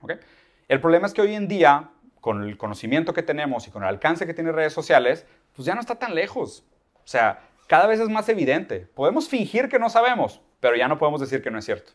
El 0.66 0.80
problema 0.80 1.06
es 1.06 1.14
que 1.14 1.22
hoy 1.22 1.34
en 1.34 1.46
día 1.46 1.90
con 2.28 2.42
el 2.42 2.58
conocimiento 2.58 3.14
que 3.14 3.22
tenemos 3.22 3.66
y 3.66 3.70
con 3.70 3.82
el 3.82 3.88
alcance 3.88 4.26
que 4.26 4.34
tiene 4.34 4.52
redes 4.52 4.74
sociales, 4.74 5.24
pues 5.56 5.64
ya 5.64 5.74
no 5.74 5.80
está 5.80 5.94
tan 5.94 6.14
lejos. 6.14 6.62
O 6.96 7.06
sea, 7.06 7.40
cada 7.66 7.86
vez 7.86 8.00
es 8.00 8.10
más 8.10 8.28
evidente. 8.28 8.80
Podemos 8.80 9.30
fingir 9.30 9.70
que 9.70 9.78
no 9.78 9.88
sabemos, 9.88 10.42
pero 10.60 10.76
ya 10.76 10.88
no 10.88 10.98
podemos 10.98 11.22
decir 11.22 11.40
que 11.40 11.50
no 11.50 11.58
es 11.58 11.64
cierto. 11.64 11.92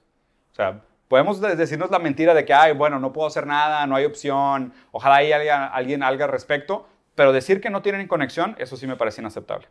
O 0.52 0.56
sea, 0.56 0.82
podemos 1.08 1.40
decirnos 1.40 1.92
la 1.92 2.00
mentira 2.00 2.34
de 2.34 2.46
que, 2.46 2.54
ay, 2.56 2.74
bueno, 2.74 2.98
no 2.98 3.14
puedo 3.14 3.28
hacer 3.28 3.46
nada, 3.46 3.86
no 3.86 3.96
hay 3.96 4.06
opción, 4.06 4.74
ojalá 4.92 5.18
haya 5.18 5.68
alguien 5.68 6.02
algo 6.02 6.24
al 6.24 6.32
respecto, 6.32 6.88
pero 7.14 7.32
decir 7.32 7.62
que 7.62 7.70
no 7.70 7.84
tienen 7.84 8.08
conexión, 8.08 8.56
eso 8.58 8.76
sí 8.76 8.88
me 8.88 8.96
parece 8.96 9.22
inaceptable. 9.22 9.68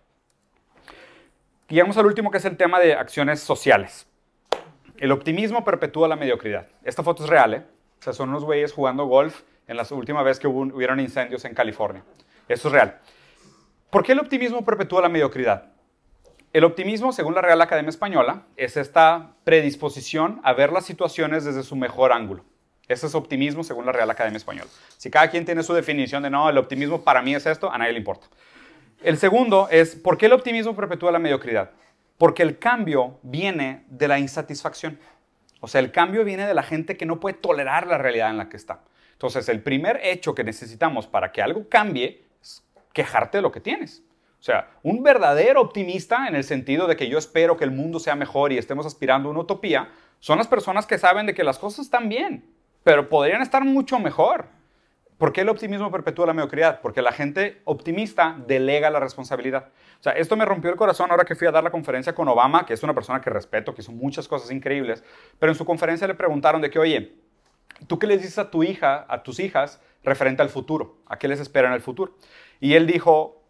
Llegamos 1.71 1.97
al 1.97 2.07
último, 2.07 2.31
que 2.31 2.39
es 2.39 2.45
el 2.45 2.57
tema 2.57 2.79
de 2.79 2.95
acciones 2.95 3.41
sociales. 3.41 4.07
El 4.97 5.11
optimismo 5.11 5.65
perpetúa 5.65 6.07
la 6.07 6.15
mediocridad. 6.15 6.69
Esta 6.85 7.03
foto 7.03 7.25
es 7.25 7.29
real, 7.29 7.53
¿eh? 7.53 7.65
O 7.99 8.03
sea, 8.05 8.13
son 8.13 8.29
unos 8.29 8.45
güeyes 8.45 8.73
jugando 8.73 9.07
golf 9.07 9.43
en 9.67 9.77
la 9.77 9.87
última 9.91 10.23
vez 10.23 10.39
que 10.39 10.47
hubo, 10.47 10.63
hubieron 10.63 11.01
incendios 11.01 11.45
en 11.45 11.55
California. 11.55 12.03
Eso 12.49 12.69
es 12.69 12.73
real. 12.73 13.01
¿Por 13.91 14.03
qué 14.05 14.13
el 14.13 14.21
optimismo 14.21 14.65
perpetúa 14.65 15.03
la 15.03 15.09
mediocridad? 15.09 15.73
El 16.53 16.65
optimismo, 16.65 17.13
según 17.13 17.35
la 17.35 17.41
Real 17.41 17.61
Academia 17.63 17.89
Española, 17.89 18.43
es 18.57 18.77
esta 18.77 19.33
predisposición 19.45 20.41
a 20.45 20.53
ver 20.53 20.71
las 20.71 20.85
situaciones 20.85 21.45
desde 21.45 21.63
su 21.63 21.77
mejor 21.77 22.13
ángulo. 22.13 22.45
Ese 22.89 23.07
es 23.07 23.15
optimismo 23.15 23.65
según 23.65 23.87
la 23.87 23.93
Real 23.93 24.11
Academia 24.11 24.37
Española. 24.37 24.69
Si 24.99 25.11
cada 25.11 25.31
quien 25.31 25.47
tiene 25.47 25.63
su 25.63 25.73
definición 25.73 26.23
de 26.23 26.29
no, 26.29 26.51
el 26.51 26.59
optimismo 26.59 27.03
para 27.03 27.23
mí 27.23 27.35
es 27.35 27.47
esto, 27.47 27.73
a 27.73 27.79
nadie 27.79 27.93
le 27.93 27.99
importa. 27.99 28.27
El 29.03 29.17
segundo 29.17 29.69
es, 29.71 29.97
¿por 29.97 30.19
qué 30.19 30.27
el 30.27 30.33
optimismo 30.35 30.77
perpetúa 30.77 31.11
la 31.11 31.19
mediocridad? 31.19 31.71
Porque 32.19 32.43
el 32.43 32.59
cambio 32.59 33.19
viene 33.23 33.85
de 33.89 34.09
la 34.09 34.19
insatisfacción. 34.19 34.99
O 35.61 35.69
sea, 35.69 35.81
el 35.81 35.91
cambio 35.91 36.23
viene 36.25 36.47
de 36.47 36.55
la 36.55 36.63
gente 36.63 36.97
que 36.97 37.07
no 37.07 37.19
puede 37.19 37.35
tolerar 37.35 37.87
la 37.87 37.97
realidad 37.97 38.31
en 38.31 38.37
la 38.37 38.49
que 38.49 38.59
está. 38.59 38.81
Entonces, 39.23 39.49
el 39.49 39.63
primer 39.63 40.01
hecho 40.03 40.35
que 40.35 40.43
necesitamos 40.43 41.07
para 41.07 41.31
que 41.31 41.41
algo 41.41 41.69
cambie 41.69 42.25
es 42.43 42.65
quejarte 42.93 43.39
de 43.39 43.43
lo 43.43 43.53
que 43.53 43.61
tienes. 43.61 44.03
O 44.41 44.43
sea, 44.43 44.69
un 44.83 45.05
verdadero 45.05 45.61
optimista 45.61 46.27
en 46.27 46.35
el 46.35 46.43
sentido 46.43 46.89
de 46.89 46.97
que 46.97 47.09
yo 47.09 47.19
espero 47.19 47.57
que 47.57 47.63
el 47.63 47.71
mundo 47.71 48.01
sea 48.01 48.17
mejor 48.17 48.51
y 48.51 48.59
estemos 48.59 48.85
aspirando 48.85 49.29
a 49.29 49.31
una 49.31 49.43
utopía, 49.43 49.91
son 50.19 50.39
las 50.39 50.49
personas 50.49 50.89
que 50.89 50.99
saben 50.99 51.27
de 51.27 51.35
que 51.35 51.45
las 51.45 51.61
cosas 51.61 51.85
están 51.85 52.09
bien, 52.09 52.53
pero 52.83 53.09
podrían 53.09 53.43
estar 53.43 53.65
mucho 53.65 54.01
mejor. 54.01 54.47
¿Por 55.19 55.33
qué 55.33 55.43
el 55.43 55.51
optimismo 55.51 55.93
perpetúa 55.93 56.27
la 56.27 56.35
mediocridad? 56.35 56.81
Porque 56.81 57.01
la 57.01 57.13
gente 57.13 57.63
optimista 57.63 58.37
delega 58.49 58.91
la 58.91 58.99
responsabilidad. 58.99 59.69
O 60.01 60.03
sea, 60.03 60.15
esto 60.15 60.37
me 60.37 60.45
rompió 60.45 60.69
el 60.69 60.77
corazón 60.77 61.13
ahora 61.13 61.25
que 61.25 61.37
fui 61.37 61.47
a 61.47 61.53
dar 61.53 61.63
la 61.63 61.71
conferencia 61.71 62.13
con 62.13 62.27
Obama, 62.27 62.67
que 62.67 62.75
es 62.75 62.83
una 62.83 62.93
persona 62.93 63.21
que 63.21 63.31
respeto, 63.31 63.73
que 63.73 63.83
hizo 63.83 63.93
muchas 63.93 64.27
cosas 64.27 64.51
increíbles, 64.51 65.05
pero 65.39 65.53
en 65.53 65.57
su 65.57 65.65
conferencia 65.65 66.09
le 66.09 66.17
preguntaron 66.17 66.61
de 66.61 66.71
que, 66.71 66.81
oye, 66.81 67.23
¿tú 67.87 67.99
qué 67.99 68.07
les 68.07 68.23
dices 68.23 68.39
a 68.39 68.51
tu 68.51 68.63
hija, 68.63 69.07
a 69.09 69.23
tus 69.23 69.41
hijas, 69.41 69.81
referente 70.05 70.43
al 70.43 70.49
futuro? 70.49 70.99
¿A 71.07 71.19
qué 71.19 71.29
les 71.29 71.41
espera 71.41 71.69
en 71.69 71.75
el 71.75 71.81
futuro? 71.81 72.17
Y 72.61 72.75
él 72.75 72.87
dijo, 72.87 73.43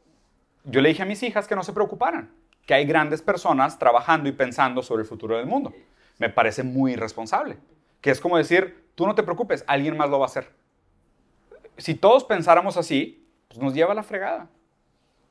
yo 0.65 0.81
le 0.81 0.89
dije 0.89 1.03
a 1.03 1.07
mis 1.07 1.23
hijas 1.23 1.49
que 1.49 1.57
no 1.57 1.63
se 1.63 1.73
preocuparan, 1.73 2.31
que 2.67 2.75
hay 2.75 2.85
grandes 2.85 3.23
personas 3.23 3.79
trabajando 3.79 4.29
y 4.29 4.33
pensando 4.33 4.83
sobre 4.83 5.03
el 5.03 5.09
futuro 5.09 5.37
del 5.37 5.47
mundo. 5.47 5.73
Me 6.19 6.29
parece 6.29 6.63
muy 6.63 6.93
irresponsable, 6.93 7.59
que 8.01 8.11
es 8.11 8.21
como 8.21 8.37
decir, 8.37 8.87
tú 8.95 9.07
no 9.07 9.15
te 9.15 9.23
preocupes, 9.23 9.65
alguien 9.67 9.97
más 9.97 10.11
lo 10.11 10.19
va 10.19 10.27
a 10.27 10.29
hacer. 10.29 10.51
Si 11.79 11.95
todos 11.95 12.25
pensáramos 12.25 12.77
así, 12.77 13.27
pues 13.49 13.61
nos 13.61 13.75
lleva 13.75 13.93
a 13.93 13.95
la 13.95 14.03
fregada. 14.03 14.49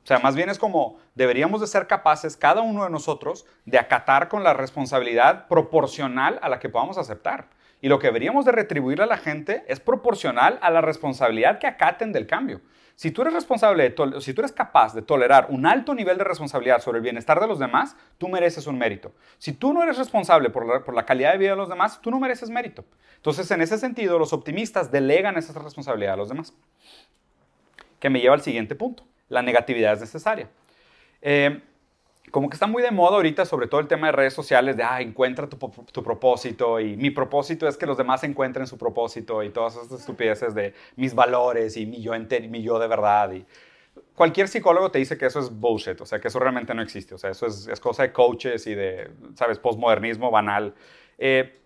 O 0.02 0.06
sea, 0.06 0.18
más 0.18 0.34
bien 0.34 0.48
es 0.48 0.58
como 0.58 0.98
deberíamos 1.14 1.60
de 1.60 1.66
ser 1.68 1.86
capaces, 1.86 2.36
cada 2.36 2.60
uno 2.60 2.84
de 2.84 2.90
nosotros, 2.90 3.46
de 3.64 3.78
acatar 3.78 4.28
con 4.28 4.42
la 4.42 4.52
responsabilidad 4.52 5.46
proporcional 5.46 6.40
a 6.42 6.48
la 6.48 6.58
que 6.58 6.68
podamos 6.68 6.98
aceptar. 6.98 7.48
Y 7.82 7.88
lo 7.88 7.98
que 7.98 8.06
deberíamos 8.06 8.46
de 8.46 8.52
retribuir 8.52 9.02
a 9.02 9.06
la 9.06 9.18
gente 9.18 9.64
es 9.66 9.80
proporcional 9.80 10.58
a 10.62 10.70
la 10.70 10.80
responsabilidad 10.80 11.58
que 11.58 11.66
acaten 11.66 12.12
del 12.12 12.26
cambio. 12.26 12.62
Si 12.94 13.10
tú 13.10 13.22
eres 13.22 13.34
responsable, 13.34 13.94
si 14.20 14.32
tú 14.32 14.40
eres 14.40 14.52
capaz 14.52 14.94
de 14.94 15.02
tolerar 15.02 15.48
un 15.50 15.66
alto 15.66 15.92
nivel 15.92 16.16
de 16.16 16.24
responsabilidad 16.24 16.80
sobre 16.80 16.98
el 16.98 17.02
bienestar 17.02 17.40
de 17.40 17.48
los 17.48 17.58
demás, 17.58 17.96
tú 18.18 18.28
mereces 18.28 18.66
un 18.66 18.78
mérito. 18.78 19.12
Si 19.38 19.52
tú 19.52 19.72
no 19.72 19.82
eres 19.82 19.98
responsable 19.98 20.50
por 20.50 20.64
la, 20.64 20.84
por 20.84 20.94
la 20.94 21.04
calidad 21.04 21.32
de 21.32 21.38
vida 21.38 21.50
de 21.50 21.56
los 21.56 21.68
demás, 21.68 22.00
tú 22.00 22.10
no 22.10 22.20
mereces 22.20 22.48
mérito. 22.48 22.84
Entonces, 23.16 23.50
en 23.50 23.60
ese 23.60 23.76
sentido, 23.78 24.18
los 24.18 24.32
optimistas 24.32 24.92
delegan 24.92 25.36
esa 25.36 25.58
responsabilidad 25.58 26.14
a 26.14 26.16
los 26.16 26.28
demás. 26.28 26.54
Que 27.98 28.10
me 28.10 28.20
lleva 28.20 28.34
al 28.34 28.42
siguiente 28.42 28.74
punto 28.76 29.04
la 29.28 29.42
negatividad 29.42 29.94
es 29.94 30.00
necesaria. 30.00 30.48
Eh, 31.20 31.62
como 32.30 32.48
que 32.48 32.54
está 32.54 32.66
muy 32.66 32.82
de 32.82 32.90
moda 32.90 33.16
ahorita, 33.16 33.44
sobre 33.44 33.66
todo 33.66 33.80
el 33.80 33.88
tema 33.88 34.06
de 34.06 34.12
redes 34.12 34.32
sociales, 34.32 34.76
de, 34.76 34.82
ah, 34.82 35.00
encuentra 35.00 35.48
tu, 35.48 35.58
propósito 36.02 36.80
y 36.80 36.96
mi 36.96 37.10
propósito 37.10 37.68
es 37.68 37.76
que 37.76 37.84
los 37.84 37.98
demás 37.98 38.24
encuentren 38.24 38.66
su 38.66 38.78
propósito 38.78 39.42
y 39.42 39.50
todas 39.50 39.76
esas 39.76 40.00
estupideces 40.00 40.54
de 40.54 40.72
mis 40.96 41.14
valores 41.14 41.76
y 41.76 41.84
mi 41.84 42.00
yo, 42.00 42.12
mi 42.48 42.62
yo 42.62 42.78
de 42.78 42.86
verdad. 42.86 43.32
Y 43.32 43.44
cualquier 44.14 44.48
psicólogo 44.48 44.90
te 44.90 44.98
dice 44.98 45.18
que 45.18 45.26
eso 45.26 45.40
es 45.40 45.50
bullshit, 45.50 46.00
o 46.00 46.06
sea, 46.06 46.20
que 46.20 46.28
eso 46.28 46.38
realmente 46.38 46.74
no 46.74 46.82
existe, 46.82 47.14
o 47.14 47.18
sea, 47.18 47.30
eso 47.30 47.46
es, 47.46 47.80
cosa 47.80 48.04
de 48.04 48.12
coaches 48.12 48.66
y 48.66 48.74
de, 48.74 49.10
¿sabes?, 49.34 49.58
postmodernismo 49.58 50.30
banal. 50.30 50.74
Eh, 51.18 51.58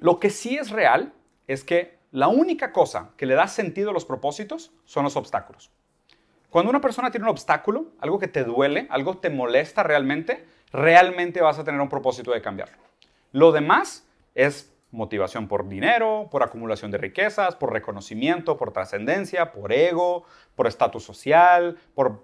lo 0.00 0.18
que 0.18 0.30
sí 0.30 0.56
es 0.56 0.70
real 0.70 1.12
es 1.46 1.64
que 1.64 1.98
la 2.10 2.28
única 2.28 2.72
cosa 2.72 3.12
que 3.16 3.24
le 3.24 3.34
da 3.34 3.46
sentido 3.46 3.90
a 3.90 3.92
los 3.92 4.04
propósitos 4.04 4.72
son 4.84 5.04
los 5.04 5.16
obstáculos. 5.16 5.70
Cuando 6.52 6.68
una 6.68 6.82
persona 6.82 7.10
tiene 7.10 7.24
un 7.24 7.30
obstáculo, 7.30 7.86
algo 7.98 8.18
que 8.18 8.28
te 8.28 8.44
duele, 8.44 8.86
algo 8.90 9.16
te 9.16 9.30
molesta 9.30 9.82
realmente, 9.82 10.44
realmente 10.70 11.40
vas 11.40 11.58
a 11.58 11.64
tener 11.64 11.80
un 11.80 11.88
propósito 11.88 12.30
de 12.30 12.42
cambiarlo. 12.42 12.76
Lo 13.32 13.52
demás 13.52 14.06
es 14.34 14.70
motivación 14.90 15.48
por 15.48 15.66
dinero, 15.66 16.28
por 16.30 16.42
acumulación 16.42 16.90
de 16.90 16.98
riquezas, 16.98 17.56
por 17.56 17.72
reconocimiento, 17.72 18.58
por 18.58 18.70
trascendencia, 18.70 19.50
por 19.50 19.72
ego, 19.72 20.26
por 20.54 20.66
estatus 20.66 21.02
social, 21.02 21.78
por, 21.94 22.22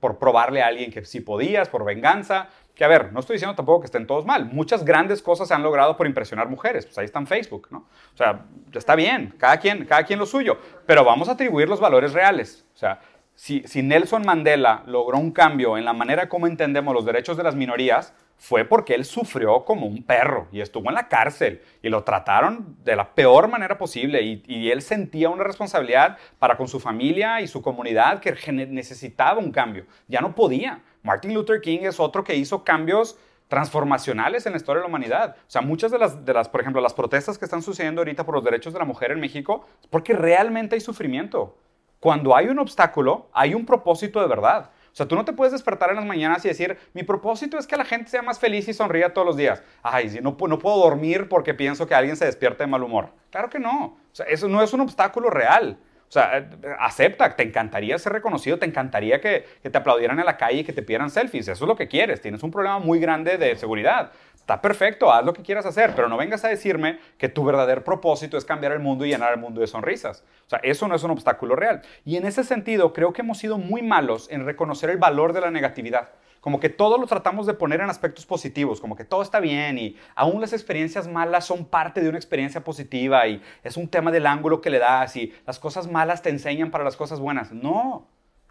por 0.00 0.18
probarle 0.18 0.60
a 0.60 0.66
alguien 0.66 0.90
que 0.90 1.04
sí 1.04 1.20
podías, 1.20 1.68
por 1.68 1.84
venganza. 1.84 2.48
Que 2.74 2.84
a 2.84 2.88
ver, 2.88 3.12
no 3.12 3.20
estoy 3.20 3.34
diciendo 3.34 3.54
tampoco 3.54 3.82
que 3.82 3.86
estén 3.86 4.08
todos 4.08 4.26
mal. 4.26 4.46
Muchas 4.46 4.84
grandes 4.84 5.22
cosas 5.22 5.46
se 5.46 5.54
han 5.54 5.62
logrado 5.62 5.96
por 5.96 6.08
impresionar 6.08 6.48
mujeres. 6.48 6.84
Pues 6.86 6.98
ahí 6.98 7.04
está 7.04 7.20
en 7.20 7.28
Facebook, 7.28 7.68
¿no? 7.70 7.86
O 8.12 8.16
sea, 8.16 8.44
está 8.72 8.96
bien, 8.96 9.34
cada 9.38 9.58
quien, 9.58 9.84
cada 9.84 10.04
quien 10.04 10.18
lo 10.18 10.26
suyo. 10.26 10.58
Pero 10.84 11.04
vamos 11.04 11.28
a 11.28 11.32
atribuir 11.32 11.68
los 11.68 11.78
valores 11.78 12.12
reales. 12.12 12.64
O 12.74 12.76
sea, 12.76 12.98
si, 13.42 13.82
Nelson 13.82 14.22
Mandela 14.24 14.84
logró 14.86 15.18
un 15.18 15.32
cambio 15.32 15.76
en 15.76 15.84
la 15.84 15.92
manera 15.92 16.28
como 16.28 16.46
entendemos 16.46 16.94
los 16.94 17.04
derechos 17.04 17.36
de 17.36 17.42
las 17.42 17.56
minorías, 17.56 18.14
fue 18.36 18.64
porque 18.64 18.94
él 18.94 19.04
sufrió 19.04 19.64
como 19.64 19.86
un 19.86 20.04
perro 20.04 20.46
y 20.52 20.60
estuvo 20.60 20.88
en 20.90 20.94
la 20.94 21.08
cárcel 21.08 21.60
y 21.82 21.88
lo 21.88 22.04
trataron 22.04 22.76
de 22.84 22.94
la 22.94 23.16
peor 23.16 23.48
manera 23.48 23.78
posible 23.78 24.22
y, 24.22 24.70
él 24.70 24.80
sentía 24.80 25.28
una 25.28 25.42
responsabilidad 25.42 26.18
para 26.38 26.56
con 26.56 26.68
su 26.68 26.78
familia 26.78 27.40
y 27.40 27.48
su 27.48 27.62
comunidad 27.62 28.20
que 28.20 28.30
necesitaba 28.52 29.40
un 29.40 29.50
cambio. 29.50 29.86
Ya 30.06 30.20
no 30.20 30.36
podía. 30.36 30.80
Martin 31.02 31.34
Luther 31.34 31.60
King 31.60 31.80
es 31.82 31.98
otro 31.98 32.22
que 32.22 32.36
hizo 32.36 32.62
cambios 32.62 33.18
transformacionales 33.48 34.46
en 34.46 34.52
la 34.52 34.58
historia 34.58 34.82
de 34.82 34.84
la 34.84 34.88
humanidad. 34.88 35.36
O 35.36 35.50
sea, 35.50 35.62
muchas 35.62 35.90
las, 35.90 36.24
de 36.24 36.32
las, 36.32 36.48
por 36.48 36.60
ejemplo, 36.60 36.80
las 36.80 36.94
protestas 36.94 37.38
que 37.38 37.44
están 37.44 37.62
sucediendo 37.62 38.02
ahorita 38.02 38.24
por 38.24 38.36
los 38.36 38.44
derechos 38.44 38.72
de 38.72 38.78
la 38.78 38.84
mujer 38.84 39.10
en 39.10 39.18
México, 39.18 39.66
es 39.82 39.88
porque 39.88 40.12
realmente 40.12 40.76
hay 40.76 40.80
sufrimiento 40.80 41.56
cuando 42.02 42.34
hay 42.34 42.48
un 42.48 42.58
obstáculo, 42.58 43.28
hay 43.32 43.54
un 43.54 43.64
propósito 43.64 44.20
de 44.20 44.26
verdad. 44.26 44.70
O 44.92 44.96
sea, 44.96 45.06
tú 45.06 45.14
no 45.14 45.24
te 45.24 45.32
puedes 45.32 45.52
despertar 45.52 45.90
en 45.90 45.94
las 45.94 46.04
mañanas 46.04 46.44
y 46.44 46.48
decir, 46.48 46.76
mi 46.94 47.04
propósito 47.04 47.56
es 47.58 47.66
que 47.68 47.76
la 47.76 47.84
gente 47.84 48.10
sea 48.10 48.22
más 48.22 48.40
feliz 48.40 48.66
y 48.66 48.74
sonría 48.74 49.14
todos 49.14 49.24
los 49.24 49.36
días. 49.36 49.62
Ay, 49.84 50.18
no, 50.20 50.36
no 50.36 50.58
puedo 50.58 50.78
dormir 50.78 51.28
porque 51.28 51.54
pienso 51.54 51.86
que 51.86 51.94
alguien 51.94 52.16
se 52.16 52.24
despierta 52.24 52.64
de 52.64 52.70
mal 52.70 52.82
humor. 52.82 53.10
Claro 53.30 53.48
que 53.48 53.60
no. 53.60 53.84
O 53.84 54.14
sea, 54.14 54.26
eso 54.26 54.48
no 54.48 54.60
es 54.62 54.72
un 54.72 54.80
obstáculo 54.80 55.30
real. 55.30 55.78
O 56.08 56.12
sea, 56.12 56.38
eh, 56.38 56.46
acepta, 56.80 57.36
te 57.36 57.44
encantaría 57.44 57.96
ser 57.98 58.14
reconocido, 58.14 58.58
te 58.58 58.66
encantaría 58.66 59.20
que, 59.20 59.44
que, 59.62 59.70
te 59.70 59.78
aplaudieran 59.78 60.18
en 60.18 60.26
la 60.26 60.36
calle 60.36 60.58
y 60.58 60.64
que 60.64 60.72
te 60.72 60.82
pidieran 60.82 61.08
selfies. 61.08 61.46
Eso 61.46 61.64
es 61.64 61.68
lo 61.68 61.76
que 61.76 61.86
quieres. 61.86 62.20
Tienes 62.20 62.42
un 62.42 62.50
problema 62.50 62.80
muy 62.80 62.98
grande 62.98 63.38
de 63.38 63.54
seguridad. 63.54 64.10
Está 64.42 64.60
perfecto, 64.60 65.12
haz 65.12 65.24
lo 65.24 65.32
que 65.32 65.42
quieras 65.42 65.66
hacer, 65.66 65.92
pero 65.94 66.08
no 66.08 66.16
vengas 66.16 66.44
a 66.44 66.48
decirme 66.48 66.98
que 67.16 67.28
tu 67.28 67.44
verdadero 67.44 67.84
propósito 67.84 68.36
es 68.36 68.44
cambiar 68.44 68.72
el 68.72 68.80
mundo 68.80 69.04
y 69.04 69.10
llenar 69.10 69.32
el 69.32 69.38
mundo 69.38 69.60
de 69.60 69.68
sonrisas. 69.68 70.24
O 70.46 70.50
sea, 70.50 70.58
eso 70.64 70.88
no 70.88 70.96
es 70.96 71.04
un 71.04 71.12
obstáculo 71.12 71.54
real. 71.54 71.82
Y 72.04 72.16
en 72.16 72.26
ese 72.26 72.42
sentido, 72.42 72.92
creo 72.92 73.12
que 73.12 73.22
hemos 73.22 73.38
sido 73.38 73.56
muy 73.56 73.82
malos 73.82 74.28
en 74.32 74.44
reconocer 74.44 74.90
el 74.90 74.98
valor 74.98 75.32
de 75.32 75.42
la 75.42 75.52
negatividad. 75.52 76.08
Como 76.40 76.58
que 76.58 76.70
todo 76.70 76.98
lo 76.98 77.06
tratamos 77.06 77.46
de 77.46 77.54
poner 77.54 77.80
en 77.82 77.88
aspectos 77.88 78.26
positivos, 78.26 78.80
como 78.80 78.96
que 78.96 79.04
todo 79.04 79.22
está 79.22 79.38
bien 79.38 79.78
y 79.78 79.96
aún 80.16 80.40
las 80.40 80.52
experiencias 80.52 81.06
malas 81.06 81.46
son 81.46 81.64
parte 81.64 82.00
de 82.00 82.08
una 82.08 82.18
experiencia 82.18 82.64
positiva 82.64 83.28
y 83.28 83.40
es 83.62 83.76
un 83.76 83.86
tema 83.86 84.10
del 84.10 84.26
ángulo 84.26 84.60
que 84.60 84.70
le 84.70 84.80
das 84.80 85.14
y 85.14 85.32
las 85.46 85.60
cosas 85.60 85.88
malas 85.88 86.20
te 86.20 86.30
enseñan 86.30 86.72
para 86.72 86.82
las 86.82 86.96
cosas 86.96 87.20
buenas. 87.20 87.52
No, 87.52 88.08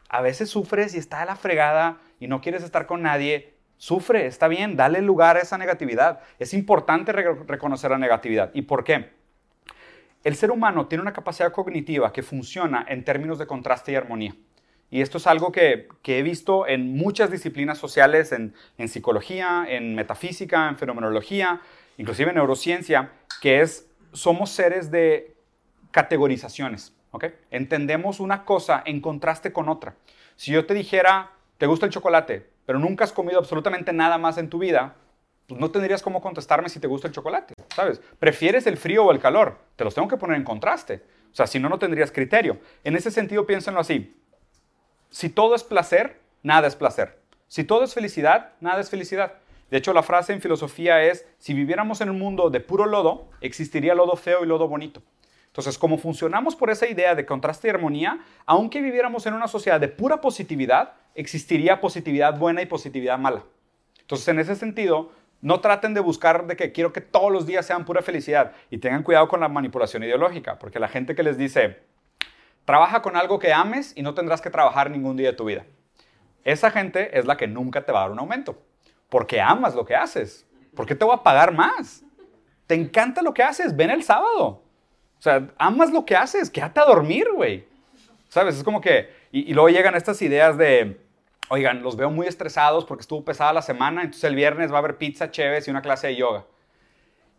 a 0.07 0.21
veces 0.21 0.49
sufres 0.49 0.95
y 0.95 0.99
está 0.99 1.19
de 1.19 1.25
la 1.25 1.35
fregada 1.35 1.97
y 2.17 2.27
no 2.27 2.39
quieres 2.39 2.63
estar 2.63 2.85
con 2.85 3.01
nadie 3.01 3.55
Sufre, 3.81 4.27
está 4.27 4.47
bien, 4.47 4.75
dale 4.75 5.01
lugar 5.01 5.37
a 5.37 5.39
esa 5.39 5.57
negatividad. 5.57 6.19
Es 6.37 6.53
importante 6.53 7.11
reconocer 7.13 7.89
la 7.89 7.97
negatividad. 7.97 8.51
¿Y 8.53 8.61
por 8.61 8.83
qué? 8.83 9.09
El 10.23 10.35
ser 10.35 10.51
humano 10.51 10.85
tiene 10.85 11.01
una 11.01 11.13
capacidad 11.13 11.51
cognitiva 11.51 12.13
que 12.13 12.21
funciona 12.21 12.85
en 12.87 13.03
términos 13.03 13.39
de 13.39 13.47
contraste 13.47 13.91
y 13.91 13.95
armonía. 13.95 14.35
Y 14.91 15.01
esto 15.01 15.17
es 15.17 15.25
algo 15.25 15.51
que, 15.51 15.87
he 16.05 16.21
visto 16.21 16.67
en 16.67 16.95
muchas 16.95 17.31
disciplinas 17.31 17.79
sociales, 17.79 18.31
en, 18.31 18.53
psicología, 18.87 19.65
en 19.67 19.95
metafísica, 19.95 20.69
en 20.69 20.77
fenomenología, 20.77 21.59
inclusive 21.97 22.29
en 22.29 22.35
neurociencia, 22.35 23.13
que 23.41 23.61
es, 23.61 23.89
somos 24.13 24.51
seres 24.51 24.91
de 24.91 25.33
categorizaciones. 25.89 26.93
Entendemos 27.49 28.19
una 28.19 28.45
cosa 28.45 28.83
en 28.85 29.01
contraste 29.01 29.51
con 29.51 29.69
otra. 29.69 29.95
Si 30.35 30.51
yo 30.51 30.67
te 30.67 30.75
dijera, 30.75 31.31
¿te 31.57 31.65
gusta 31.65 31.87
el 31.87 31.91
chocolate? 31.91 32.50
Pero 32.65 32.79
nunca 32.79 33.03
has 33.03 33.11
comido 33.11 33.39
absolutamente 33.39 33.93
nada 33.93 34.17
más 34.17 34.37
en 34.37 34.49
tu 34.49 34.59
vida, 34.59 34.95
pues 35.47 35.59
no 35.59 35.69
tendrías 35.71 36.01
cómo 36.01 36.21
contestarme 36.21 36.69
si 36.69 36.79
te 36.79 36.87
gusta 36.87 37.07
el 37.07 37.13
chocolate, 37.13 37.53
¿sabes? 37.75 38.01
¿Prefieres 38.19 38.67
el 38.67 38.77
frío 38.77 39.05
o 39.05 39.11
el 39.11 39.19
calor? 39.19 39.57
Te 39.75 39.83
los 39.83 39.93
tengo 39.93 40.07
que 40.07 40.17
poner 40.17 40.37
en 40.37 40.43
contraste. 40.43 41.03
O 41.31 41.35
sea, 41.35 41.47
si 41.47 41.59
no, 41.59 41.69
no 41.69 41.79
tendrías 41.79 42.11
criterio. 42.11 42.59
En 42.83 42.95
ese 42.95 43.11
sentido, 43.11 43.45
piénsenlo 43.45 43.79
así. 43.79 44.15
Si 45.09 45.29
todo 45.29 45.55
es 45.55 45.63
placer, 45.63 46.19
nada 46.43 46.67
es 46.67 46.75
placer. 46.75 47.19
Si 47.47 47.63
todo 47.63 47.83
es 47.83 47.93
felicidad, 47.93 48.53
nada 48.61 48.79
es 48.79 48.89
felicidad. 48.89 49.33
De 49.69 49.77
hecho, 49.77 49.93
la 49.93 50.03
frase 50.03 50.33
en 50.33 50.41
filosofía 50.41 51.03
es, 51.03 51.25
si 51.37 51.53
viviéramos 51.53 52.01
en 52.01 52.09
un 52.09 52.19
mundo 52.19 52.49
de 52.49 52.59
puro 52.59 52.85
lodo, 52.85 53.29
existiría 53.39 53.95
lodo 53.95 54.15
feo 54.15 54.43
y 54.43 54.47
lodo 54.47 54.67
bonito. 54.67 55.01
Entonces, 55.51 55.77
como 55.77 55.97
funcionamos 55.97 56.55
por 56.55 56.69
esa 56.69 56.87
idea 56.87 57.13
de 57.13 57.25
contraste 57.25 57.67
y 57.67 57.71
armonía, 57.71 58.21
aunque 58.45 58.81
viviéramos 58.81 59.25
en 59.25 59.33
una 59.33 59.49
sociedad 59.49 59.81
de 59.81 59.89
pura 59.89 60.21
positividad, 60.21 60.93
existiría 61.13 61.81
positividad 61.81 62.39
buena 62.39 62.61
y 62.61 62.67
positividad 62.67 63.17
mala. 63.17 63.43
Entonces, 63.99 64.25
en 64.29 64.39
ese 64.39 64.55
sentido, 64.55 65.11
no 65.41 65.59
traten 65.59 65.93
de 65.93 65.99
buscar 65.99 66.47
de 66.47 66.55
que 66.55 66.71
quiero 66.71 66.93
que 66.93 67.01
todos 67.01 67.33
los 67.33 67.45
días 67.45 67.65
sean 67.65 67.83
pura 67.83 68.01
felicidad 68.01 68.53
y 68.69 68.77
tengan 68.77 69.03
cuidado 69.03 69.27
con 69.27 69.41
la 69.41 69.49
manipulación 69.49 70.03
ideológica, 70.03 70.57
porque 70.57 70.79
la 70.79 70.87
gente 70.87 71.15
que 71.15 71.23
les 71.23 71.37
dice, 71.37 71.79
trabaja 72.63 73.01
con 73.01 73.17
algo 73.17 73.37
que 73.37 73.51
ames 73.51 73.91
y 73.97 74.03
no 74.03 74.13
tendrás 74.13 74.39
que 74.39 74.49
trabajar 74.49 74.89
ningún 74.89 75.17
día 75.17 75.31
de 75.31 75.35
tu 75.35 75.43
vida. 75.43 75.65
Esa 76.45 76.71
gente 76.71 77.19
es 77.19 77.25
la 77.25 77.35
que 77.35 77.47
nunca 77.47 77.85
te 77.85 77.91
va 77.91 77.99
a 77.99 78.01
dar 78.03 78.11
un 78.11 78.19
aumento, 78.19 78.57
porque 79.09 79.41
amas 79.41 79.75
lo 79.75 79.85
que 79.85 79.97
haces. 79.97 80.47
¿Por 80.73 80.85
qué 80.85 80.95
te 80.95 81.03
voy 81.03 81.15
a 81.15 81.23
pagar 81.23 81.51
más? 81.51 82.03
Te 82.67 82.75
encanta 82.75 83.21
lo 83.21 83.33
que 83.33 83.43
haces, 83.43 83.75
ven 83.75 83.89
el 83.89 84.03
sábado. 84.03 84.63
O 85.21 85.23
sea, 85.23 85.47
amas 85.59 85.91
lo 85.91 86.03
que 86.03 86.15
haces, 86.15 86.49
quédate 86.49 86.79
a 86.79 86.85
dormir, 86.85 87.27
güey. 87.31 87.63
¿Sabes? 88.27 88.55
Es 88.57 88.63
como 88.63 88.81
que, 88.81 89.13
y, 89.31 89.53
luego 89.53 89.69
llegan 89.69 89.93
estas 89.93 90.19
ideas 90.23 90.57
de, 90.57 90.99
oigan, 91.49 91.83
los 91.83 91.95
veo 91.95 92.09
muy 92.09 92.25
estresados 92.25 92.85
porque 92.85 93.01
estuvo 93.01 93.23
pesada 93.23 93.53
la 93.53 93.61
semana, 93.61 94.01
entonces 94.01 94.23
el 94.23 94.33
viernes 94.33 94.71
va 94.71 94.77
a 94.77 94.79
haber 94.79 94.97
pizza, 94.97 95.29
chéves 95.29 95.67
y 95.67 95.69
una 95.69 95.83
clase 95.83 96.07
de 96.07 96.15
yoga. 96.15 96.45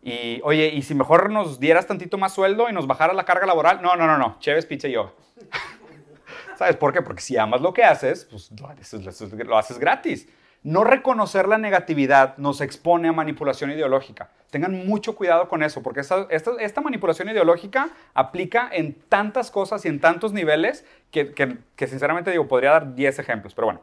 Y, 0.01 0.41
oye, 0.45 0.69
¿y 0.69 0.83
si 0.83 0.95
mejor 0.95 1.29
nos 1.31 1.59
dieras 1.59 1.89
tantito 1.89 2.19
más 2.19 2.33
sueldo 2.33 2.69
y 2.71 2.73
nos 2.73 2.87
bajara 2.87 3.15
la 3.15 3.25
carga 3.25 3.47
laboral? 3.47 3.83
No, 3.83 3.97
no, 3.97 4.07
no, 4.07 4.17
no, 4.17 4.37
chéves, 4.39 4.65
pizza 4.65 4.87
y 4.87 4.93
yoga. 4.93 5.11
¿Sabes 6.57 6.77
por 6.77 6.93
qué? 6.93 7.03
Porque 7.03 7.21
si 7.21 7.37
amas 7.37 7.63
lo 7.63 7.75
que 7.75 7.83
haces, 7.83 8.29
pues 8.31 8.49
lo 9.45 9.59
haces 9.59 9.81
gratis. 9.81 10.29
No 10.63 10.85
reconocer 10.85 11.49
la 11.49 11.59
negatividad 11.59 12.37
nos 12.37 12.61
expone 12.61 13.09
a 13.09 13.13
manipulación 13.13 13.71
ideológica. 13.73 14.31
Tengan 14.51 14.87
mucho 14.87 15.17
cuidado 15.17 15.49
con 15.49 15.63
eso, 15.63 15.83
porque 15.83 16.01
esta, 16.01 16.81
manipulación 16.81 17.29
ideológica 17.29 17.91
aplica 18.15 18.69
en 18.71 18.95
tantas 19.09 19.51
cosas 19.51 19.85
y 19.85 19.89
en 19.89 19.99
tantos 19.99 20.33
niveles 20.33 20.85
que, 21.11 21.33
que 21.33 21.87
sinceramente 21.87 22.31
digo, 22.31 22.47
podría 22.47 22.71
dar 22.71 22.95
10 22.95 23.19
ejemplos, 23.19 23.55
pero 23.55 23.67
bueno. 23.67 23.81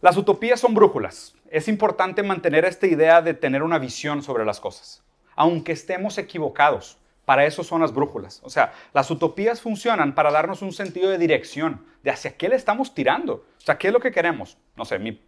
Las 0.00 0.16
utopías 0.16 0.58
son 0.58 0.74
brújulas. 0.74 1.34
Es 1.48 1.68
importante 1.68 2.24
mantener 2.24 2.64
esta 2.64 2.88
idea 2.88 3.22
de 3.22 3.34
tener 3.34 3.62
una 3.62 3.78
visión 3.78 4.22
sobre 4.22 4.44
las 4.44 4.58
cosas, 4.58 5.02
aunque 5.36 5.72
estemos 5.72 6.18
equivocados. 6.18 6.98
Para 7.24 7.44
eso 7.46 7.62
son 7.62 7.80
las 7.80 7.94
brújulas. 7.94 8.40
O 8.42 8.50
sea, 8.50 8.72
las 8.92 9.10
utopías 9.10 9.60
funcionan 9.60 10.14
para 10.14 10.32
darnos 10.32 10.60
un 10.62 10.72
sentido 10.72 11.10
de 11.10 11.18
dirección, 11.18 11.86
de 12.02 12.10
hacia 12.10 12.36
qué 12.36 12.48
le 12.48 12.56
estamos 12.56 12.94
tirando. 12.94 13.34
O 13.34 13.60
sea, 13.60 13.78
¿qué 13.78 13.88
es 13.88 13.92
lo 13.92 14.00
que 14.00 14.10
queremos? 14.10 14.58
No 14.76 14.84
sé, 14.84 14.98
mi, 14.98 15.20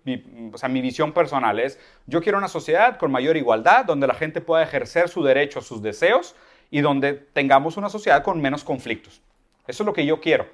o 0.53 0.59
sea, 0.59 0.69
mi 0.69 0.81
visión 0.81 1.13
personal 1.13 1.61
es, 1.61 1.79
yo 2.07 2.21
quiero 2.21 2.39
una 2.39 2.49
sociedad 2.49 2.99
con 2.99 3.13
mayor 3.13 3.37
igualdad, 3.37 3.85
donde 3.85 4.09
la 4.09 4.15
gente 4.15 4.41
pueda 4.41 4.65
ejercer 4.65 5.09
su 5.09 5.23
derecho 5.23 5.61
a 5.61 5.63
sus 5.63 5.83
deseos 5.83 6.35
y 6.71 6.81
donde 6.81 7.13
tengamos 7.13 7.77
una 7.77 7.89
sociedad 7.89 8.25
con 8.25 8.41
menos 8.41 8.65
conflictos. 8.65 9.23
Eso 9.67 9.83
es 9.83 9.87
lo 9.87 9.93
que 9.93 10.05
yo 10.05 10.21
quiero 10.21 10.47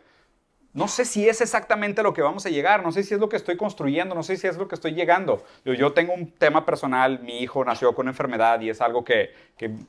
no 0.72 0.86
sé 0.86 1.04
si 1.04 1.28
es 1.28 1.40
exactamente 1.40 2.02
lo 2.02 2.12
que 2.12 2.22
vamos 2.22 2.46
a 2.46 2.48
llegar, 2.48 2.84
no 2.84 2.92
sé 2.92 3.02
si 3.02 3.12
es 3.12 3.18
lo 3.18 3.28
que 3.28 3.36
estoy 3.36 3.56
construyendo, 3.56 4.14
no 4.14 4.22
sé 4.22 4.36
si 4.36 4.46
es 4.46 4.56
lo 4.56 4.68
que 4.68 4.76
estoy 4.76 4.92
llegando. 4.92 5.42
Yo, 5.64 5.92
tengo 5.92 6.14
un 6.14 6.30
tema 6.30 6.64
personal, 6.64 7.18
mi 7.20 7.38
hijo 7.40 7.64
nació 7.64 7.92
con 7.92 8.06
enfermedad 8.06 8.60
y 8.60 8.70
es 8.70 8.80
algo 8.80 9.04
que, 9.04 9.32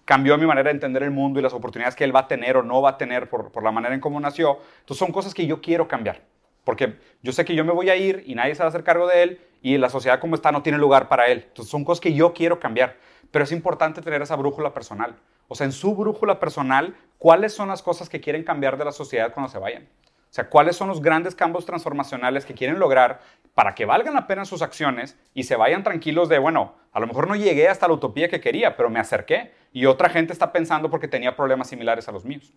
cambió 0.06 0.38
mi 0.40 0.48
manera 0.48 0.70
de 0.70 0.74
entender 0.74 1.04
el 1.04 1.12
mundo 1.12 1.40
y 1.40 1.44
las 1.44 1.54
oportunidades 1.54 1.96
que 1.96 2.04
él 2.04 2.16
va 2.16 2.22
a 2.22 2.28
tener 2.28 2.58
o 2.58 2.64
no 2.64 2.82
va 2.82 2.92
a 2.92 2.98
tener 2.98 3.30
por, 3.30 3.52
por 3.52 3.64
la 3.64 3.72
manera 3.72 3.94
en 3.94 4.02
cómo 4.02 4.20
nació. 4.20 4.58
Entonces 4.80 4.98
son 4.98 5.12
cosas 5.12 5.36
que 5.36 5.46
yo 5.46 5.62
quiero 5.62 5.88
cambiar, 5.88 6.24
porque 6.64 6.96
yo 7.22 7.32
sé 7.32 7.46
que 7.46 7.54
yo 7.54 7.64
me 7.64 7.74
voy 7.74 7.92
a 7.92 7.96
ir 7.96 8.24
y 8.26 8.34
nadie 8.34 8.56
se 8.56 8.64
va 8.64 8.66
a 8.66 8.70
hacer 8.70 8.84
cargo 8.84 9.08
de 9.08 9.22
él 9.22 9.42
y 9.62 9.78
la 9.78 9.90
sociedad 9.90 10.20
como 10.20 10.34
está 10.34 10.52
no 10.52 10.64
tiene 10.64 10.80
lugar 10.80 11.08
para 11.08 11.28
él. 11.28 11.46
Entonces 11.48 11.70
son 11.70 11.86
cosas 11.86 12.02
que 12.02 12.14
yo 12.14 12.34
quiero 12.34 12.60
cambiar, 12.60 12.98
pero 13.30 13.44
es 13.44 13.52
importante 13.52 14.02
tener 14.02 14.24
esa 14.24 14.36
brújula 14.36 14.74
personal. 14.74 15.16
O 15.48 15.54
sea, 15.54 15.66
en 15.66 15.74
su 15.74 15.96
brújula 15.96 16.40
personal, 16.40 16.96
¿cuáles 17.20 17.54
son 17.54 17.68
las 17.68 17.84
cosas 17.84 18.10
que 18.10 18.20
quieren 18.20 18.44
cambiar 18.44 18.80
de 18.80 18.86
la 18.86 18.92
sociedad 18.92 19.32
cuando 19.32 19.52
se 19.52 19.60
vayan? 19.60 19.88
O 20.32 20.34
sea, 20.34 20.50
cuáles 20.50 20.78
son 20.78 20.88
los 20.88 21.02
grandes 21.02 21.36
cambios 21.36 21.66
transformacionales 21.66 22.46
que 22.46 22.54
quieren 22.54 22.80
lograr 22.80 23.20
para 23.54 23.76
que 23.76 23.84
valgan 23.84 24.14
la 24.14 24.28
pena 24.28 24.46
sus 24.46 24.62
acciones 24.62 25.18
y 25.34 25.44
se 25.44 25.58
vayan 25.58 25.84
tranquilos 25.84 26.30
de, 26.30 26.40
bueno, 26.40 26.74
a 26.94 27.02
lo 27.02 27.08
mejor 27.08 27.28
no 27.28 27.36
llegué 27.36 27.68
hasta 27.68 27.86
la 27.86 27.96
utopía 27.96 28.30
que 28.30 28.40
quería, 28.40 28.78
pero 28.78 28.90
me 28.90 29.02
acerqué 29.02 29.52
y 29.74 29.88
otra 29.88 30.08
gente 30.08 30.32
está 30.32 30.54
pensando 30.54 30.90
porque 30.90 31.10
tenía 31.10 31.36
problemas 31.36 31.68
similares 31.68 32.08
a 32.08 32.14
los 32.14 32.24
míos. 32.24 32.54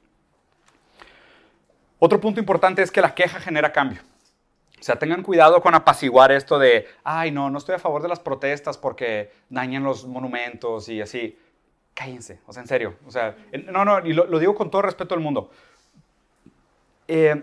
Otro 1.98 2.20
punto 2.20 2.38
importante 2.38 2.80
es 2.80 2.92
que 2.92 3.00
la 3.00 3.12
queja 3.12 3.40
genera 3.40 3.72
cambio. 3.72 4.02
O 4.78 4.82
sea, 4.84 4.96
tengan 4.96 5.24
cuidado 5.24 5.60
con 5.60 5.74
apaciguar 5.74 6.30
esto 6.30 6.60
de, 6.60 6.86
ay, 7.02 7.32
no, 7.32 7.50
no 7.50 7.58
estoy 7.58 7.74
a 7.74 7.80
favor 7.80 8.02
de 8.02 8.08
las 8.08 8.20
protestas 8.20 8.78
porque 8.78 9.32
dañan 9.48 9.82
los 9.82 10.06
monumentos 10.06 10.88
y 10.88 11.00
así. 11.00 11.36
Cállense, 11.92 12.38
o 12.46 12.52
sea, 12.52 12.62
en 12.62 12.68
serio. 12.68 12.94
O 13.04 13.10
sea, 13.10 13.34
no, 13.66 13.84
no, 13.84 14.06
y 14.06 14.12
lo, 14.12 14.26
lo 14.26 14.38
digo 14.38 14.54
con 14.54 14.70
todo 14.70 14.82
respeto 14.82 15.14
al 15.14 15.20
mundo. 15.20 15.50
Eh, 17.08 17.42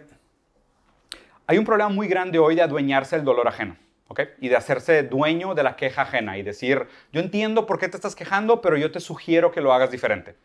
hay 1.51 1.57
un 1.57 1.65
problema 1.65 1.89
muy 1.89 2.07
grande 2.07 2.39
hoy 2.39 2.55
de 2.55 2.61
adueñarse 2.61 3.17
del 3.17 3.25
dolor 3.25 3.45
ajeno. 3.45 3.75
¿ok? 4.07 4.21
Y 4.39 4.47
de 4.47 4.55
hacerse 4.55 5.03
dueño 5.03 5.53
de 5.53 5.63
la 5.63 5.75
queja 5.75 6.03
ajena 6.03 6.37
y 6.37 6.43
decir, 6.43 6.87
yo 7.11 7.19
entiendo 7.19 7.65
por 7.65 7.77
qué 7.77 7.89
te 7.89 7.97
estás 7.97 8.15
quejando, 8.15 8.61
pero 8.61 8.77
yo 8.77 8.89
te 8.89 9.01
sugiero 9.01 9.51
que 9.51 9.59
lo 9.59 9.73
hagas 9.73 9.91
diferente. 9.91 10.37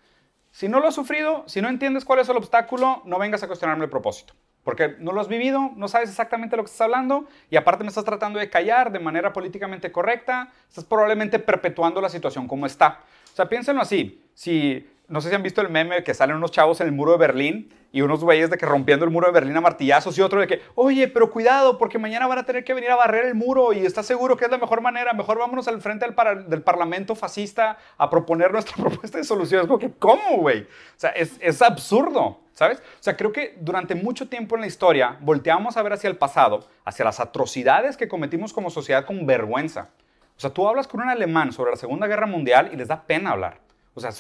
Si 0.51 0.69
no 0.69 0.81
lo 0.81 0.89
has 0.89 0.97
sufrido, 0.97 1.45
si 1.47 1.63
no 1.63 1.69
entiendes 1.69 2.05
cuál 2.05 2.19
es 2.19 2.29
el 2.29 2.37
obstáculo, 2.37 3.03
no 3.05 3.21
vengas 3.21 3.41
a 3.45 3.47
cuestionarme 3.47 3.85
el 3.85 3.91
propósito. 3.91 4.35
Porque 4.65 4.97
no 4.99 5.13
lo 5.13 5.21
has 5.21 5.29
vivido, 5.29 5.71
no 5.77 5.87
sabes 5.87 6.11
exactamente 6.11 6.57
lo 6.57 6.65
que 6.65 6.71
estás 6.73 6.81
hablando 6.81 7.29
y 7.51 7.57
aparte 7.57 7.85
me 7.85 7.89
estás 7.89 8.05
tratando 8.05 8.41
de 8.41 8.51
callar 8.51 8.91
de 8.91 8.99
manera 8.99 9.33
políticamente 9.33 9.93
correcta, 9.93 10.51
estás 10.69 10.83
probablemente 10.83 11.39
perpetuando 11.39 12.01
la 12.01 12.09
situación 12.09 12.49
como 12.49 12.67
está. 12.67 13.03
O 13.33 13.37
sea, 13.37 13.49
piénsenlo 13.49 13.81
así. 13.81 14.26
Si 14.37 14.87
no 15.09 15.23
sé 15.23 15.31
si 15.31 15.35
han 15.35 15.43
visto 15.43 15.63
el 15.63 15.71
meme 15.71 16.05
que 16.05 16.13
salen 16.13 16.37
unos 16.37 16.51
chavos 16.51 16.81
en 16.83 16.89
el 16.89 16.93
muro 16.93 17.13
de 17.13 17.19
Berlín 17.19 17.73
y 17.91 18.03
unos 18.03 18.23
güeyes 18.23 18.51
de 18.51 18.59
que 18.59 18.67
rompiendo 18.67 19.07
el 19.07 19.11
muro 19.11 19.29
de 19.29 19.33
Berlín 19.33 19.57
a 19.57 19.63
martillazos 19.63 20.19
y 20.19 20.21
otro 20.21 20.41
de 20.41 20.47
que, 20.47 20.61
oye, 20.75 21.09
pero 21.09 21.31
cuidado 21.31 21.79
porque 21.79 21.99
mañana 21.99 22.27
van 22.27 22.39
a 22.39 22.45
tener 22.45 22.63
que 22.63 22.75
venir 22.75 22.91
a 22.91 22.97
barrer 22.97 23.25
el 23.25 23.35
muro 23.35 23.73
y 23.73 23.87
estás 23.87 24.05
seguro 24.05 24.37
que 24.37 24.45
es 24.45 24.51
la 24.51 24.59
mejor 24.59 24.83
manera, 24.83 25.15
mejor 25.15 25.39
vámonos 25.39 25.67
al 25.69 25.81
frente 25.81 26.05
del, 26.05 26.63
parlamento 26.63 27.15
fascista 27.15 27.79
a 27.97 28.11
proponer 28.11 28.53
nuestra 28.53 28.77
propuesta 28.83 29.17
de 29.17 29.25
soluciones. 29.25 29.67
Como 29.67 29.79
que, 29.79 29.91
¿cómo, 29.93 30.37
güey? 30.37 30.65
O 30.65 30.99
sea, 30.99 31.11
es, 31.11 31.39
es 31.41 31.63
absurdo, 31.63 32.41
¿sabes? 32.53 32.79
O 32.79 33.03
sea, 33.03 33.17
creo 33.17 33.33
que 33.33 33.57
durante 33.59 33.95
mucho 33.95 34.29
tiempo 34.29 34.57
en 34.57 34.61
la 34.61 34.67
historia 34.67 35.17
volteamos 35.23 35.79
a 35.79 35.83
ver 35.83 35.95
hacia 35.95 36.11
el 36.11 36.19
pasado, 36.19 36.69
hacia 36.85 37.07
las 37.07 37.21
atrocidades 37.21 37.97
que 37.97 38.07
cometimos 38.07 38.53
como 38.53 38.69
sociedad 38.69 39.07
con 39.07 39.25
vergüenza. 39.25 39.89
O 40.37 40.41
sea, 40.41 40.51
tú 40.51 40.69
hablas 40.69 40.87
con 40.87 41.01
un 41.01 41.09
alemán 41.09 41.53
sobre 41.53 41.71
la 41.71 41.79
Segunda 41.79 42.07
Guerra 42.07 42.27
Mundial 42.27 42.69
y 42.71 42.77
les 42.77 42.89
da 42.89 43.07
pena 43.07 43.31
hablar. 43.31 43.66
O 43.97 44.01
sea, 44.01 44.11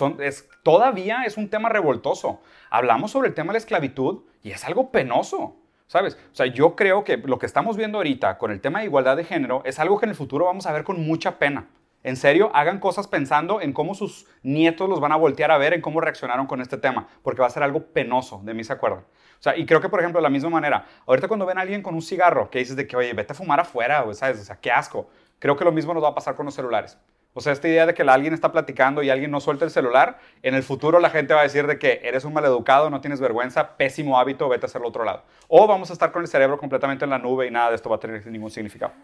todavía 0.62 1.24
es 1.24 1.36
un 1.36 1.50
tema 1.50 1.68
revoltoso. 1.68 2.40
Hablamos 2.70 3.10
sobre 3.10 3.28
el 3.28 3.34
tema 3.34 3.48
de 3.48 3.56
la 3.56 3.58
esclavitud 3.58 4.22
y 4.42 4.50
es 4.50 4.64
algo 4.64 4.90
penoso, 4.90 5.54
¿sabes? 5.86 6.16
O 6.32 6.34
sea, 6.34 6.46
yo 6.46 6.74
creo 6.74 7.04
que 7.04 7.18
lo 7.18 7.38
que 7.38 7.44
estamos 7.44 7.76
viendo 7.76 7.98
ahorita 7.98 8.38
con 8.38 8.50
el 8.50 8.62
tema 8.62 8.78
de 8.78 8.86
igualdad 8.86 9.18
de 9.18 9.24
género 9.24 9.60
es 9.66 9.78
algo 9.78 9.98
que 9.98 10.06
en 10.06 10.10
el 10.10 10.16
futuro 10.16 10.46
vamos 10.46 10.64
a 10.64 10.72
ver 10.72 10.82
con 10.82 11.06
mucha 11.06 11.38
pena. 11.38 11.68
En 12.02 12.16
serio, 12.16 12.50
hagan 12.54 12.80
cosas 12.80 13.06
pensando 13.06 13.60
en 13.60 13.74
cómo 13.74 13.94
sus 13.94 14.26
nietos 14.42 14.88
los 14.88 14.98
van 14.98 15.12
a 15.12 15.16
voltear 15.16 15.50
a 15.50 15.58
ver, 15.58 15.74
en 15.74 15.82
cómo 15.82 16.00
reaccionaron 16.00 16.46
con 16.46 16.62
este 16.62 16.78
tema, 16.78 17.08
porque 17.22 17.42
va 17.42 17.48
a 17.48 17.50
ser 17.50 17.62
algo 17.62 17.84
penoso, 17.84 18.40
de 18.44 18.54
mí 18.54 18.64
se 18.64 18.72
acuerdan. 18.72 19.00
O 19.00 19.42
sea, 19.42 19.58
y 19.58 19.66
creo 19.66 19.82
que, 19.82 19.90
por 19.90 20.00
ejemplo, 20.00 20.20
de 20.20 20.22
la 20.22 20.30
misma 20.30 20.48
manera, 20.48 20.86
ahorita 21.06 21.28
cuando 21.28 21.44
ven 21.44 21.58
a 21.58 21.60
alguien 21.60 21.82
con 21.82 21.94
un 21.94 22.00
cigarro, 22.00 22.48
que 22.48 22.60
dices 22.60 22.76
de 22.76 22.86
que, 22.86 22.96
oye, 22.96 23.12
vete 23.12 23.34
a 23.34 23.36
fumar 23.36 23.60
afuera, 23.60 24.06
¿sabes? 24.14 24.40
O 24.40 24.44
sea, 24.44 24.58
qué 24.58 24.70
asco. 24.70 25.10
Creo 25.38 25.54
que 25.54 25.64
lo 25.64 25.72
mismo 25.72 25.92
nos 25.92 26.02
va 26.02 26.08
a 26.08 26.14
pasar 26.14 26.34
con 26.34 26.46
los 26.46 26.54
celulares. 26.54 26.96
O 27.38 27.42
sea, 27.42 27.52
esta 27.52 27.68
idea 27.68 27.84
de 27.84 27.92
que 27.92 28.00
alguien 28.00 28.32
está 28.32 28.50
platicando 28.50 29.02
y 29.02 29.10
alguien 29.10 29.30
no 29.30 29.40
suelta 29.40 29.66
el 29.66 29.70
celular, 29.70 30.18
en 30.42 30.54
el 30.54 30.62
futuro 30.62 31.00
la 31.00 31.10
gente 31.10 31.34
va 31.34 31.40
a 31.40 31.42
decir 31.42 31.66
de 31.66 31.78
que 31.78 32.00
eres 32.02 32.24
un 32.24 32.32
maleducado, 32.32 32.88
no 32.88 33.02
tienes 33.02 33.20
vergüenza, 33.20 33.76
pésimo 33.76 34.18
hábito, 34.18 34.48
vete 34.48 34.64
a 34.64 34.68
hacerlo 34.68 34.88
otro 34.88 35.04
lado. 35.04 35.22
O 35.46 35.66
vamos 35.66 35.90
a 35.90 35.92
estar 35.92 36.12
con 36.12 36.22
el 36.22 36.28
cerebro 36.28 36.56
completamente 36.56 37.04
en 37.04 37.10
la 37.10 37.18
nube 37.18 37.46
y 37.46 37.50
nada 37.50 37.68
de 37.68 37.76
esto 37.76 37.90
va 37.90 37.96
a 37.96 38.00
tener 38.00 38.26
ningún 38.28 38.50
significado. 38.50 38.94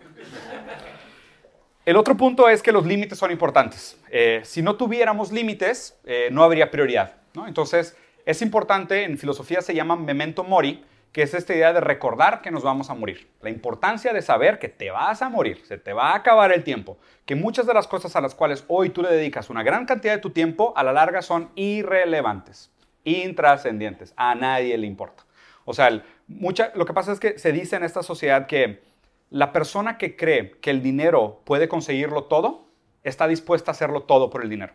El 1.85 1.95
otro 1.95 2.17
punto 2.17 2.49
es 2.49 2.63
que 2.63 2.73
los 2.73 2.87
límites 2.87 3.19
son 3.19 3.31
importantes. 3.33 4.01
Eh, 4.09 4.41
si 4.45 4.63
no 4.63 4.77
tuviéramos 4.77 5.31
límites, 5.31 6.01
eh, 6.07 6.31
no 6.33 6.43
habría 6.43 6.71
prioridad. 6.71 7.17
Entonces, 7.47 7.99
es 8.25 8.41
importante, 8.41 9.05
en 9.05 9.19
filosofía 9.19 9.61
se 9.61 9.75
llama 9.75 9.95
memento 9.95 10.43
mori, 10.43 10.83
que 11.13 11.23
es 11.23 11.35
esta 11.35 11.55
idea 11.55 11.75
de 11.75 11.81
recordar 11.81 12.41
que 12.41 12.51
nos 12.51 12.63
vamos 12.63 12.89
a 12.89 12.95
morir. 12.95 13.31
La 13.43 13.51
importancia 13.51 14.15
de 14.15 14.23
saber 14.23 14.59
que 14.59 14.69
te 14.69 14.91
vas 14.91 15.21
a 15.21 15.29
morir, 15.29 15.63
se 15.67 15.77
te 15.77 15.93
va 15.93 16.13
a 16.13 16.17
acabar 16.17 16.53
el 16.53 16.65
tiempo, 16.65 16.99
que 17.27 17.35
muchas 17.35 17.67
de 17.67 17.75
las 17.75 17.87
cosas 17.87 18.17
a 18.17 18.23
las 18.23 18.35
cuales 18.35 18.65
hoy 18.69 18.89
tú 18.89 19.03
le 19.03 19.11
dedicas 19.11 19.51
una 19.51 19.63
gran 19.63 19.85
cantidad 19.85 20.15
de 20.15 20.21
tu 20.21 20.31
tiempo, 20.31 20.73
a 20.75 20.83
la 20.83 20.93
larga 20.93 21.21
son 21.21 21.51
irrelevantes, 21.55 22.71
intrascendientes, 23.05 24.15
a 24.17 24.35
nadie 24.35 24.77
le 24.79 24.87
importa. 24.87 25.25
O 25.67 25.75
sea, 25.75 26.03
mucha, 26.27 26.73
lo 26.75 26.87
que 26.87 26.95
pasa 26.95 27.13
es 27.13 27.21
que 27.21 27.39
se 27.39 27.53
dice 27.53 27.77
en 27.77 27.85
esta 27.85 28.03
sociedad 28.03 28.47
que 28.47 28.83
la 29.29 29.53
persona 29.53 29.99
que 29.99 30.17
cree 30.17 30.53
que 30.61 30.71
el 30.71 30.83
dinero 30.83 31.43
puede 31.45 31.69
conseguirlo 31.69 32.25
todo, 32.25 32.69
está 33.03 33.29
dispuesta 33.29 33.71
a 33.71 33.73
hacerlo 33.73 34.05
todo 34.05 34.31
por 34.31 34.43
el 34.43 34.49
dinero. 34.49 34.73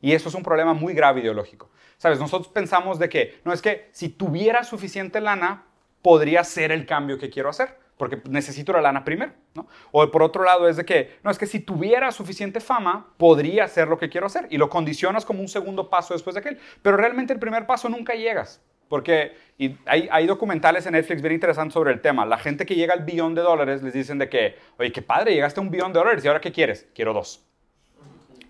Y 0.00 0.12
eso 0.12 0.28
es 0.28 0.34
un 0.34 0.42
problema 0.42 0.72
muy 0.72 0.94
grave 0.94 1.20
ideológico. 1.20 1.70
¿Sabes? 1.98 2.18
Nosotros 2.18 2.48
pensamos 2.48 2.98
de 2.98 3.10
que, 3.10 3.40
no 3.44 3.52
es 3.52 3.60
que 3.60 3.90
si 3.92 4.08
tuviera 4.08 4.64
suficiente 4.64 5.20
lana, 5.20 5.66
podría 6.02 6.44
ser 6.44 6.72
el 6.72 6.86
cambio 6.86 7.18
que 7.18 7.30
quiero 7.30 7.48
hacer. 7.48 7.78
porque 7.96 8.18
necesito 8.30 8.72
la 8.72 8.80
lana 8.80 9.04
primero, 9.04 9.32
¿no? 9.54 9.68
O 9.92 10.10
por 10.10 10.22
otro 10.22 10.42
lado 10.42 10.66
es 10.66 10.78
de 10.78 10.86
que, 10.86 11.18
no, 11.22 11.30
es 11.30 11.36
que 11.36 11.44
si 11.44 11.60
tuviera 11.60 12.10
suficiente 12.12 12.58
fama, 12.58 13.12
podría 13.18 13.64
hacer 13.64 13.88
lo 13.88 13.98
que 13.98 14.08
quiero 14.08 14.26
hacer 14.26 14.46
y 14.48 14.56
lo 14.56 14.70
condicionas 14.70 15.26
como 15.26 15.42
un 15.42 15.48
segundo 15.48 15.90
paso 15.90 16.14
después 16.14 16.32
de 16.32 16.40
aquel. 16.40 16.58
Pero 16.80 16.96
realmente 16.96 17.34
el 17.34 17.38
primer 17.38 17.66
paso 17.66 17.90
nunca 17.90 18.14
llegas. 18.14 18.62
Porque 18.88 19.36
y 19.58 19.76
hay, 19.84 20.08
hay, 20.10 20.26
documentales 20.26 20.86
en 20.86 20.92
Netflix 20.92 21.20
bien 21.20 21.34
interesantes 21.34 21.74
sobre 21.74 21.92
el 21.92 22.00
tema. 22.00 22.24
La 22.24 22.38
gente 22.38 22.64
que 22.64 22.74
llega 22.74 22.94
al 22.94 23.04
billón 23.04 23.34
de 23.34 23.42
dólares 23.42 23.82
les 23.82 23.92
dicen 23.92 24.16
de 24.16 24.30
que, 24.30 24.56
oye, 24.78 24.90
qué 24.92 25.02
padre, 25.02 25.34
llegaste 25.34 25.60
a 25.60 25.62
un 25.62 25.70
billón 25.70 25.92
de 25.92 25.98
dólares 25.98 26.24
y 26.24 26.28
ahora 26.28 26.40
qué 26.40 26.52
quieres? 26.52 26.88
Quiero 26.94 27.12
dos. 27.12 27.44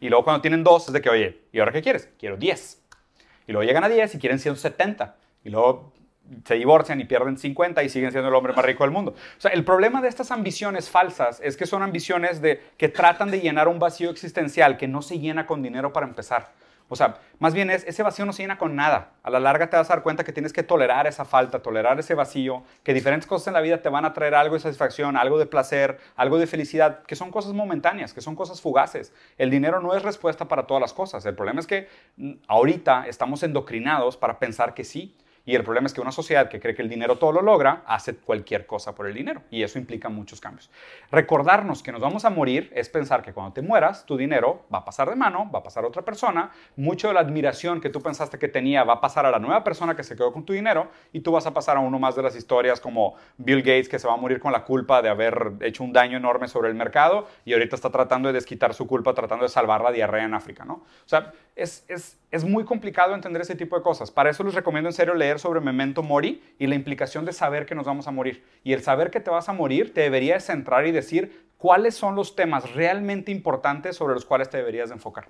Y 0.01 0.09
luego 0.09 0.23
cuando 0.23 0.41
tienen 0.41 0.63
dos 0.63 0.87
es 0.87 0.93
de 0.93 1.03
que, 1.03 1.11
oye, 1.11 1.41
¿y 1.51 1.59
ahora 1.59 1.73
qué 1.73 1.83
quieres? 1.83 2.09
Quiero 2.19 2.37
diez. 2.37 2.81
Y 3.47 3.53
luego 3.53 3.67
llegan 3.67 3.83
a 3.83 3.89
diez 3.89 4.15
y 4.15 4.19
quieren 4.21 4.39
170. 4.39 5.17
Y 5.43 5.51
luego 5.51 5.93
se 6.45 6.55
divorcian 6.55 7.01
y 7.01 7.05
pierden 7.05 7.39
50 7.39 7.83
y 7.83 7.89
siguen 7.89 8.13
siendo 8.13 8.29
el 8.29 8.35
hombre 8.35 8.53
más 8.53 8.65
rico 8.65 8.85
del 8.85 8.93
mundo. 8.93 9.13
O 9.13 9.41
sea, 9.41 9.51
el 9.51 9.65
problema 9.65 10.01
de 10.01 10.09
estas 10.09 10.31
ambiciones 10.31 10.89
falsas 10.91 11.41
es 11.43 11.57
que 11.57 11.67
son 11.67 11.83
ambiciones 11.83 12.41
de, 12.41 12.63
que 12.77 12.89
tratan 12.89 13.31
de 13.31 13.41
llenar 13.41 13.69
un 13.69 13.79
vacío 13.79 14.11
existencial 14.11 14.77
que 14.77 14.89
no 14.89 15.03
se 15.03 15.19
llena 15.19 15.47
con 15.47 15.63
dinero 15.63 15.93
para 15.93 16.07
empezar. 16.07 16.53
O 16.93 16.97
sea, 16.97 17.19
más 17.39 17.55
bien 17.55 17.71
es, 17.71 17.85
ese 17.87 18.03
vacío 18.03 18.27
no 18.27 18.33
se 18.33 18.43
llena 18.43 18.59
con 18.59 18.75
nada. 18.75 19.13
A 19.23 19.31
la 19.31 19.39
larga 19.39 19.71
te 19.71 19.77
vas 19.77 19.89
a 19.89 19.95
dar 19.95 20.03
cuenta 20.03 20.25
que 20.25 20.33
tienes 20.33 20.53
que 20.53 20.65
tolerar 20.65 21.07
esa 21.07 21.25
falta, 21.25 21.63
tolerar 21.63 22.01
ese 22.01 22.15
vacío, 22.17 22.65
que 22.83 22.93
diferentes 22.93 23.29
cosas 23.29 23.47
en 23.47 23.55
la 23.55 23.61
vida 23.61 23.81
te 23.81 23.89
van 23.89 24.05
a 24.05 24.13
traer 24.13 24.35
algo 24.35 24.57
de 24.57 24.61
satisfacción, 24.61 25.17
algo 25.17 25.39
de 25.39 25.47
placer, 25.47 26.01
algo 26.17 26.37
de 26.37 26.49
felicidad, 26.49 27.05
que 27.05 27.15
son 27.15 27.31
cosas 27.31 27.53
momentáneas, 27.53 28.13
que 28.13 28.21
son 28.21 28.35
cosas 28.35 28.61
fugaces. 28.61 29.15
El 29.39 29.51
dinero 29.51 29.81
no 29.81 29.95
es 29.95 30.03
respuesta 30.03 30.49
para 30.49 30.67
todas 30.67 30.81
las 30.81 30.93
cosas. 30.93 31.25
El 31.27 31.37
problema 31.37 31.61
es 31.61 31.69
que 31.69 31.89
mm, 32.17 32.33
ahorita 32.49 33.05
estamos 33.07 33.45
endocrinados 33.45 34.17
para 34.17 34.41
pensar 34.41 34.75
que 34.75 34.83
sí. 34.83 35.17
Y 35.51 35.57
el 35.57 35.65
problema 35.65 35.89
es 35.89 35.93
que 35.93 36.01
una 36.01 36.13
sociedad 36.13 36.49
que 36.49 36.61
cree 36.61 36.77
que 36.77 36.83
el 36.83 36.89
dinero 36.89 37.19
todo 37.19 37.33
lo 37.33 37.43
logra, 37.43 37.83
hace 37.85 38.15
cualquier 38.15 38.67
cosa 38.67 38.95
por 38.95 39.09
el 39.09 39.15
dinero. 39.15 39.43
Y 39.51 39.65
eso 39.65 39.81
implica 39.81 40.09
muchos 40.09 40.41
cambios. 40.41 40.71
Recordarnos 41.11 41.83
que 41.83 41.91
nos 41.91 42.01
vamos 42.01 42.25
a 42.25 42.31
morir 42.31 42.71
es 42.73 42.89
pensar 42.89 43.21
que 43.21 43.33
cuando 43.33 43.53
te 43.53 43.61
mueras, 43.61 44.07
tu 44.07 44.17
dinero 44.17 44.65
va 44.73 44.79
a 44.79 44.85
pasar 44.85 45.11
de 45.11 45.17
mano, 45.17 45.51
va 45.53 45.59
a 45.59 45.63
pasar 45.65 45.83
a 45.83 45.89
otra 45.89 46.03
persona. 46.03 46.53
Mucho 46.77 47.09
de 47.09 47.15
la 47.15 47.21
admiración 47.21 47.81
que 47.81 47.91
tú 47.91 48.01
pensaste 48.01 48.39
que 48.39 48.47
tenía 48.47 48.85
va 48.85 48.93
a 48.93 49.01
pasar 49.01 49.27
a 49.27 49.31
la 49.33 49.41
nueva 49.41 49.65
persona 49.65 49.97
que 49.97 50.05
se 50.05 50.15
quedó 50.15 50.33
con 50.33 50.45
tu 50.45 50.53
dinero. 50.53 50.87
Y 51.13 51.19
tú 51.19 51.33
vas 51.33 51.49
a 51.49 51.53
pasar 51.53 51.77
a 51.79 51.81
uno 51.81 51.99
más 51.99 52.15
de 52.15 52.23
las 52.23 52.37
historias 52.37 52.81
como 52.81 53.17
Bill 53.37 53.63
Gates, 53.63 53.89
que 53.89 53.99
se 53.99 54.07
va 54.07 54.15
a 54.15 54.19
morir 54.19 54.39
con 54.39 54.53
la 54.53 54.63
culpa 54.63 55.03
de 55.03 55.09
haber 55.09 55.55
hecho 55.63 55.83
un 55.83 55.93
daño 55.93 56.17
enorme 56.17 56.47
sobre 56.47 56.69
el 56.69 56.77
mercado 56.77 57.27
y 57.45 57.55
ahorita 57.55 57.75
está 57.75 57.91
tratando 57.91 58.29
de 58.29 58.35
desquitar 58.35 58.73
su 58.73 58.87
culpa, 58.87 59.15
tratando 59.15 59.47
de 59.47 59.49
salvar 59.49 59.81
la 59.81 59.91
diarrea 59.91 60.27
en 60.27 60.35
África. 60.35 60.65
¿no? 60.65 60.75
O 60.75 61.07
sea, 61.07 61.33
es, 61.57 61.85
es, 61.89 62.21
es 62.31 62.45
muy 62.45 62.65
complicado 62.65 63.17
entender 63.17 63.43
ese 63.43 63.57
tipo 63.57 63.77
de 63.77 63.83
cosas. 63.83 64.13
Para 64.13 64.31
eso 64.31 64.45
les 64.45 64.55
recomiendo 64.55 64.89
en 64.89 64.93
serio 64.93 65.15
leer 65.15 65.40
sobre 65.41 65.61
Memento 65.61 66.03
Mori 66.03 66.43
y 66.59 66.67
la 66.67 66.75
implicación 66.75 67.25
de 67.25 67.33
saber 67.33 67.67
que 67.67 67.75
nos 67.75 67.87
vamos 67.87 68.07
a 68.07 68.11
morir. 68.11 68.45
Y 68.63 68.73
el 68.73 68.83
saber 68.83 69.11
que 69.11 69.21
te 69.21 69.31
vas 69.31 69.49
a 69.49 69.53
morir 69.53 69.93
te 69.93 70.03
debería 70.03 70.39
centrar 70.41 70.87
y 70.87 70.93
decir 70.93 71.51
cuáles 71.59 71.95
son 71.95 72.15
los 72.15 72.37
temas 72.37 72.75
realmente 72.75 73.33
importantes 73.33 73.97
sobre 73.97 74.15
los 74.15 74.25
cuales 74.25 74.49
te 74.49 74.59
deberías 74.59 74.91
enfocar. 74.91 75.29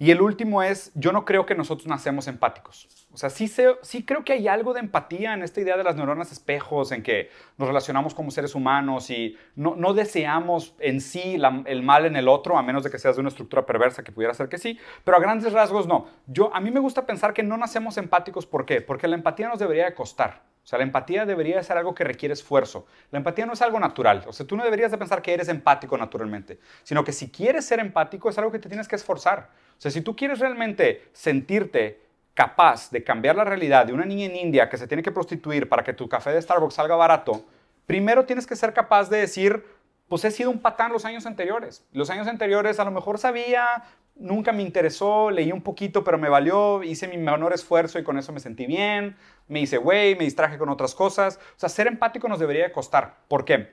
Y 0.00 0.12
el 0.12 0.22
último 0.22 0.62
es, 0.62 0.92
yo 0.94 1.12
no 1.12 1.26
creo 1.26 1.44
que 1.44 1.54
nosotros 1.54 1.86
nacemos 1.86 2.26
empáticos. 2.26 2.88
O 3.12 3.18
sea, 3.18 3.28
sí, 3.28 3.52
sí 3.82 4.02
creo 4.02 4.24
que 4.24 4.32
hay 4.32 4.48
algo 4.48 4.72
de 4.72 4.80
empatía 4.80 5.34
en 5.34 5.42
esta 5.42 5.60
idea 5.60 5.76
de 5.76 5.84
las 5.84 5.94
neuronas 5.94 6.32
espejos, 6.32 6.90
en 6.90 7.02
que 7.02 7.28
nos 7.58 7.68
relacionamos 7.68 8.14
como 8.14 8.30
seres 8.30 8.54
humanos 8.54 9.10
y 9.10 9.36
no, 9.56 9.92
deseamos 9.92 10.74
en 10.78 11.02
sí 11.02 11.38
el 11.66 11.82
mal 11.82 12.06
en 12.06 12.16
el 12.16 12.28
otro, 12.28 12.56
a 12.56 12.62
menos 12.62 12.82
de 12.82 12.90
que 12.90 12.98
seas 12.98 13.16
de 13.16 13.20
una 13.20 13.28
estructura 13.28 13.66
perversa, 13.66 14.02
que 14.02 14.10
pudiera 14.10 14.32
ser 14.32 14.48
que 14.48 14.56
sí, 14.56 14.78
pero 15.04 15.18
a 15.18 15.20
grandes 15.20 15.52
rasgos 15.52 15.86
no. 15.86 16.06
Yo, 16.26 16.50
a 16.54 16.60
mí 16.60 16.70
me 16.70 16.80
gusta 16.80 17.04
pensar 17.04 17.34
que 17.34 17.42
no 17.42 17.58
nacemos 17.58 17.98
empáticos, 17.98 18.46
¿por 18.46 18.64
qué? 18.64 18.80
Porque 18.80 19.06
la 19.06 19.16
empatía 19.16 19.50
nos 19.50 19.58
debería 19.58 19.84
de 19.84 19.92
costar. 19.92 20.44
Sea, 20.70 20.78
la 20.78 20.84
empatía 20.84 21.26
debería 21.26 21.60
ser 21.64 21.76
algo 21.78 21.96
que 21.96 22.04
requiere 22.04 22.32
esfuerzo. 22.32 22.86
La 23.10 23.18
empatía 23.18 23.44
no 23.44 23.54
es 23.54 23.60
algo 23.60 23.80
natural. 23.80 24.22
O 24.28 24.32
sea, 24.32 24.46
tú 24.46 24.56
no 24.56 24.62
deberías 24.62 24.92
de 24.92 24.98
pensar 24.98 25.20
que 25.20 25.34
eres 25.34 25.48
empático 25.48 25.98
naturalmente, 25.98 26.60
sino 26.84 27.02
que 27.02 27.10
si 27.10 27.28
quieres 27.28 27.64
ser 27.64 27.80
empático 27.80 28.30
es 28.30 28.38
algo 28.38 28.52
que 28.52 28.60
te 28.60 28.68
tienes 28.68 28.86
que 28.86 28.94
esforzar. 28.94 29.48
O 29.76 29.80
sea, 29.80 29.90
si 29.90 30.00
tú 30.00 30.14
quieres 30.14 30.38
realmente 30.38 31.08
sentirte 31.12 32.00
capaz 32.34 32.88
de 32.92 33.02
cambiar 33.02 33.34
la 33.34 33.42
realidad 33.42 33.84
de 33.84 33.94
una 33.94 34.04
niña 34.04 34.26
en 34.26 34.36
India 34.36 34.68
que 34.68 34.76
se 34.76 34.86
tiene 34.86 35.02
que 35.02 35.10
prostituir 35.10 35.68
para 35.68 35.82
que 35.82 35.92
tu 35.92 36.08
café 36.08 36.30
de 36.30 36.40
Starbucks 36.40 36.74
salga 36.74 36.94
barato, 36.94 37.44
primero 37.84 38.24
tienes 38.24 38.46
que 38.46 38.54
ser 38.54 38.72
capaz 38.72 39.10
de 39.10 39.18
decir, 39.18 39.64
pues 40.06 40.24
he 40.24 40.30
sido 40.30 40.52
un 40.52 40.60
patán 40.60 40.92
los 40.92 41.04
años 41.04 41.26
anteriores. 41.26 41.84
Los 41.90 42.10
años 42.10 42.28
anteriores 42.28 42.78
a 42.78 42.84
lo 42.84 42.92
mejor 42.92 43.18
sabía, 43.18 43.82
nunca 44.16 44.52
me 44.52 44.62
interesó, 44.62 45.30
leí 45.30 45.52
un 45.52 45.62
poquito, 45.62 46.04
pero 46.04 46.18
me 46.18 46.28
valió, 46.28 46.82
hice 46.82 47.08
mi 47.08 47.16
menor 47.16 47.52
esfuerzo 47.52 47.98
y 47.98 48.04
con 48.04 48.18
eso 48.18 48.32
me 48.32 48.40
sentí 48.40 48.66
bien, 48.66 49.16
me 49.48 49.60
hice 49.60 49.78
güey, 49.78 50.14
me 50.16 50.24
distraje 50.24 50.58
con 50.58 50.68
otras 50.68 50.94
cosas. 50.94 51.38
O 51.56 51.58
sea, 51.58 51.68
ser 51.68 51.86
empático 51.86 52.28
nos 52.28 52.38
debería 52.38 52.72
costar. 52.72 53.16
¿Por 53.28 53.44
qué? 53.44 53.72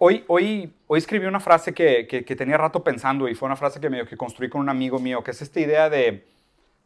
Hoy, 0.00 0.24
hoy, 0.28 0.72
hoy 0.86 0.98
escribí 0.98 1.26
una 1.26 1.40
frase 1.40 1.74
que, 1.74 2.06
que, 2.06 2.36
tenía 2.36 2.56
rato 2.56 2.84
pensando 2.84 3.28
y 3.28 3.34
fue 3.34 3.46
una 3.46 3.56
frase 3.56 3.80
que, 3.80 3.90
medio 3.90 4.06
que 4.06 4.16
construí 4.16 4.48
con 4.48 4.60
un 4.60 4.68
amigo 4.68 5.00
mío, 5.00 5.24
que 5.24 5.32
es 5.32 5.42
esta 5.42 5.58
idea 5.58 5.90
de 5.90 6.24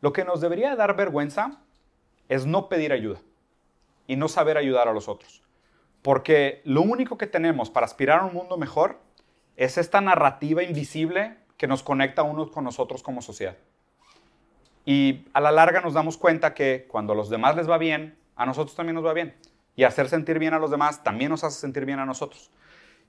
lo 0.00 0.14
que 0.14 0.24
nos 0.24 0.40
debería 0.40 0.74
dar 0.76 0.96
vergüenza 0.96 1.60
es 2.30 2.46
no 2.46 2.70
pedir 2.70 2.90
ayuda 2.90 3.20
y 4.06 4.16
no 4.16 4.28
saber 4.28 4.56
ayudar 4.56 4.88
a 4.88 4.94
los 4.94 5.08
otros. 5.08 5.42
Porque 6.00 6.62
lo 6.64 6.80
único 6.80 7.18
que 7.18 7.26
tenemos 7.26 7.68
para 7.68 7.84
aspirar 7.84 8.20
a 8.20 8.24
un 8.24 8.32
mundo 8.32 8.56
mejor 8.56 8.98
es 9.56 9.78
esta 9.78 10.00
narrativa 10.00 10.62
invisible 10.62 11.36
que 11.56 11.66
nos 11.66 11.82
conecta 11.82 12.22
unos 12.22 12.50
con 12.50 12.64
nosotros 12.64 13.02
como 13.02 13.22
sociedad. 13.22 13.56
Y 14.84 15.26
a 15.32 15.40
la 15.40 15.52
larga 15.52 15.80
nos 15.80 15.94
damos 15.94 16.16
cuenta 16.16 16.54
que 16.54 16.86
cuando 16.88 17.12
a 17.12 17.16
los 17.16 17.30
demás 17.30 17.54
les 17.56 17.70
va 17.70 17.78
bien, 17.78 18.16
a 18.34 18.46
nosotros 18.46 18.74
también 18.74 18.96
nos 18.96 19.04
va 19.04 19.12
bien. 19.12 19.34
Y 19.76 19.84
hacer 19.84 20.08
sentir 20.08 20.38
bien 20.38 20.54
a 20.54 20.58
los 20.58 20.70
demás 20.70 21.02
también 21.02 21.30
nos 21.30 21.44
hace 21.44 21.60
sentir 21.60 21.84
bien 21.84 21.98
a 21.98 22.04
nosotros. 22.04 22.50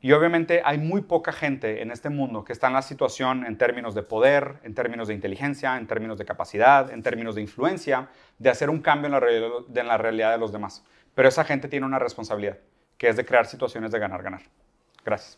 Y 0.02 0.12
obviamente 0.12 0.62
hay 0.66 0.78
muy 0.78 1.02
poca 1.02 1.32
gente 1.32 1.82
en 1.82 1.90
este 1.90 2.10
mundo 2.10 2.44
que 2.44 2.52
está 2.52 2.68
en 2.68 2.74
la 2.74 2.82
situación 2.82 3.46
en 3.46 3.58
términos 3.58 3.96
de 3.96 4.04
poder, 4.04 4.60
en 4.64 4.76
términos 4.76 5.08
de 5.08 5.14
inteligencia, 5.14 5.78
en 5.78 5.88
términos 5.88 6.18
de 6.18 6.26
capacidad, 6.26 6.92
en 6.92 7.02
términos 7.02 7.36
de 7.36 7.42
influencia, 7.42 8.10
de 8.38 8.50
hacer 8.50 8.70
un 8.70 8.82
cambio 8.82 9.08
en 9.08 9.12
la, 9.14 9.82
en 9.82 9.88
la 9.88 9.98
realidad 9.98 10.32
de 10.34 10.38
los 10.38 10.52
demás. 10.52 10.84
Pero 11.16 11.30
esa 11.30 11.46
gente 11.46 11.70
tiene 11.70 11.86
una 11.86 12.00
responsabilidad, 12.00 12.58
que 12.98 13.08
es 13.08 13.16
de 13.16 13.26
crear 13.26 13.46
situaciones 13.46 13.92
de 13.92 14.00
ganar-ganar. 14.00 14.42
Gracias. 15.06 15.38